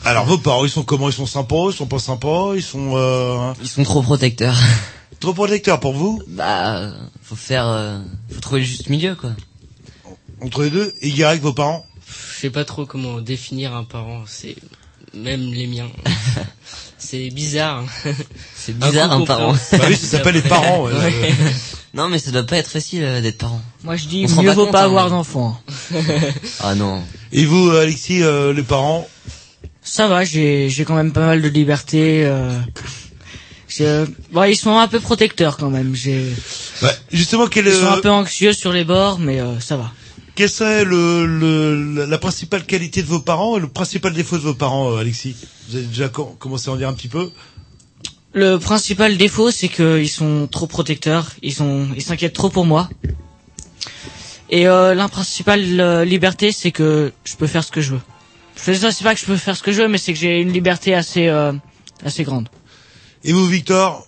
[0.04, 1.10] Alors vos parents, ils sont comment?
[1.10, 1.68] Ils sont sympas?
[1.70, 2.54] Ils sont pas sympas?
[2.56, 4.56] Ils sont euh, Ils sont trop protecteurs.
[5.20, 6.24] trop protecteurs pour vous?
[6.28, 6.92] Bah,
[7.22, 8.00] faut faire, euh,
[8.32, 9.32] faut trouver le juste milieu, quoi.
[10.42, 11.86] Entre les deux Et Guy avec vos parents?
[12.08, 14.24] Je sais pas trop comment définir un parent.
[14.28, 14.56] C'est
[15.14, 15.90] même les miens.
[16.98, 17.84] c'est bizarre.
[18.56, 19.54] C'est bizarre un parent.
[19.72, 20.86] Bah oui, ça s'appelle les parents.
[20.86, 20.94] ouais.
[20.94, 21.34] Ouais.
[21.94, 23.62] Non, mais ça doit pas être facile euh, d'être parent.
[23.84, 25.60] Moi je dis On mieux pas vaut pas hein, avoir mais- d'enfants.
[26.60, 27.02] Ah non.
[27.32, 29.08] Et vous, euh, Alexis, euh, les parents?
[29.82, 32.24] Ça va, j'ai j'ai quand même pas mal de liberté.
[32.26, 35.96] Euh, bon, ils sont un peu protecteurs quand même.
[35.96, 36.26] J'ai
[36.82, 39.92] Bah, Justement, quel, ils sont un peu anxieux sur les bords, mais euh, ça va.
[40.38, 44.44] Quelle serait le, le, la principale qualité de vos parents et le principal défaut de
[44.44, 45.36] vos parents, euh, Alexis?
[45.68, 47.32] Vous avez déjà com- commencé à en dire un petit peu?
[48.34, 51.32] Le principal défaut, c'est qu'ils sont trop protecteurs.
[51.42, 52.88] Ils sont, ils s'inquiètent trop pour moi.
[54.52, 58.02] Et euh, la principale euh, liberté, c'est que je peux faire ce que je veux.
[58.56, 60.20] Je sais c'est pas que je peux faire ce que je veux, mais c'est que
[60.20, 61.52] j'ai une liberté assez, euh,
[62.06, 62.48] assez grande.
[63.24, 64.07] Et vous, Victor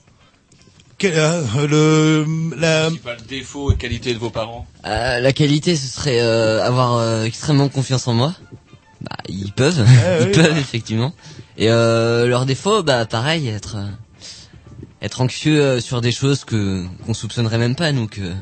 [0.99, 2.25] quel, euh, le,
[2.57, 6.97] la, Principal défaut et qualité de vos parents Euh, la qualité, ce serait euh, avoir
[6.97, 8.35] euh, extrêmement confiance en moi.
[9.01, 9.85] Bah, ils peuvent,
[10.21, 10.59] ils oui, peuvent bah.
[10.59, 11.13] effectivement.
[11.57, 13.87] Et euh, leur défaut, bah pareil, être euh,
[15.01, 18.33] être anxieux euh, sur des choses que qu'on soupçonnerait même pas, nous que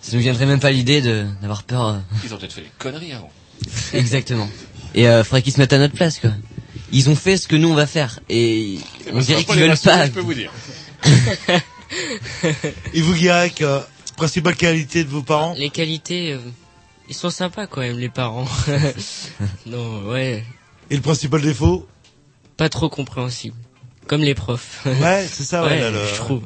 [0.00, 2.00] ça nous viendrait même pas l'idée de d'avoir peur.
[2.24, 3.30] Ils ont peut-être fait des conneries avant.
[3.92, 4.48] exactement.
[4.94, 6.30] Et euh, faudrait qu'ils se mettent à notre place, quoi.
[6.92, 8.78] Ils ont fait ce que nous on va faire et
[9.12, 10.06] on Ça dirait va qu'ils veulent pas.
[10.06, 10.50] Je peux vous dire.
[12.94, 13.80] et vous, Guirec, euh,
[14.16, 16.38] principale qualité de vos parents Les qualités, euh,
[17.08, 18.46] ils sont sympas quand même, les parents.
[19.66, 20.44] non, ouais,
[20.90, 21.86] Et le principal défaut
[22.56, 23.56] pas trop compréhensible.
[24.06, 24.80] Comme les profs.
[24.84, 26.42] Ouais, c'est ça, ouais, Ouais, là, le- je trouve.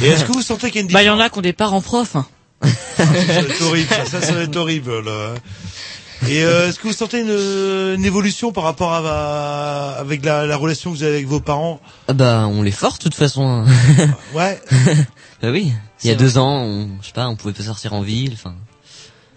[0.00, 1.28] Et est-ce que vous sentez qu'il y a une Bah, il y différence en a
[1.30, 2.16] qui ont des parents profs.
[2.16, 2.26] hein.
[2.62, 5.00] ça, ça va être horrible, ça, ça, ça va être horrible.
[5.04, 5.34] Là.
[6.26, 10.46] Et euh, est-ce que vous sentez une, une évolution par rapport à, ma- avec la,
[10.46, 13.14] la relation que vous avez avec vos parents Ah bah on les force de toute
[13.14, 13.42] façon.
[13.46, 13.66] hein.
[14.34, 14.60] Ouais.
[15.42, 15.72] bah oui.
[16.02, 16.24] Il y a vrai.
[16.24, 18.32] deux ans, on, je sais pas, on pouvait pas sortir en ville.
[18.34, 18.54] Enfin,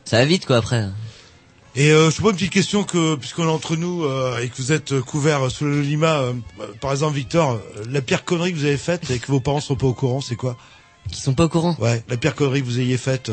[0.05, 0.85] ça va vite quoi après.
[1.75, 4.49] Et euh, je sais pas une petite question que puisqu'on est entre nous euh, et
[4.49, 6.33] que vous êtes euh, couvert sous le lima, euh,
[6.81, 9.61] par exemple Victor, euh, la pire connerie que vous avez faite et que vos parents
[9.61, 10.57] sont pas au courant, c'est quoi?
[11.11, 11.75] Qui sont pas au courant?
[11.79, 13.29] Ouais, la pire connerie que vous ayez faite.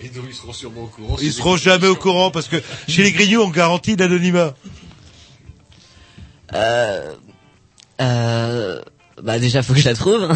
[0.00, 1.16] Et donc ils seront sûrement au courant.
[1.20, 2.56] ils seront jamais au courant parce que
[2.86, 4.54] chez les grignoux on garantit l'anonymat.
[6.54, 7.14] Euh,
[8.00, 8.80] euh,
[9.22, 10.28] bah déjà faut que je la trouve.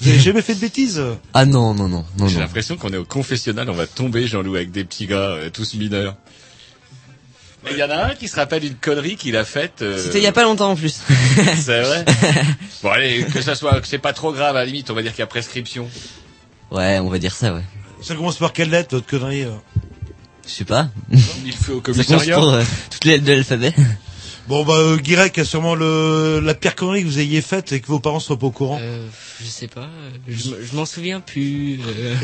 [0.00, 1.02] Vous avez jamais fait de bêtises?
[1.32, 4.56] Ah non non non non J'ai l'impression qu'on est au confessionnal, on va tomber, Jean-Loup,
[4.56, 6.16] avec des petits gars, euh, tous mineurs.
[7.64, 9.80] Mais il y en a un qui se rappelle une connerie qu'il a faite.
[9.82, 11.00] euh, C'était il y a pas longtemps en plus.
[11.56, 12.04] C'est vrai?
[12.82, 15.02] bon allez, que ça soit, que c'est pas trop grave, à la limite, on va
[15.02, 15.88] dire qu'il y a prescription.
[16.72, 17.62] ouais, on va dire ça ouais.
[18.02, 19.50] Ça commence par quelle lettre votre connerie euh
[20.46, 20.88] Je sais pas.
[21.12, 22.36] Il fait au Ça commence commissariat.
[22.36, 23.74] pour euh, toutes les lettres de l'alphabet.
[24.48, 27.80] Bon bah euh, Guirec a sûrement le la pire connerie que vous ayez faite et
[27.80, 28.78] que vos parents soient pas au courant.
[28.80, 29.04] Euh,
[29.40, 31.80] je sais pas, euh, je, m- je m'en souviens plus.
[31.84, 32.14] euh.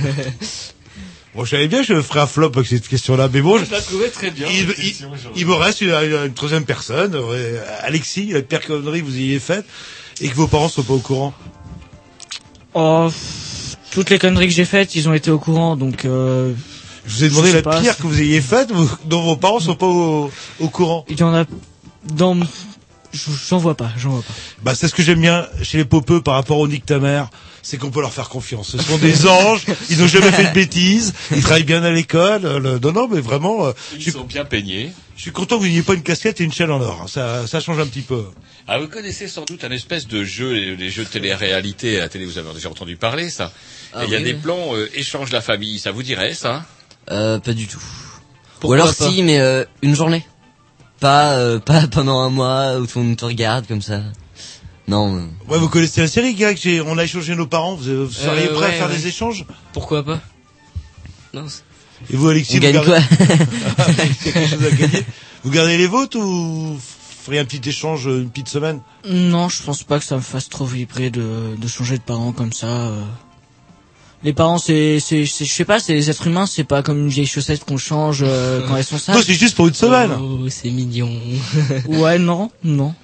[1.34, 3.68] Bon, je savais bien que je ferais un flop avec cette question-là, mais bon, je-
[3.72, 4.46] la trouvais très bien.
[4.48, 5.34] il, cette il- question, Jean-Loup.
[5.34, 9.16] il me reste une, une- une troisième personne, ouais, Alexis, la pire connerie que vous
[9.16, 9.64] ayez faite
[10.20, 11.34] et que vos parents soient pas au courant.
[12.74, 13.16] Oh, pff,
[13.92, 16.04] toutes les conneries que j'ai faites, ils ont été au courant, donc.
[16.04, 16.52] Euh,
[17.06, 18.70] Je vous ai demandé la pas, pire que vous ayez faite,
[19.04, 21.04] dont vos parents sont pas au, au courant.
[21.08, 21.44] il y en a
[22.14, 22.36] dans.
[23.48, 24.32] J'en vois pas, j'en vois pas.
[24.62, 27.28] Bah, c'est ce que j'aime bien chez les popeux par rapport au Nick ta mère,
[27.62, 28.70] c'est qu'on peut leur faire confiance.
[28.70, 32.42] Ce sont des anges, ils n'ont jamais fait de bêtises, ils travaillent bien à l'école.
[32.42, 34.92] le- Non, non, mais vraiment, euh, je Ils suis, sont bien peignés.
[35.16, 37.06] je suis content que vous n'ayez pas une casquette et une chaîne en or.
[37.08, 38.24] Ça, ça change un petit peu.
[38.66, 42.08] Ah, vous connaissez sans doute un espèce de jeu, les, jeux de télé-réalité à la
[42.08, 43.52] télé, vous avez déjà entendu parler, ça.
[43.92, 46.32] Ah Et il y a oui, des plans euh, échange la famille, ça vous dirait,
[46.32, 46.64] ça?
[47.10, 47.82] Euh, pas du tout.
[48.60, 50.24] Pourquoi Ou alors si, mais euh, une journée.
[51.02, 54.00] Pas euh, pas pendant un mois où tout le monde te regarde comme ça.
[54.88, 55.16] Non.
[55.16, 57.74] euh, Ouais, vous connaissez la série, gars, que j'ai- on a échangé nos parents.
[57.74, 58.96] Vous, vous seriez Euh, prêt à ouais, faire ouais.
[58.96, 59.44] des échanges?
[59.72, 60.20] Pourquoi pas?
[61.34, 61.62] Non, c'est-
[62.12, 62.90] Et vous, Alexis, On vous gagne gardez...
[62.90, 62.98] quoi?
[63.88, 65.04] Il y a quelque chose à gagner?
[65.44, 66.22] Vous gardez les vôtres ou
[66.74, 66.80] vous
[67.24, 68.80] feriez un petit échange une petite semaine?
[69.08, 72.32] Non, je pense pas que ça me fasse trop vibrer de, de changer de parents
[72.32, 72.66] comme ça.
[72.66, 73.02] euh.
[74.24, 76.98] Les parents, c'est, c'est, c'est- je sais pas, c'est les êtres humains, c'est pas comme
[76.98, 79.16] une vieille chaussette qu'on change euh, quand elles sont sales.
[79.16, 80.12] Non, c'est juste pour une semaine.
[80.20, 81.10] Oh, c'est mignon.
[81.88, 82.94] Ouais, non, non.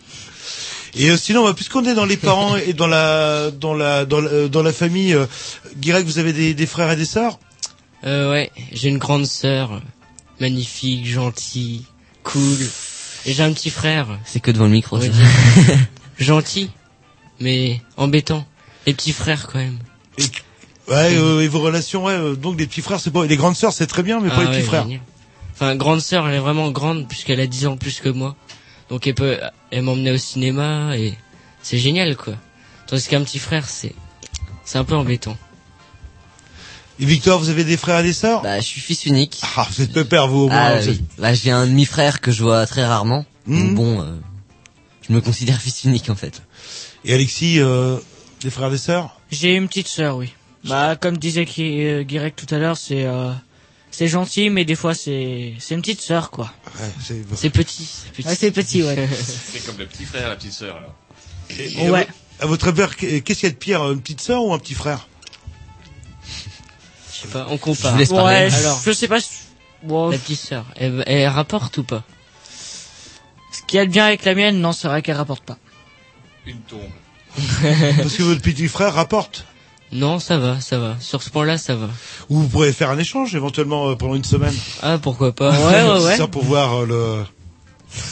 [0.94, 4.20] Et euh, sinon, bah, puisqu'on est dans les parents et dans la dans la dans
[4.20, 5.26] la, euh, dans la famille, euh,
[5.76, 7.38] Guirec, vous avez des, des frères et des sœurs?
[8.04, 9.82] Euh, ouais, j'ai une grande sœur,
[10.40, 11.84] magnifique, gentille,
[12.22, 12.56] cool.
[13.26, 14.06] Et j'ai un petit frère.
[14.24, 14.98] C'est que devant le micro.
[16.18, 16.70] Gentil,
[17.40, 18.46] mais embêtant.
[18.86, 19.78] Les petits frères quand même.
[20.88, 23.56] Ouais, euh, et vos relations, ouais, euh, donc des petits frères, c'est pas, les grandes
[23.56, 24.82] sœurs, c'est très bien, mais pas Ah les petits ouais, frères.
[24.84, 25.00] génial.
[25.54, 28.36] Enfin, grande sœur, elle est vraiment grande puisqu'elle a 10 ans plus que moi.
[28.88, 29.38] Donc elle peut,
[29.70, 31.14] elle m'emmenait au cinéma et
[31.62, 32.34] c'est génial quoi.
[32.86, 33.92] Tandis qu'un petit frère, c'est,
[34.64, 35.36] c'est un peu embêtant.
[37.00, 38.42] Et Victor, vous avez des frères et des sœurs?
[38.42, 39.40] Bah, je suis fils unique.
[39.56, 40.76] Ah, vous êtes pépère, vous, au moins.
[40.76, 41.02] Ah, oui.
[41.18, 43.24] Bah, j'ai un demi-frère que je vois très rarement.
[43.46, 44.04] Donc bon, euh,
[45.08, 46.42] je me considère fils unique en fait.
[47.04, 47.96] Et Alexis, euh,
[48.42, 49.18] des frères et des sœurs?
[49.30, 50.32] J'ai une petite sœur, oui.
[50.64, 53.32] Bah, comme disait euh, Guirec tout à l'heure, c'est euh,
[53.90, 56.52] c'est gentil, mais des fois c'est c'est une petite sœur, quoi.
[56.80, 57.24] Ouais, c'est...
[57.36, 58.28] C'est petit, c'est petit.
[58.28, 59.08] Ouais, c'est petit, ouais.
[59.52, 60.94] C'est comme le petit frère, la petite sœur, alors.
[61.50, 62.06] Et- et Ouais.
[62.40, 64.74] À votre père, qu'est-ce qu'il y a de pire, une petite sœur ou un petit
[64.74, 65.08] frère?
[67.12, 67.98] Je sais pas, on compare.
[67.98, 68.14] Je vous.
[68.16, 69.20] Ouais, Alors, je sais pas.
[69.20, 69.30] si-
[69.82, 72.02] Bon, la petite sœur, elle, elle rapporte ou pas?
[73.52, 75.56] Ce qu'il y a de bien avec la mienne, non, c'est vrai qu'elle rapporte pas.
[76.46, 76.80] Une tombe.
[77.36, 79.44] Parce que votre petit frère rapporte.
[79.92, 80.96] Non, ça va, ça va.
[81.00, 81.88] Sur ce point-là, ça va.
[82.28, 84.54] Ou vous pourrez faire un échange éventuellement euh, pendant une semaine.
[84.82, 86.16] Ah, pourquoi pas Ouais, ouais, ouais.
[86.16, 87.24] Ça pour voir euh, le.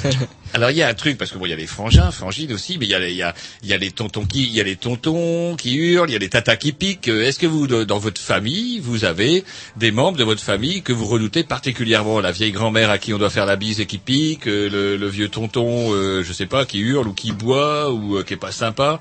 [0.55, 2.51] Alors il y a un truc parce que bon il y a les frangins, frangines
[2.55, 4.45] aussi, mais il y a les il y a il y a les tontons qui
[4.45, 7.09] il y a les tontons qui hurlent, il y a les tatas qui piquent.
[7.09, 9.45] Euh, Est-ce que vous de- dans votre famille vous avez
[9.77, 12.21] des membres de votre famille que vous redoutez particulièrement?
[12.21, 14.97] La vieille grand-mère à qui on doit faire la bise et qui pique, euh, le,
[14.97, 18.33] le vieux tonton, euh, je sais pas, qui hurle ou qui boit ou euh, qui
[18.33, 18.99] est pas sympa.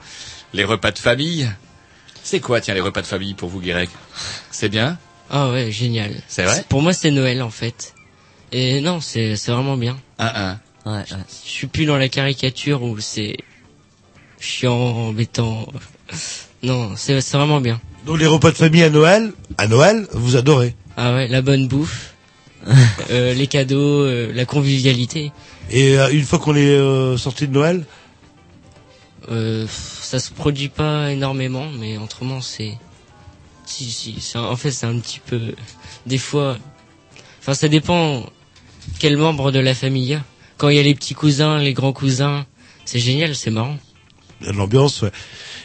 [0.53, 1.49] Les repas de famille?
[2.27, 3.87] C'est quoi tiens les repas de famille pour vous Guérec
[4.49, 4.97] C'est bien
[5.29, 6.11] Ah ouais, génial.
[6.27, 7.93] C'est vrai Pour moi, c'est Noël en fait.
[8.51, 9.95] Et non, c'est c'est vraiment bien.
[10.17, 10.25] Un
[10.85, 10.91] un.
[10.91, 11.03] Ouais, ouais.
[11.43, 13.37] Je suis plus dans la caricature où c'est
[14.39, 15.67] chiant, embêtant.
[16.63, 17.79] Non, c'est c'est vraiment bien.
[18.07, 20.73] Donc les repas de famille à Noël, à Noël, vous adorez.
[20.97, 22.15] Ah ouais, la bonne bouffe,
[23.11, 25.31] euh, les cadeaux, euh, la convivialité.
[25.69, 27.85] Et euh, une fois qu'on est euh, sorti de Noël,
[29.29, 29.67] Euh,
[30.05, 32.77] ça se produit pas énormément, mais autrement c'est,
[33.65, 35.39] si si, en fait c'est un petit peu,
[36.05, 36.57] des fois,
[37.39, 38.23] enfin ça dépend
[38.99, 40.23] quel membre de la famille il y a.
[40.57, 42.45] Quand il y a les petits cousins, les grands cousins,
[42.85, 43.77] c'est génial, c'est marrant.
[44.41, 45.01] il y a de l'ambiance.
[45.01, 45.11] Ouais.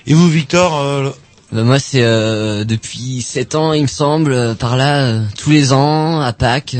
[0.06, 1.10] Et vous, Victor, euh,
[1.52, 5.50] Bah, moi, c'est euh, depuis 7 ans, il me semble, euh, par là, euh, tous
[5.50, 6.76] les ans, à Pâques,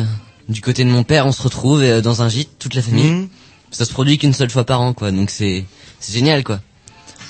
[0.48, 3.10] du côté de mon père, on se retrouve euh, dans un gîte, toute la famille.
[3.12, 3.28] hmm,
[3.70, 5.12] Ça se produit qu'une seule fois par an, quoi.
[5.12, 5.64] Donc c'est
[6.00, 6.60] c'est génial, quoi.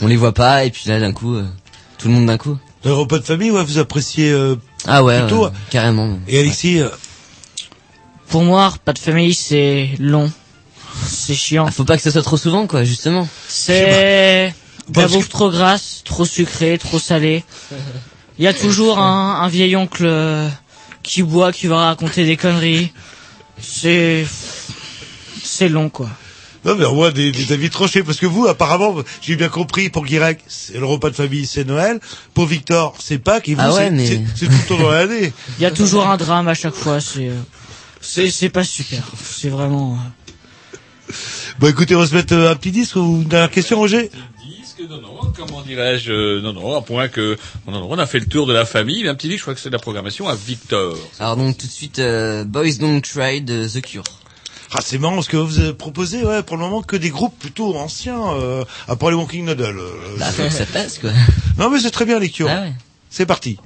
[0.02, 1.44] On les voit pas, et puis là, d'un coup, euh,
[1.98, 2.56] tout le monde d'un coup.
[2.84, 4.30] les repas de famille, ouais, vous appréciez.
[4.30, 4.56] euh,
[4.86, 6.18] Ah ouais, Plutôt, ouais, carrément.
[6.28, 6.88] Et Alexis, euh,
[8.28, 10.30] Pour moi, pas de famille, c'est long.
[11.06, 11.66] C'est chiant.
[11.68, 13.28] Ah, faut pas que ça soit trop souvent, quoi, justement.
[13.48, 14.54] C'est
[14.94, 17.44] la que- bouffe trop grasse, trop sucrée, trop salée.
[18.38, 20.48] Il y a toujours un, un vieil oncle euh,
[21.02, 22.92] qui boit, qui va raconter des conneries.
[23.60, 24.26] C'est
[25.42, 26.08] c'est long quoi.
[26.64, 29.88] Non mais au moins des, des avis tranchés, parce que vous, apparemment, j'ai bien compris,
[29.90, 32.00] pour Guirec, c'est le repas de famille, c'est Noël.
[32.34, 34.82] Pour Victor, c'est Pâques, et vous, Ah ouais, c'est mais- c'est- c'est tout le temps
[34.82, 35.32] dans l'année.
[35.58, 37.00] Il y a toujours un drame à chaque fois.
[37.00, 37.34] C'est euh,
[38.00, 39.02] c'est c'est pas super.
[39.22, 39.94] C'est vraiment.
[39.94, 40.76] euh,
[41.58, 44.10] Bon, écoutez, on va se mettre euh, un petit disque ou une dernière question, Roger?
[44.46, 48.06] Disque, non, non, comment dirais-je, euh, non, non, à point que, non, non, on a
[48.06, 49.74] fait le tour de la famille, mais un petit disque, je crois que c'est de
[49.74, 50.96] la programmation à Victor.
[51.18, 54.04] Alors donc, tout de suite, euh, Boys Don't Try de The Cure.
[54.72, 57.74] Ah, c'est marrant, parce que vous proposé, ouais, pour le moment, que des groupes plutôt
[57.76, 59.62] anciens, euh, à part les Walking Noodle.
[59.78, 61.10] euh, Bah, je- faut que ça passe, quoi.
[61.58, 62.48] Non, mais c'est très bien, les Cure.
[62.48, 62.72] Ah ouais.
[63.10, 63.58] C'est parti.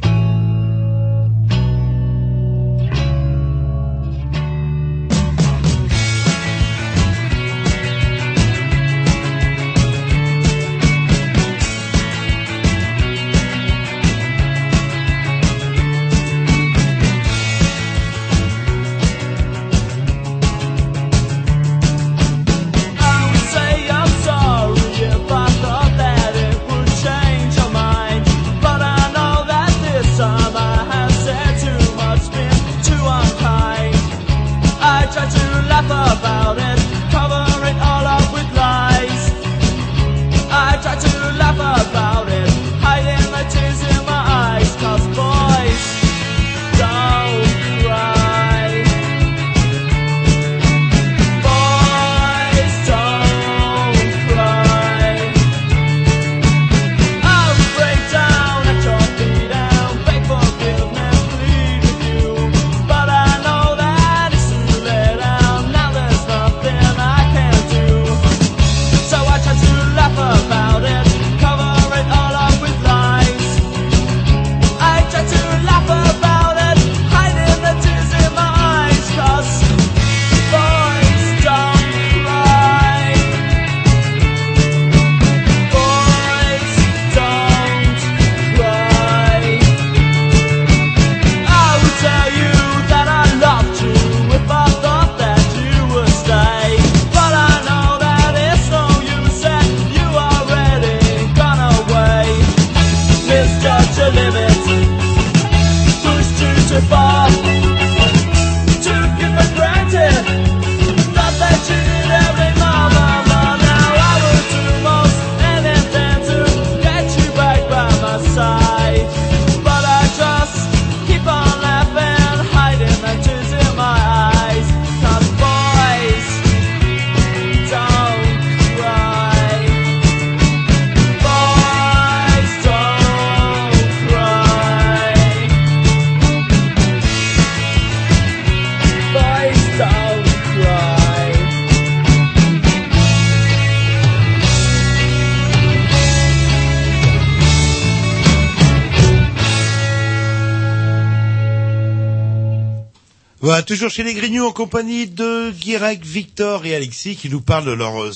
[153.55, 157.64] Voilà, toujours chez les Grignoux en compagnie de Guirec, Victor et Alexis qui nous parlent
[157.66, 158.10] de leur euh,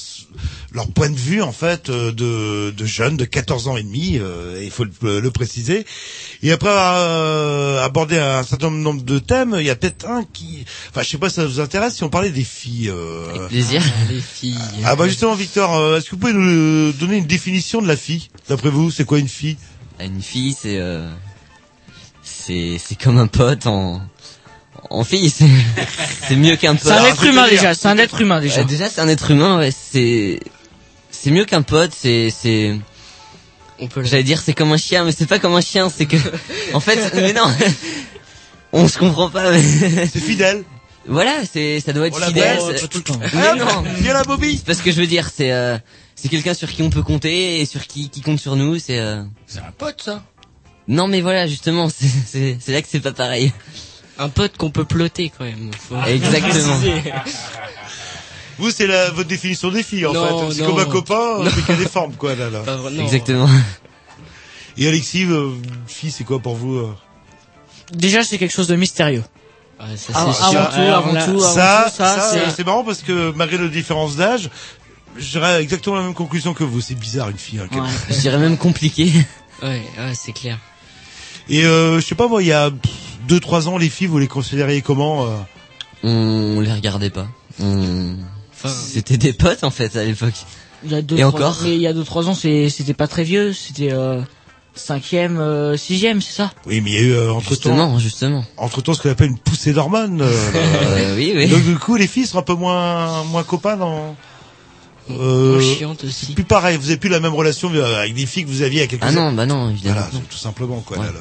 [0.72, 4.18] leur point de vue en fait euh, de, de jeunes de 14 ans et demi,
[4.18, 5.86] euh, il faut le, le préciser.
[6.42, 10.24] Et après avoir euh, abordé un certain nombre de thèmes, il y a peut-être un
[10.24, 12.88] qui, enfin je sais pas si ça vous intéresse si on parlait des filles.
[12.92, 13.80] euh, Avec plaisir.
[14.10, 14.58] Les filles.
[14.84, 17.96] Ah bah justement Victor, euh, est-ce que vous pouvez nous donner une définition de la
[17.96, 19.56] fille D'après vous, c'est quoi une fille?
[20.00, 21.08] Ah, Une fille, c'est euh,
[22.24, 24.02] c'est c'est comme un pote en
[24.90, 25.30] en fille.
[25.30, 25.46] C'est
[26.28, 26.82] c'est mieux qu'un pote.
[26.84, 28.64] C'est un être humain déjà, c'est un être humain déjà.
[28.64, 29.58] Déjà, c'est un être humain.
[29.58, 30.40] Ouais, c'est
[31.10, 31.92] c'est mieux qu'un pote.
[31.96, 32.76] C'est c'est
[33.80, 35.88] On peut le- J'allais dire c'est comme un chien, mais c'est pas comme un chien,
[35.94, 36.16] c'est que
[36.74, 37.46] en fait, mais non,
[38.72, 39.50] on se comprend pas.
[39.52, 39.62] Mais...
[40.06, 40.64] C'est fidèle.
[41.06, 42.56] Voilà, c'est ça doit être On fidèle.
[42.58, 43.20] l'appelle, c'est- Pas tout le temps.
[43.34, 45.30] Mais non, Viens la Bobby c'est pas ce que je veux dire.
[45.34, 45.78] C'est euh,
[46.14, 48.78] c'est quelqu'un sur qui on peut compter et sur qui qui compte sur nous.
[48.78, 49.22] C'est euh...
[49.46, 50.22] C'est un pote, ça.
[50.86, 53.52] non, mais voilà, justement, c'est c'est c'est là que c'est pas pareil.
[54.18, 55.70] Un pote qu'on peut plotter quand même.
[55.88, 56.76] Faut- Exactement.
[58.58, 60.56] Vous, c'est la, votre définition des filles, en Non, fait.
[60.56, 62.60] C'est comme un copain, mais qui a des formes, quoi, là, là.
[62.60, 62.76] Pas.
[62.98, 63.48] Exactement.
[64.76, 65.50] Et Alexis, euh,
[65.86, 66.94] fille, c'est quoi pour vous euh
[67.92, 69.22] Déjà, c'est quelque chose de mystérieux.
[69.80, 70.68] Ouais, ça, Avant, c'est avant sûr.
[70.70, 72.64] tout, Alors avant tout, avant Ça, tout, ça, ça, c'est...
[72.66, 74.50] marrant parce que malgré nos différences d'âge,
[75.16, 76.80] j'aurais exactement la même conclusion que vous.
[76.80, 77.60] C'est bizarre, une fille.
[77.60, 77.88] hein, Ouais.
[78.10, 79.12] Je dirais même compliqué.
[79.62, 80.58] Ouais, ouais, c'est clair.
[81.48, 82.70] Et euh, je sais pas, moi, il y a
[83.28, 85.28] 2-3 ans, les filles, vous les considériez comment euh
[86.04, 87.28] On les regardait pas.
[87.60, 88.14] On...
[88.52, 90.34] Enfin, C'était des potes en fait à l'époque.
[90.84, 92.68] Il y a deux, Et trois encore mais il y a deux, trois ans, c'est,
[92.70, 94.20] c'était pas très vieux, c'était, euh,
[94.74, 96.52] cinquième, euh, sixième, c'est ça?
[96.66, 98.44] Oui, mais il y a eu euh, entre temps, Justement, justement.
[98.56, 100.20] entre temps, ce qu'on appelle une poussée d'hormones.
[100.22, 101.48] euh, Euh, oui, oui.
[101.48, 104.14] Donc du coup, les filles sont un peu moins moins copains dans.
[105.10, 106.26] Euh, moins chiante aussi.
[106.26, 106.76] c'est plus pareil.
[106.76, 108.84] Vous avez plus la même relation euh, avec des filles que vous aviez il y
[108.84, 109.16] a quelques Ah années.
[109.16, 110.00] non, bah non, évidemment.
[110.10, 110.98] Voilà, tout simplement quoi.
[110.98, 111.06] Ouais.
[111.06, 111.18] là, le-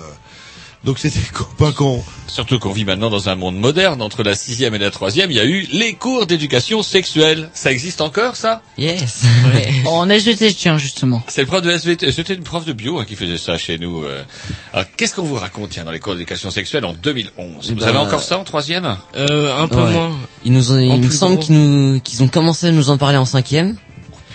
[0.87, 2.01] Donc c'était copains qu'on.
[2.27, 4.01] Surtout qu'on vit maintenant dans un monde moderne.
[4.01, 7.49] Entre la sixième et la troisième, il y a eu les cours d'éducation sexuelle.
[7.53, 8.61] Ça existe encore, ça?
[8.77, 9.23] Yes.
[9.53, 9.67] Ouais.
[9.85, 11.21] En SVT, tiens, justement.
[11.27, 12.11] C'est le prof de SVT.
[12.13, 14.03] C'était une prof de bio hein, qui faisait ça chez nous.
[14.03, 14.23] euh.
[14.71, 17.87] Alors, qu'est-ce qu'on vous raconte tiens, dans les cours d'éducation sexuelle en 2011 Vous Bah,
[17.87, 18.97] avez encore ça en troisième?
[19.17, 19.91] Euh, un peu Ouais.
[19.91, 20.15] moins.
[20.45, 23.17] Ils nous ont, il me semble qu'ils nous, qu'ils ont commencé à nous en parler
[23.17, 23.75] en cinquième.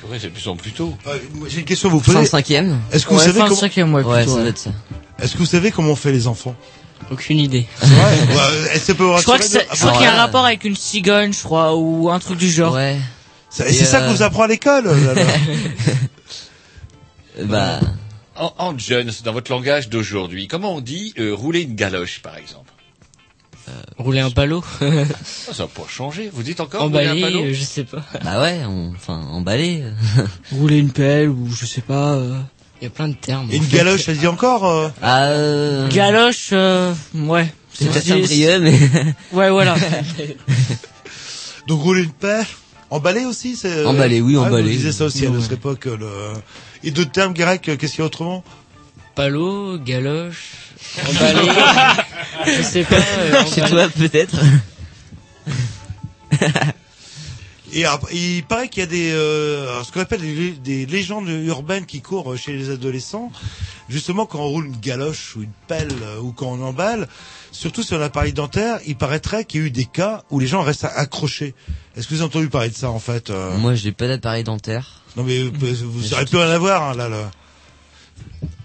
[0.01, 0.93] Purée, c'est de plus en plus tôt.
[1.07, 1.19] Euh,
[1.49, 2.25] J'ai une question à vous Fin poser.
[2.25, 2.79] de cinquième.
[2.93, 4.51] Est-ce que vous Ouais, savez fin de comment cinquième, ouais, Ouais, plutôt, ça doit ouais.
[4.51, 4.71] être ça.
[5.23, 6.55] Est-ce que vous savez comment on fait les enfants?
[7.11, 7.67] Aucune idée.
[7.81, 9.37] C'est vrai ouais, Est-ce que ça peut Je crois
[9.71, 12.51] Ah, qu'il y a un rapport avec une cigogne, je crois, ou un truc du
[12.51, 12.75] genre.
[12.75, 12.97] Ouais.
[13.51, 14.91] C'est Et c'est ça euh, que vous apprend à l'école.
[17.45, 17.81] Bah,
[18.37, 22.37] En, en jeunes, dans votre langage d'aujourd'hui, comment on dit euh, rouler une galoche, par
[22.37, 22.71] exemple?
[23.97, 24.63] Rouler un ballot.
[24.81, 24.85] Ah,
[25.25, 26.31] Ça n'a pas changé.
[26.33, 28.05] Vous dites encore rouler un Emballer, ballot euh, je sais pas.
[28.23, 29.85] bah ouais, on, enfin, emballé.
[30.53, 32.39] Rouler une pelle, ou je sais pas, euh...
[32.83, 33.49] Il y a plein de termes.
[33.53, 33.77] Et une fait.
[33.77, 37.47] galoche, ça se dit encore euh Ah, euh, Galoche, euh, ouais.
[37.73, 37.87] c'est
[38.21, 38.77] brieux, mais
[39.33, 39.77] Ouais, voilà.
[41.69, 42.45] Donc rouler une paire.
[42.91, 43.69] Emballer aussi, c'est.
[43.71, 44.65] euh, Emballer, oui, ouais, emballer.
[44.65, 45.37] Vous disiez ça aussi à Ouais.
[45.37, 45.87] notre époque.
[45.87, 46.09] euh, Le...
[46.83, 48.43] Et d'autres termes grecs, qu'est-ce qu'il y a autrement?
[49.17, 50.51] Ballot, galoche,
[51.09, 51.49] emballé.
[52.47, 52.97] je sais pas.
[52.97, 53.71] euh, chez emballé.
[53.71, 54.37] toi peut-être.
[57.75, 60.85] Et après, il paraît qu'il y a des, euh, ce qu'on appelle des, lé- des
[60.87, 63.33] légendes urbaines qui courent chez les adolescents.
[63.89, 67.09] Justement, quand on roule une galoche ou une pelle euh, ou quand on emballe,
[67.51, 70.63] surtout sur l'appareil dentaire, il paraîtrait qu'il y a eu des cas où les gens
[70.63, 71.55] restent accrochés.
[71.97, 74.45] Est-ce que vous avez entendu parler de ça en fait euh Moi, j'ai pas d'appareil
[74.45, 75.01] dentaire.
[75.17, 77.09] Non mais vous aurez pu en avoir hein, là.
[77.09, 77.31] là.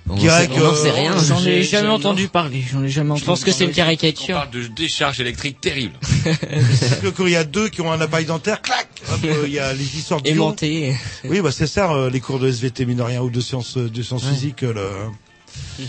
[0.09, 1.15] On Grec, sait- on en sait euh, rien.
[1.21, 3.73] J'en ai jamais entendu parler, j'en ai jamais entendu Je pense que c'est une On
[3.73, 4.35] caricature.
[4.37, 5.93] parle de décharge électrique terrible.
[6.23, 8.87] Parce que quand il y a deux qui ont un appareil dentaire, clac,
[9.25, 10.95] euh, il y a les histoires de Aimanté.
[11.25, 13.75] Oui, bah c'est ça, euh, les cours de SVT mine de rien ou de sciences,
[13.77, 14.31] euh, de sciences Ouais.
[14.31, 14.63] physiques.
[14.63, 15.85] euh, le...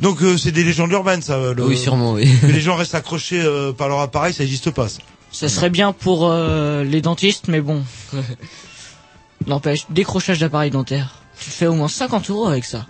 [0.00, 1.38] Donc euh, c'est des légendes urbaines, ça.
[1.52, 1.64] Le...
[1.64, 2.28] Oui, sûrement, oui.
[2.40, 4.88] Que les gens restent accrochés euh, par leur appareil, ça n'existe pas.
[4.88, 4.98] Ça.
[5.30, 7.84] Ça serait bien pour euh, les dentistes, mais bon.
[9.46, 11.16] N'empêche, décrochage d'appareil dentaire.
[11.40, 12.86] Tu fais au moins 50 euros avec ça.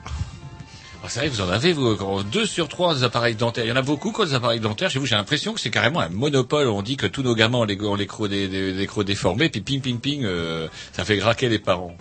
[1.05, 3.65] Ah, c'est vrai, vous en avez, vous, quand deux sur trois des appareils dentaires.
[3.65, 4.89] Il y en a beaucoup, quoi, des appareils dentaires.
[4.89, 6.69] Chez vous, j'ai l'impression que c'est carrément un monopole.
[6.69, 9.05] On dit que tous nos gamins ont les, ont les crocs, des, des, des crocs
[9.05, 11.97] déformés, puis ping, ping, ping, euh, ça fait graquer les parents.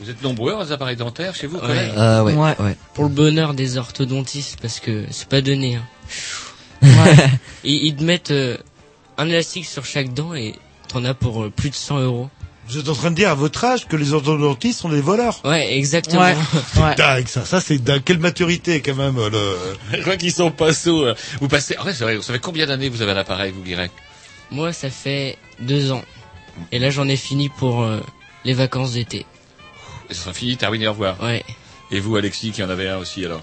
[0.00, 1.66] Vous êtes nombreux à des appareils dentaires chez vous, Ouais.
[1.66, 2.54] collègues Euh, ouais, Ouais.
[2.60, 2.76] ouais.
[2.92, 5.76] Pour le bonheur des orthodontistes, parce que c'est pas donné.
[5.76, 5.84] Hein.
[6.82, 7.16] Ouais.
[7.64, 8.58] Ils, ils te mettent euh,
[9.16, 10.54] un élastique sur chaque dent et
[10.88, 12.28] t'en as pour euh, plus de 100 euros.
[12.68, 15.40] Vous êtes en train de dire à votre âge que les orthodontistes sont des voleurs.
[15.44, 16.22] Ouais, exactement.
[16.22, 16.34] Ouais.
[16.72, 16.94] C'est Ouais.
[16.94, 17.44] dingue ça.
[17.44, 18.02] Ça c'est dingue.
[18.04, 19.16] Quelle maturité quand même.
[19.16, 19.56] Le...
[19.92, 21.04] Je crois qu'ils sont pas sots.
[21.04, 21.14] euh.
[21.40, 23.62] Vous passez, en vrai, c'est vrai, vous savez combien d'années vous avez à l'appareil, vous,
[23.62, 23.90] Guirec?
[24.50, 26.02] Moi, ça fait deux ans.
[26.72, 28.00] Et là, j'en ai fini pour euh,
[28.44, 29.26] les vacances d'été.
[30.10, 31.20] Ça sera fini, terminé, au revoir.
[31.22, 31.44] Ouais.
[31.90, 33.42] Et vous, Alexis, qui en avait un aussi, alors?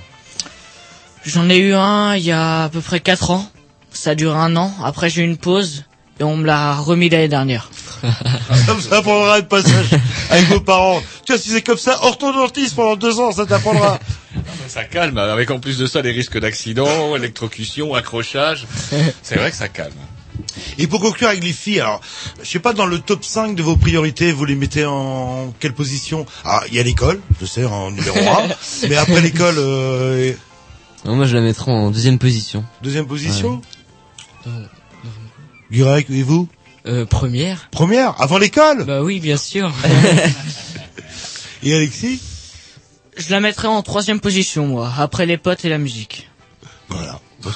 [1.26, 3.50] J'en ai eu un il y a à peu près 4 ans.
[3.92, 4.74] Ça dure un an.
[4.84, 5.84] Après, j'ai eu une pause
[6.22, 7.72] et on me l'a remis l'année dernière.
[8.68, 9.88] Comme ça apprendra le passage
[10.30, 11.02] avec vos parents.
[11.26, 14.00] Tu vois, si c'est comme ça, orthodontiste pendant deux ans, ça t'apprendra.
[14.68, 18.68] Ça calme, avec en plus de ça les risques d'accident, électrocution, accrochage.
[19.24, 19.94] C'est vrai que ça calme.
[20.78, 22.02] Et pour conclure avec les filles, alors,
[22.44, 25.74] je sais pas, dans le top 5 de vos priorités, vous les mettez en quelle
[25.74, 26.28] position?
[26.46, 28.24] Ah, il y a l'école, je sais, en numéro 1.
[28.90, 30.34] mais après l'école, euh,
[31.06, 32.64] Non, moi je la mettrais en deuxième position.
[32.84, 33.62] deuxième position?
[35.72, 36.48] Greg, et vous
[36.86, 39.72] Euh, première Première Avant l'école Bah oui, bien sûr.
[41.64, 42.20] Et Alexis
[43.18, 46.28] Je la mettrais en troisième position, moi, après les potes et la musique.
[46.90, 47.20] Voilà.
[47.42, 47.52] Vous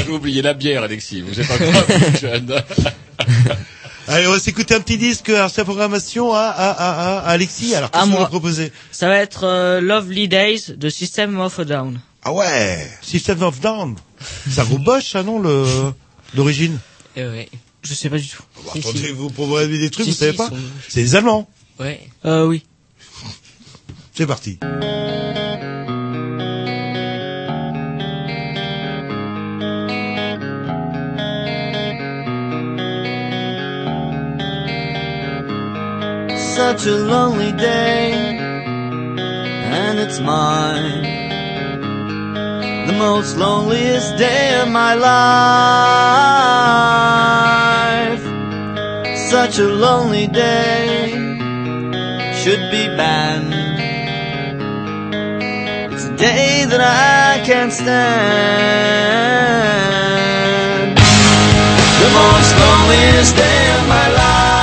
[0.00, 1.20] avez oublié la bière, Alexis.
[1.22, 2.54] Vous êtes encore jeune.
[4.08, 7.30] Allez, on va s'écouter un petit disque, alors c'est la programmation à, à, à, à
[7.30, 7.74] Alexis.
[7.74, 8.20] Alors, qu'est-ce À que vous moi.
[8.22, 12.00] nous proposez Ça va être euh, Lovely Days de System of a Down.
[12.22, 13.96] Ah ouais System of Down.
[14.58, 15.66] Un groupe Bosch, ça, non, le,
[16.34, 16.78] d'origine
[17.16, 17.48] Eh ouais.
[17.82, 18.42] Je sais pas du tout.
[18.64, 19.12] Bah, Si, attendez, si.
[19.12, 20.56] vous proposez des trucs, Si, vous savez pas sont-
[20.88, 21.48] C'est les Allemands.
[21.78, 22.00] Ouais.
[22.24, 22.64] Euh, oui.
[24.14, 24.58] C'est parti.
[36.56, 38.12] such a lonely day,
[39.78, 41.02] and it's mine.
[42.86, 47.05] The most loneliest day of my life.
[49.30, 51.10] Such a lonely day
[52.32, 53.52] should be banned.
[55.92, 57.86] It's a day that I can't stand.
[62.02, 64.55] The most loneliest day of my life.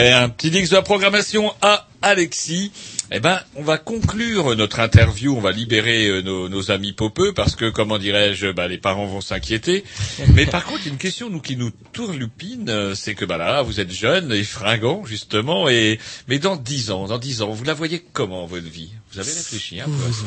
[0.00, 2.72] Après un petit mix de la programmation à Alexis,
[3.10, 7.34] eh ben, on va conclure notre interview, on va libérer euh, nos, nos amis popeux,
[7.34, 9.84] parce que, comment dirais-je, bah, les parents vont s'inquiéter.
[10.34, 13.78] Mais par contre, une question nous, qui nous tourlupine, euh, c'est que, bah là, vous
[13.80, 15.98] êtes jeunes et fringants, justement, et,
[16.28, 18.90] mais dans dix ans, dans dix ans, vous la voyez comment, votre vie?
[19.12, 20.26] Vous avez réfléchi un peu à ça?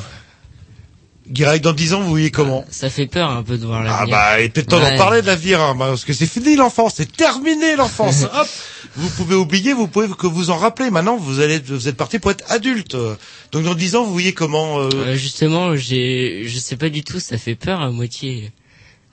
[1.30, 3.84] Guirec, dans 10 ans, vous voyez comment Ça fait peur un peu de voir Ah
[4.06, 4.16] l'avenir.
[4.16, 4.98] bah, il peut-être temps d'en Ouais.
[4.98, 8.24] parler de l'avenir, hein, bah, parce que c'est fini l'enfance, c'est terminé l'enfance.
[8.34, 8.48] Hop,
[8.98, 10.90] vous pouvez oublier, vous pouvez que vous en rappeler.
[10.92, 12.98] Maintenant, vous allez, vous êtes parti pour être adulte.
[13.54, 17.04] Donc dans 10 ans, vous voyez comment euh, Euh, justement, j'ai, je sais pas du
[17.06, 18.52] tout, ça fait peur à moitié.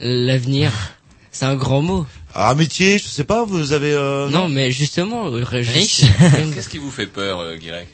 [0.00, 0.72] L'avenir,
[1.30, 2.06] c'est un grand mot.
[2.34, 3.92] un métier, je sais pas, vous avez.
[3.92, 6.02] Euh, non, mais justement, euh, je- Riche
[6.54, 7.86] Qu'est-ce qui vous fait peur, euh, Guirec?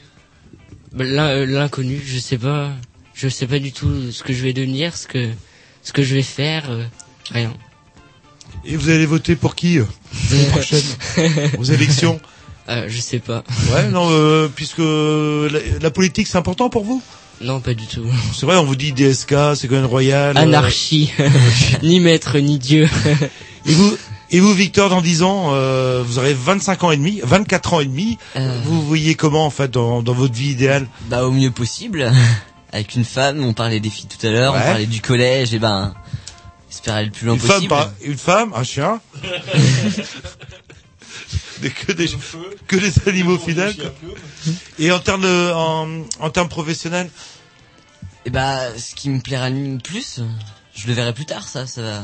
[0.93, 2.71] Bah, l'in- L'inconnu, je sais pas,
[3.17, 5.29] je sais pas du tout ce que je vais devenir, ce que,
[5.83, 6.83] ce que je vais faire, euh,
[7.31, 7.53] rien.
[8.65, 9.85] Et vous allez voter pour qui euh,
[10.31, 10.83] l'année prochaine
[11.57, 12.19] aux élections
[12.69, 13.43] Euh, je sais pas.
[13.71, 17.01] Ouais, non, euh, puisque la, la politique c'est important pour vous.
[17.39, 18.03] Non, pas du tout.
[18.35, 20.35] C'est vrai, on vous dit DSK, c'est quand même royal.
[20.35, 21.11] euh, Anarchie.
[21.83, 22.89] ni maître, ni Dieu.
[23.67, 23.95] Et vous,
[24.31, 27.79] et vous, Victor, dans 10 ans, euh, vous aurez 25 ans et demi, 24 ans
[27.79, 28.17] et demi.
[28.35, 28.59] Euh.
[28.65, 30.87] Vous voyez comment, en fait, dans, dans votre vie idéale?
[31.09, 32.11] Bah au mieux possible.
[32.77, 34.59] Avec une femme, on parlait des filles tout à l'heure, Ouais.
[34.63, 35.95] on parlait du collège, et ben,
[36.69, 37.69] espérer aller le plus loin Une femme, possible.
[37.69, 39.01] pas, une femme, un chien.
[41.61, 42.07] Des- que des,
[42.67, 43.75] que des animaux fidèles.
[43.75, 43.91] quoi.
[44.77, 47.09] Et en termes de, en, en termes professionnels,
[48.25, 50.19] Et bah, ce qui me plaira le plus,
[50.75, 52.03] je le verrai plus tard, ça, ça va.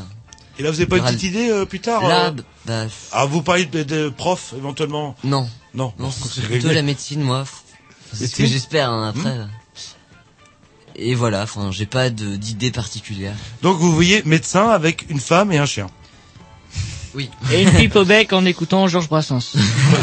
[0.58, 2.32] et là, vous avez pas une Là, petite idée euh, plus tard Là, euh
[2.66, 5.48] bah, Ah, vous parlez de, de prof, éventuellement non.
[5.72, 7.44] Non, Non, c'est plutôt la médecine, moi.
[8.12, 9.38] C'est ce que j'espère, hein, après.
[10.96, 13.34] Et voilà, enfin, j'ai pas d'idée particulière.
[13.62, 15.88] Donc, vous voyez médecin avec une femme et un chien.
[17.14, 17.30] Oui.
[17.52, 19.54] Et une pipe au bec en écoutant Georges Brassens.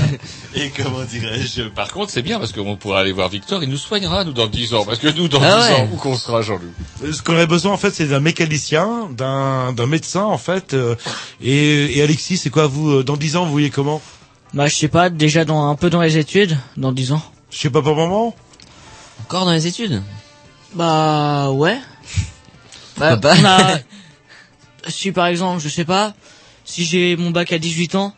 [0.55, 3.61] Et comment dirais-je Par contre, c'est bien parce qu'on pourra aller voir Victor.
[3.63, 4.85] Il nous soignera nous dans 10 ans.
[4.85, 5.79] Parce que nous, dans Ah 10 ouais.
[5.81, 6.71] ans, où qu'on sera, Jean-Loup?
[7.03, 10.73] Euh, Ce qu'on aurait besoin, en fait, c'est d'un mécanicien, d'un d'un médecin, en fait.
[10.73, 10.95] euh,
[11.41, 14.01] et, et Alexis, c'est quoi, vous, euh, dans 10 ans, vous voyez comment?
[14.53, 17.21] Bah, je sais pas, déjà dans, un peu dans les études, dans 10 ans.
[17.49, 18.33] Je sais pas pour le moment.
[19.23, 20.01] Encore dans les études?
[20.73, 21.79] Bah, ouais.
[22.97, 23.79] Bah, pas on a-
[24.89, 26.13] si par exemple, je sais pas,
[26.65, 28.13] si j'ai mon bac à 18 ans,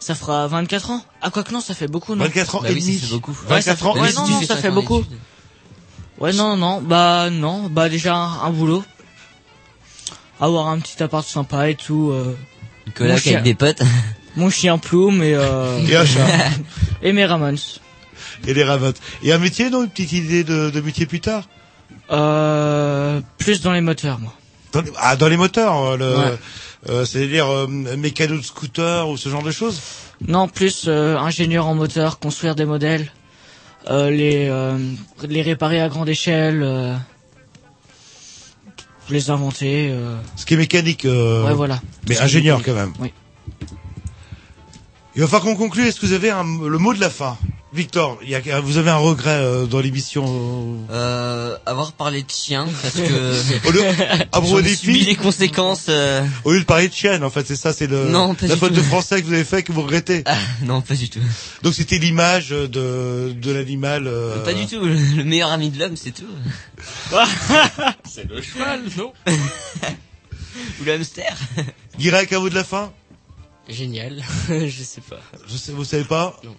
[0.00, 1.04] ça fera 24 ans.
[1.22, 2.98] Ah, quoi que non, ça fait beaucoup, non 24 ans Bah et oui, demi.
[2.98, 3.30] ça fait beaucoup.
[3.48, 5.04] Ouais, ça 24 fait- ans ouais, et non, non, ça fait ans beaucoup.
[6.18, 8.82] Ouais, non, non, bah, non, bah, déjà, un, un boulot.
[10.40, 12.36] Avoir un petit appart sympa et tout, euh,
[12.86, 13.82] Une coloc avec des potes.
[14.36, 16.26] mon chien plume et, euh, Et un chat.
[17.02, 17.58] et mes Ramones.
[18.46, 19.00] et les ravottes.
[19.22, 21.44] Et un métier, non Une petite idée de, de métier plus tard?
[22.10, 24.32] Euh, plus dans les moteurs, moi.
[24.72, 26.38] dans les, Ah, dans les moteurs, euh, le, Ouais.
[26.90, 29.80] euh, c'est-à-dire euh, mécano de scooter ou ce genre de choses
[30.26, 33.10] Non, plus euh, ingénieur en moteur, construire des modèles,
[33.90, 34.76] euh, les euh,
[35.26, 36.94] les réparer à grande échelle, euh,
[39.10, 39.88] les inventer.
[39.90, 41.04] euh, Ce qui est mécanique.
[41.06, 41.80] euh, Ouais, voilà.
[42.08, 42.92] Mais ingénieur, quand même.
[43.00, 43.12] Oui.
[45.16, 45.86] Il va falloir qu'on conclue.
[45.86, 47.38] Est-ce que vous avez un, le mot de la fin?
[47.74, 52.30] Victor, il y a, vous avez un regret euh, dans l'émission Euh, avoir parlé de
[52.30, 53.82] chien, parce que Au lieu,
[54.30, 55.86] à des subi filles, les conséquences.
[55.88, 58.46] euh, au lieu de parler de chienne, en fait, c'est ça, c'est le Non, pas
[58.46, 58.76] la faute tout.
[58.76, 60.22] de français que vous avez fait que vous regrettez.
[60.26, 61.18] Ah, non, pas du tout.
[61.62, 64.06] Donc c'était l'image de de l'animal.
[64.06, 64.80] euh, Pas du tout.
[64.84, 66.30] Le, le meilleur ami de l'homme, c'est tout.
[68.08, 69.12] C'est le cheval, non
[70.80, 71.34] Ou le hamster.
[71.98, 72.92] Guirec, un mot de la fin?
[73.68, 74.22] Génial.
[74.48, 75.18] je sais pas.
[75.48, 76.38] Je sais, vous savez pas?
[76.44, 76.54] Non.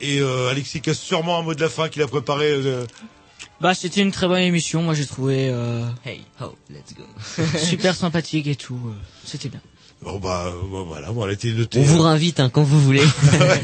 [0.00, 2.50] Et euh, Alexis qui a sûrement un mot de la fin qu'il a préparé.
[2.50, 2.84] euh,
[3.60, 4.82] Bah, c'était une très bonne émission.
[4.82, 7.04] Moi, j'ai trouvé euh, Hey, ho, let's go.
[7.58, 8.78] super sympathique et tout.
[8.86, 8.92] euh,
[9.24, 9.60] c'était bien.
[10.02, 11.78] Bon bah bon, voilà, bon, elle a été notée.
[11.80, 13.02] On vous réinvite hein, quand vous voulez.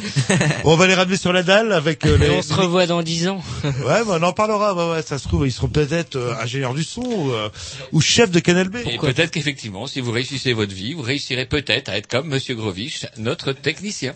[0.65, 2.31] on va les ramener sur la dalle avec euh, les.
[2.31, 3.43] on se revoit dans 10 ans.
[3.65, 4.75] Ouais, bah, on en parlera.
[4.75, 7.51] Ouais, ouais, ça se trouve, ils seront peut-être euh, ingénieurs du son ou, euh,
[7.93, 8.77] ou chef de Canal B.
[8.87, 12.55] Et peut-être qu'effectivement, si vous réussissez votre vie, vous réussirez peut-être à être comme Monsieur
[12.55, 14.15] Grovich, notre technicien.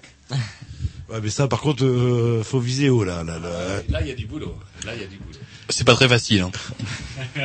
[1.09, 3.23] Ouais, mais ça, par contre, euh, faut viser haut là.
[3.23, 3.51] là, là.
[3.89, 4.57] Là, il y a du boulot.
[4.85, 5.39] Là, il y a du boulot.
[5.69, 6.41] C'est pas très facile.
[6.43, 6.51] Hein.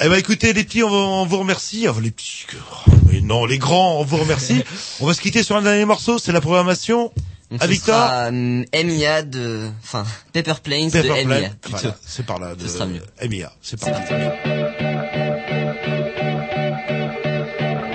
[0.00, 1.88] Eh ben écoutez les petits, on, va- on vous remercie.
[1.88, 4.62] Enfin, les petits, oh, mais non, les grands, on vous remercie.
[5.00, 7.12] on va se quitter sur un dernier morceau, c'est la programmation.
[7.50, 11.28] Donc, À ce Victor sera, hum, Emiya de, enfin, Pepper Plains Pepper de.
[11.70, 12.54] Voilà, c'est par là.
[12.56, 13.02] De, Ce sera mieux.
[13.20, 14.12] Emiya, c'est parti.
[17.54, 17.93] I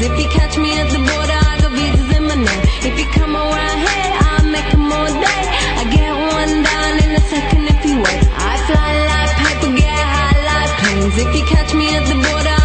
[0.00, 0.10] like.
[0.10, 2.62] If you catch me at the border, I got visas in my name.
[2.82, 5.42] If you come around here, I'll make 'em all day.
[5.80, 8.22] I get one down in a second if you wait.
[8.36, 11.18] I fly like paper, get high like planes.
[11.18, 12.55] If you catch me at the border,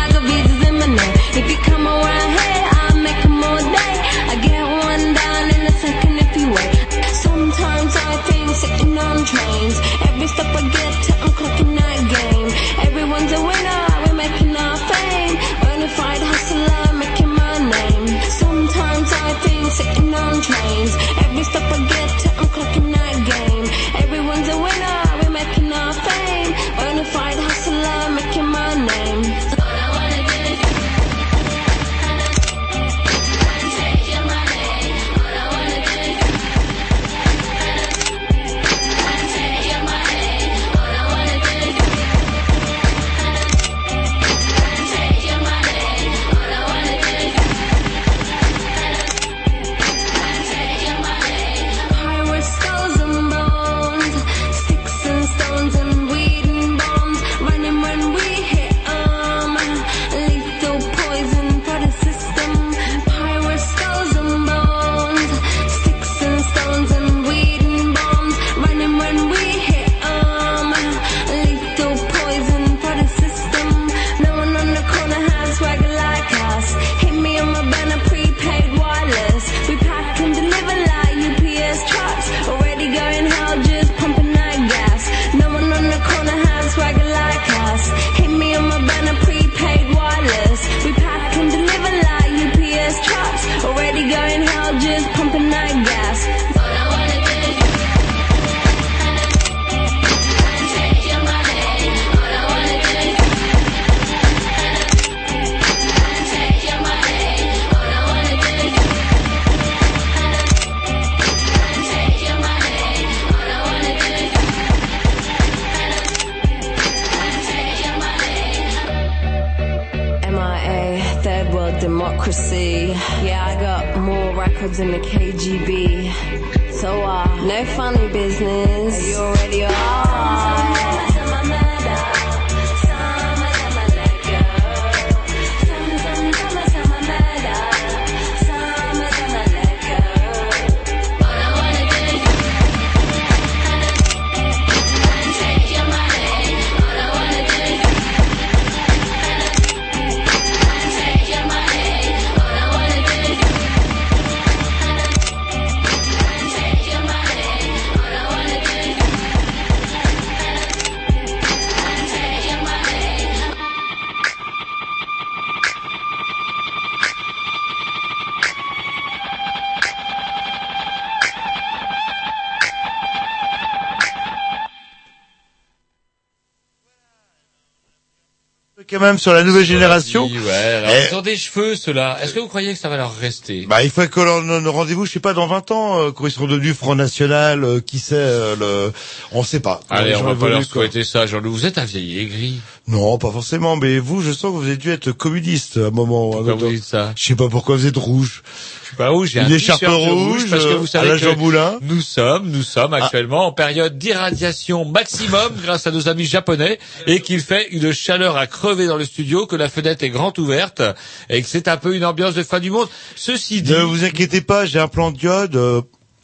[179.01, 180.25] même sur la nouvelle génération.
[180.25, 180.51] Oui, ouais.
[180.51, 182.17] Alors, Eh, Ils ont des cheveux, ceux-là.
[182.23, 183.65] Est-ce que vous croyez que ça va leur rester?
[183.67, 186.31] Bah, il faut que l'on rendez-vous, je sais pas, dans 20 ans, euh, quand ils
[186.31, 188.93] seront devenus Front National, euh, qui sait, euh, le...
[189.31, 189.81] on sait pas.
[189.89, 191.51] Allez, on va pas leur souhaiter ça, Jean-Loup.
[191.51, 192.61] Vous êtes un vieil aigri.
[192.87, 195.91] Non, pas forcément, mais vous, je sens que vous avez dû être communiste à un
[195.91, 197.11] moment Pourquoi vous dites ça?
[197.15, 198.43] Je sais pas pourquoi vous êtes rouge.
[198.91, 201.17] Je suis pas rouge, j'ai Une un t-shirt rouge, parce que euh, vous à savez
[201.17, 206.77] que nous sommes, nous sommes actuellement en période d'irradiation maximum grâce à nos amis japonais
[207.07, 210.37] et qu'il fait une chaleur à crever dans le studio, que la fenêtre est grande
[210.39, 210.81] ouverte
[211.29, 212.89] et que c'est un peu une ambiance de fin du monde.
[213.15, 215.81] Ceci dit, Ne vous inquiétez pas, j'ai un plan de diode, euh,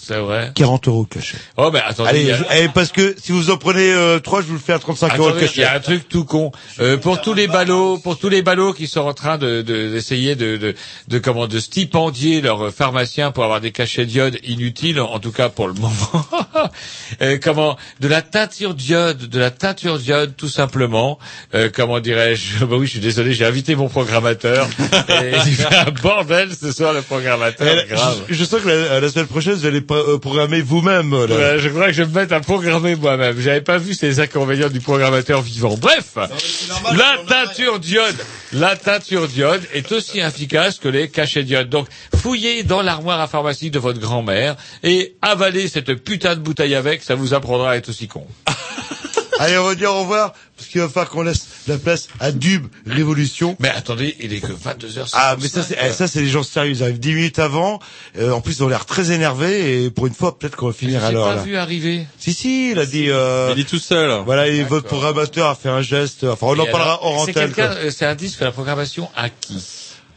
[0.08, 0.52] c'est vrai.
[0.56, 1.38] 40 euros cachet.
[1.58, 4.42] Oh ben attendez, Allez, a- je- eh, parce que si vous en prenez euh, 3,
[4.42, 5.64] je vous le fais à 35 euros Attendez, il y cachet.
[5.66, 6.52] a un truc tout con.
[6.80, 9.90] Euh, pour tous les ballots, pour tous les ballots qui sont en train de de-
[9.92, 10.76] d'essayer de, de,
[11.08, 15.50] de comment de stipendier leurs pharmaciens pour avoir des cachets d'iode inutiles, en tout cas
[15.50, 15.98] pour le moment.
[17.22, 21.18] Euh, comment de la teinture d'iode, de la teinture d'iode tout simplement.
[21.56, 22.66] Euh, comment dirais-je?
[22.66, 24.68] Bah oui, je suis désolé, j'ai invité mon programmateur
[25.10, 27.86] et il fait un bordel ce soir le programmateur.
[27.88, 28.24] Grave.
[28.28, 31.12] je, je sens que la, la semaine prochaine, vous allez pas, programmer vous-même.
[31.12, 31.36] là.
[31.36, 33.40] Ouais, je crois que je vais me mettre à programmer moi-même.
[33.40, 35.76] J'avais pas vu ces inconvénients du programmateur vivant.
[35.78, 38.16] Bref, la teinture diode,
[38.54, 41.70] la teinture diode est aussi efficace que les cachets d'iode.
[41.70, 46.76] Donc, fouillez dans l'armoire à pharmacie de votre grand-mère et avalez cette putain de bouteille
[46.76, 48.26] avec, ça vous apprendra à être aussi con.
[49.40, 52.32] Allez, on va dire au revoir, parce qu'il va falloir qu'on laisse la place à
[52.32, 53.56] Dub Révolution.
[53.60, 55.10] Mais attendez, il est que 22h.
[55.14, 56.72] Ah, mais ça, c'est, eh, ça, c'est les gens sérieux.
[56.72, 57.80] Ils arrivent 10 minutes avant.
[58.18, 59.84] Euh, en plus, ils ont l'air très énervés.
[59.86, 61.28] Et pour une fois, peut-être qu'on va finir à l'heure.
[61.28, 61.44] pas là.
[61.44, 62.06] vu arriver.
[62.20, 63.10] Si, si, il a dit...
[63.10, 64.22] Euh, Il est tout seul.
[64.26, 66.24] Voilà, et votre programmateur a fait un geste.
[66.24, 67.54] Enfin, on en Et parlera alors, hors C'est antenne.
[67.54, 69.64] quelqu'un, euh, c'est un disque de la programmation à qui?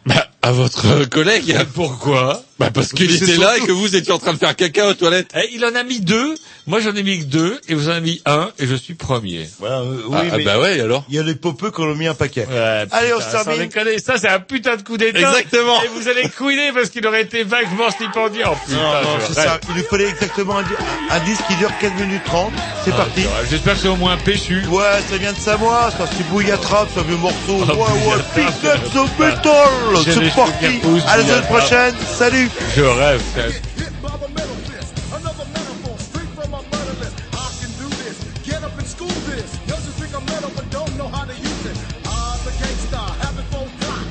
[0.06, 1.56] Bah, à votre collègue.
[1.74, 4.54] Pourquoi Bah, parce qu'il C'est était là et que vous étiez en train de faire
[4.56, 5.28] caca aux toilettes.
[5.34, 6.34] Eh, il en a mis deux.
[6.66, 7.60] Moi, j'en ai mis que deux.
[7.68, 8.50] Et vous en avez mis un.
[8.58, 9.48] Et je suis premier.
[9.58, 11.04] Voilà, euh, oui, ah, ah, mais bah ouais, alors.
[11.08, 12.46] il y a les popeux qui en ont mis un paquet.
[12.50, 13.52] Ouais, Allez, on putain, se termine.
[13.54, 13.98] sans déconner.
[13.98, 15.18] Ça, c'est un putain de coup d'état.
[15.18, 15.82] Exactement.
[15.82, 18.42] Et vous allez couiner parce qu'il aurait été vaguement stipendié.
[18.46, 19.58] Oh, putain, Non, non, c'est ça.
[19.68, 20.68] Il lui fallait exactement un, di-
[21.10, 22.52] un disque qui dure 4 minutes 30.
[22.84, 23.22] C'est Ah, parti.
[23.22, 23.50] c'est.
[23.50, 24.62] J'espère que c'est au moins péchu.
[24.68, 27.36] Ouais, ça vient de Samoa, c'est un petit bouillatrap, c'est un vieux morceau.
[27.48, 30.29] Oh, ouais, ouais, pick up the metal.
[30.34, 31.94] Repoussent, À la semaine prochaine.
[32.18, 32.50] Salut.
[32.74, 33.22] Je rêve.
[35.12, 37.14] Another metaphor, straight from my mother list.
[37.32, 38.16] I can do this.
[38.44, 39.58] Get up and school this.
[39.66, 41.76] Yours you think I'm metal, but don't know how to use it.
[42.06, 44.04] I'm the gangsta, haven't forgot.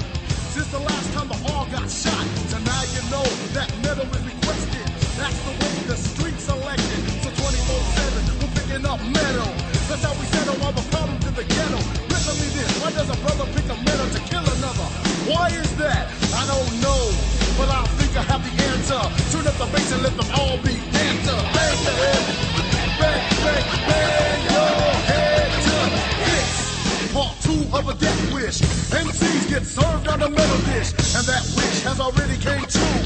[0.54, 2.26] Since the last time the all got shot.
[2.52, 3.26] So now you know
[3.56, 4.86] that metal is requested.
[5.18, 7.02] That's the way the streets selected.
[7.24, 9.50] So 24-7, we're picking up metal.
[9.88, 11.80] That's how we settle all the problems in the ghetto.
[12.12, 15.09] Listen me this, why does a brother pick a metal to kill another?
[15.30, 16.10] Why is that?
[16.34, 17.04] I don't know.
[17.54, 18.98] But I think I have the answer.
[19.30, 21.38] Turn up the bass and let them all be dancer.
[21.54, 22.24] Bang your head.
[22.98, 24.74] Bang, bang, bang your
[25.06, 25.78] head to
[26.26, 27.14] this.
[27.14, 28.58] Part two of a death wish.
[28.90, 30.98] MCs get served on a metal dish.
[31.14, 33.02] And that wish has already came true.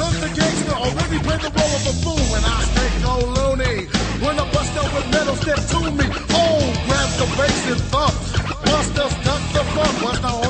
[0.00, 2.28] Cause the gangster already played the role of a fool.
[2.40, 3.84] And I stay cold loony.
[4.24, 6.08] When a buster with metal step to me.
[6.40, 6.56] Oh,
[6.88, 8.16] grab the bass and thump.
[8.64, 9.62] Busters duck the.
[10.00, 10.45] Was the.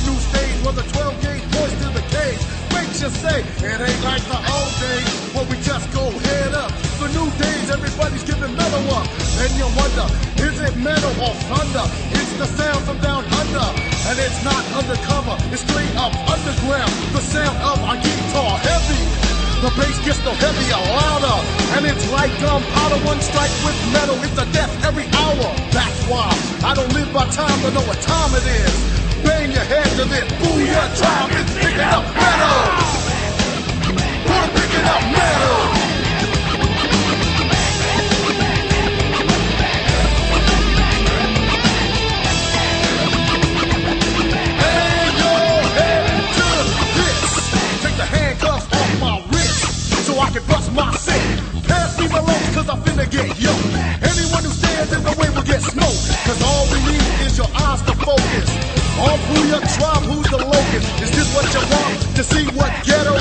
[0.00, 2.40] The new stage was a 12 gauge voice to the cage.
[2.72, 6.72] Makes you say it ain't like the old days where we just go head up.
[6.96, 9.04] The new days, everybody's giving metal up.
[9.44, 10.08] And you wonder,
[10.40, 11.84] is it metal or thunder?
[12.16, 13.66] It's the sound from down under.
[14.08, 16.92] And it's not undercover, it's straight up underground.
[17.12, 19.04] The sound of our guitar heavy.
[19.60, 21.36] The bass gets no heavier, louder.
[21.76, 24.16] And it's like gunpowder, one strike with metal.
[24.24, 25.44] It's a death every hour.
[25.76, 26.32] That's why
[26.64, 28.99] I don't live by time to know what time it is.
[29.24, 31.30] Bang your head to this booyah time.
[31.32, 32.58] It's picking up metal.
[34.26, 35.58] Put a picking up metal.
[45.20, 46.06] Your head
[46.36, 46.48] to
[46.96, 47.20] this.
[47.82, 50.90] Take the handcuffs off my wrist so I can bust my.
[51.68, 53.26] Pass me my I finna get.
[54.02, 56.04] Anyone who stands in the way will get smoked.
[56.26, 58.79] Cause all we need is your eyes to focus.
[59.00, 60.84] On who your tribe, who's the locust?
[61.00, 63.16] Is this what you want to see what ghetto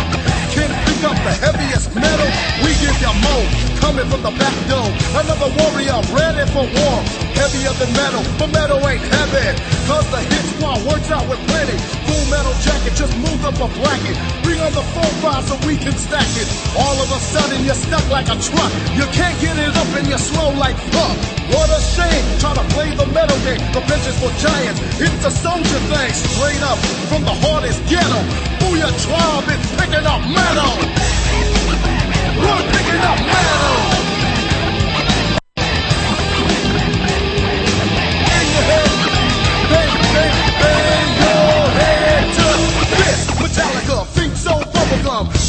[0.51, 2.27] can pick up the heaviest metal?
[2.59, 3.45] We give you more
[3.79, 4.91] coming from the back door.
[5.15, 6.97] Another warrior ready for war.
[7.31, 9.55] Heavier than metal, but metal ain't heavy.
[9.87, 11.98] Cause the hit squad works out with plenty.
[12.29, 14.13] Metal jacket just moves up a bracket.
[14.45, 16.45] Bring on the full five so we can stack it.
[16.77, 18.71] All of a sudden you're stuck like a truck.
[18.93, 21.17] You can't get it up and you're slow like fuck.
[21.49, 23.57] What a shame, try to play the metal game.
[23.73, 24.79] The benches for giants.
[25.01, 26.77] It's a soldier thing, straight up
[27.09, 28.21] from the hardest ghetto.
[28.61, 30.73] Booyah tribe is picking up metal.
[32.37, 34.08] We're picking up metal.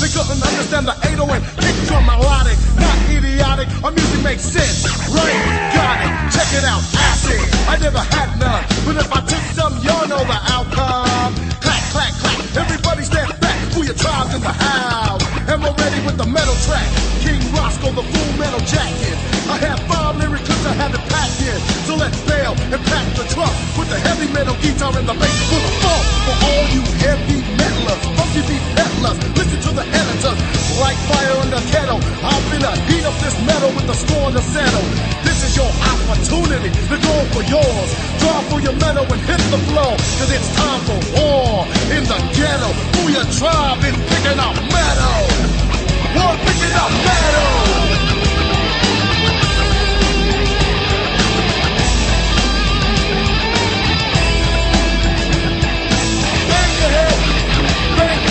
[0.00, 3.68] They couldn't understand the 808 kick drum melodic, not idiotic.
[3.84, 5.36] Our music makes sense, right?
[5.76, 6.12] Got it.
[6.32, 7.36] Check it out, acid.
[7.68, 11.36] I never had none, but if I took some, y'all know the outcome.
[11.60, 12.40] Clack, clack, clack.
[12.56, 13.60] Everybody stand back.
[13.76, 15.20] Who your tribes in the house?
[15.52, 16.88] Am I ready with the metal track?
[17.20, 19.16] King Roscoe, the full metal jacket.
[19.52, 21.60] I have five lyrics I had to pack in.
[21.84, 25.36] So let's bail and pack the truck with the heavy metal guitar and the bass
[25.52, 26.04] for the funk.
[26.24, 30.40] For all you heavy metalers, funky beat peddlers, listen to the editors.
[30.80, 34.40] Like fire in the kettle, I'm finna heat up this metal with the scorn to
[34.40, 34.86] settle.
[35.26, 37.88] This is your opportunity to go for yours.
[38.20, 42.18] Draw for your metal and hit the floor, cause it's time for war in the
[42.32, 42.70] ghetto.
[42.96, 45.20] Who your tribe is picking up metal.
[46.16, 47.89] We're picking up metal.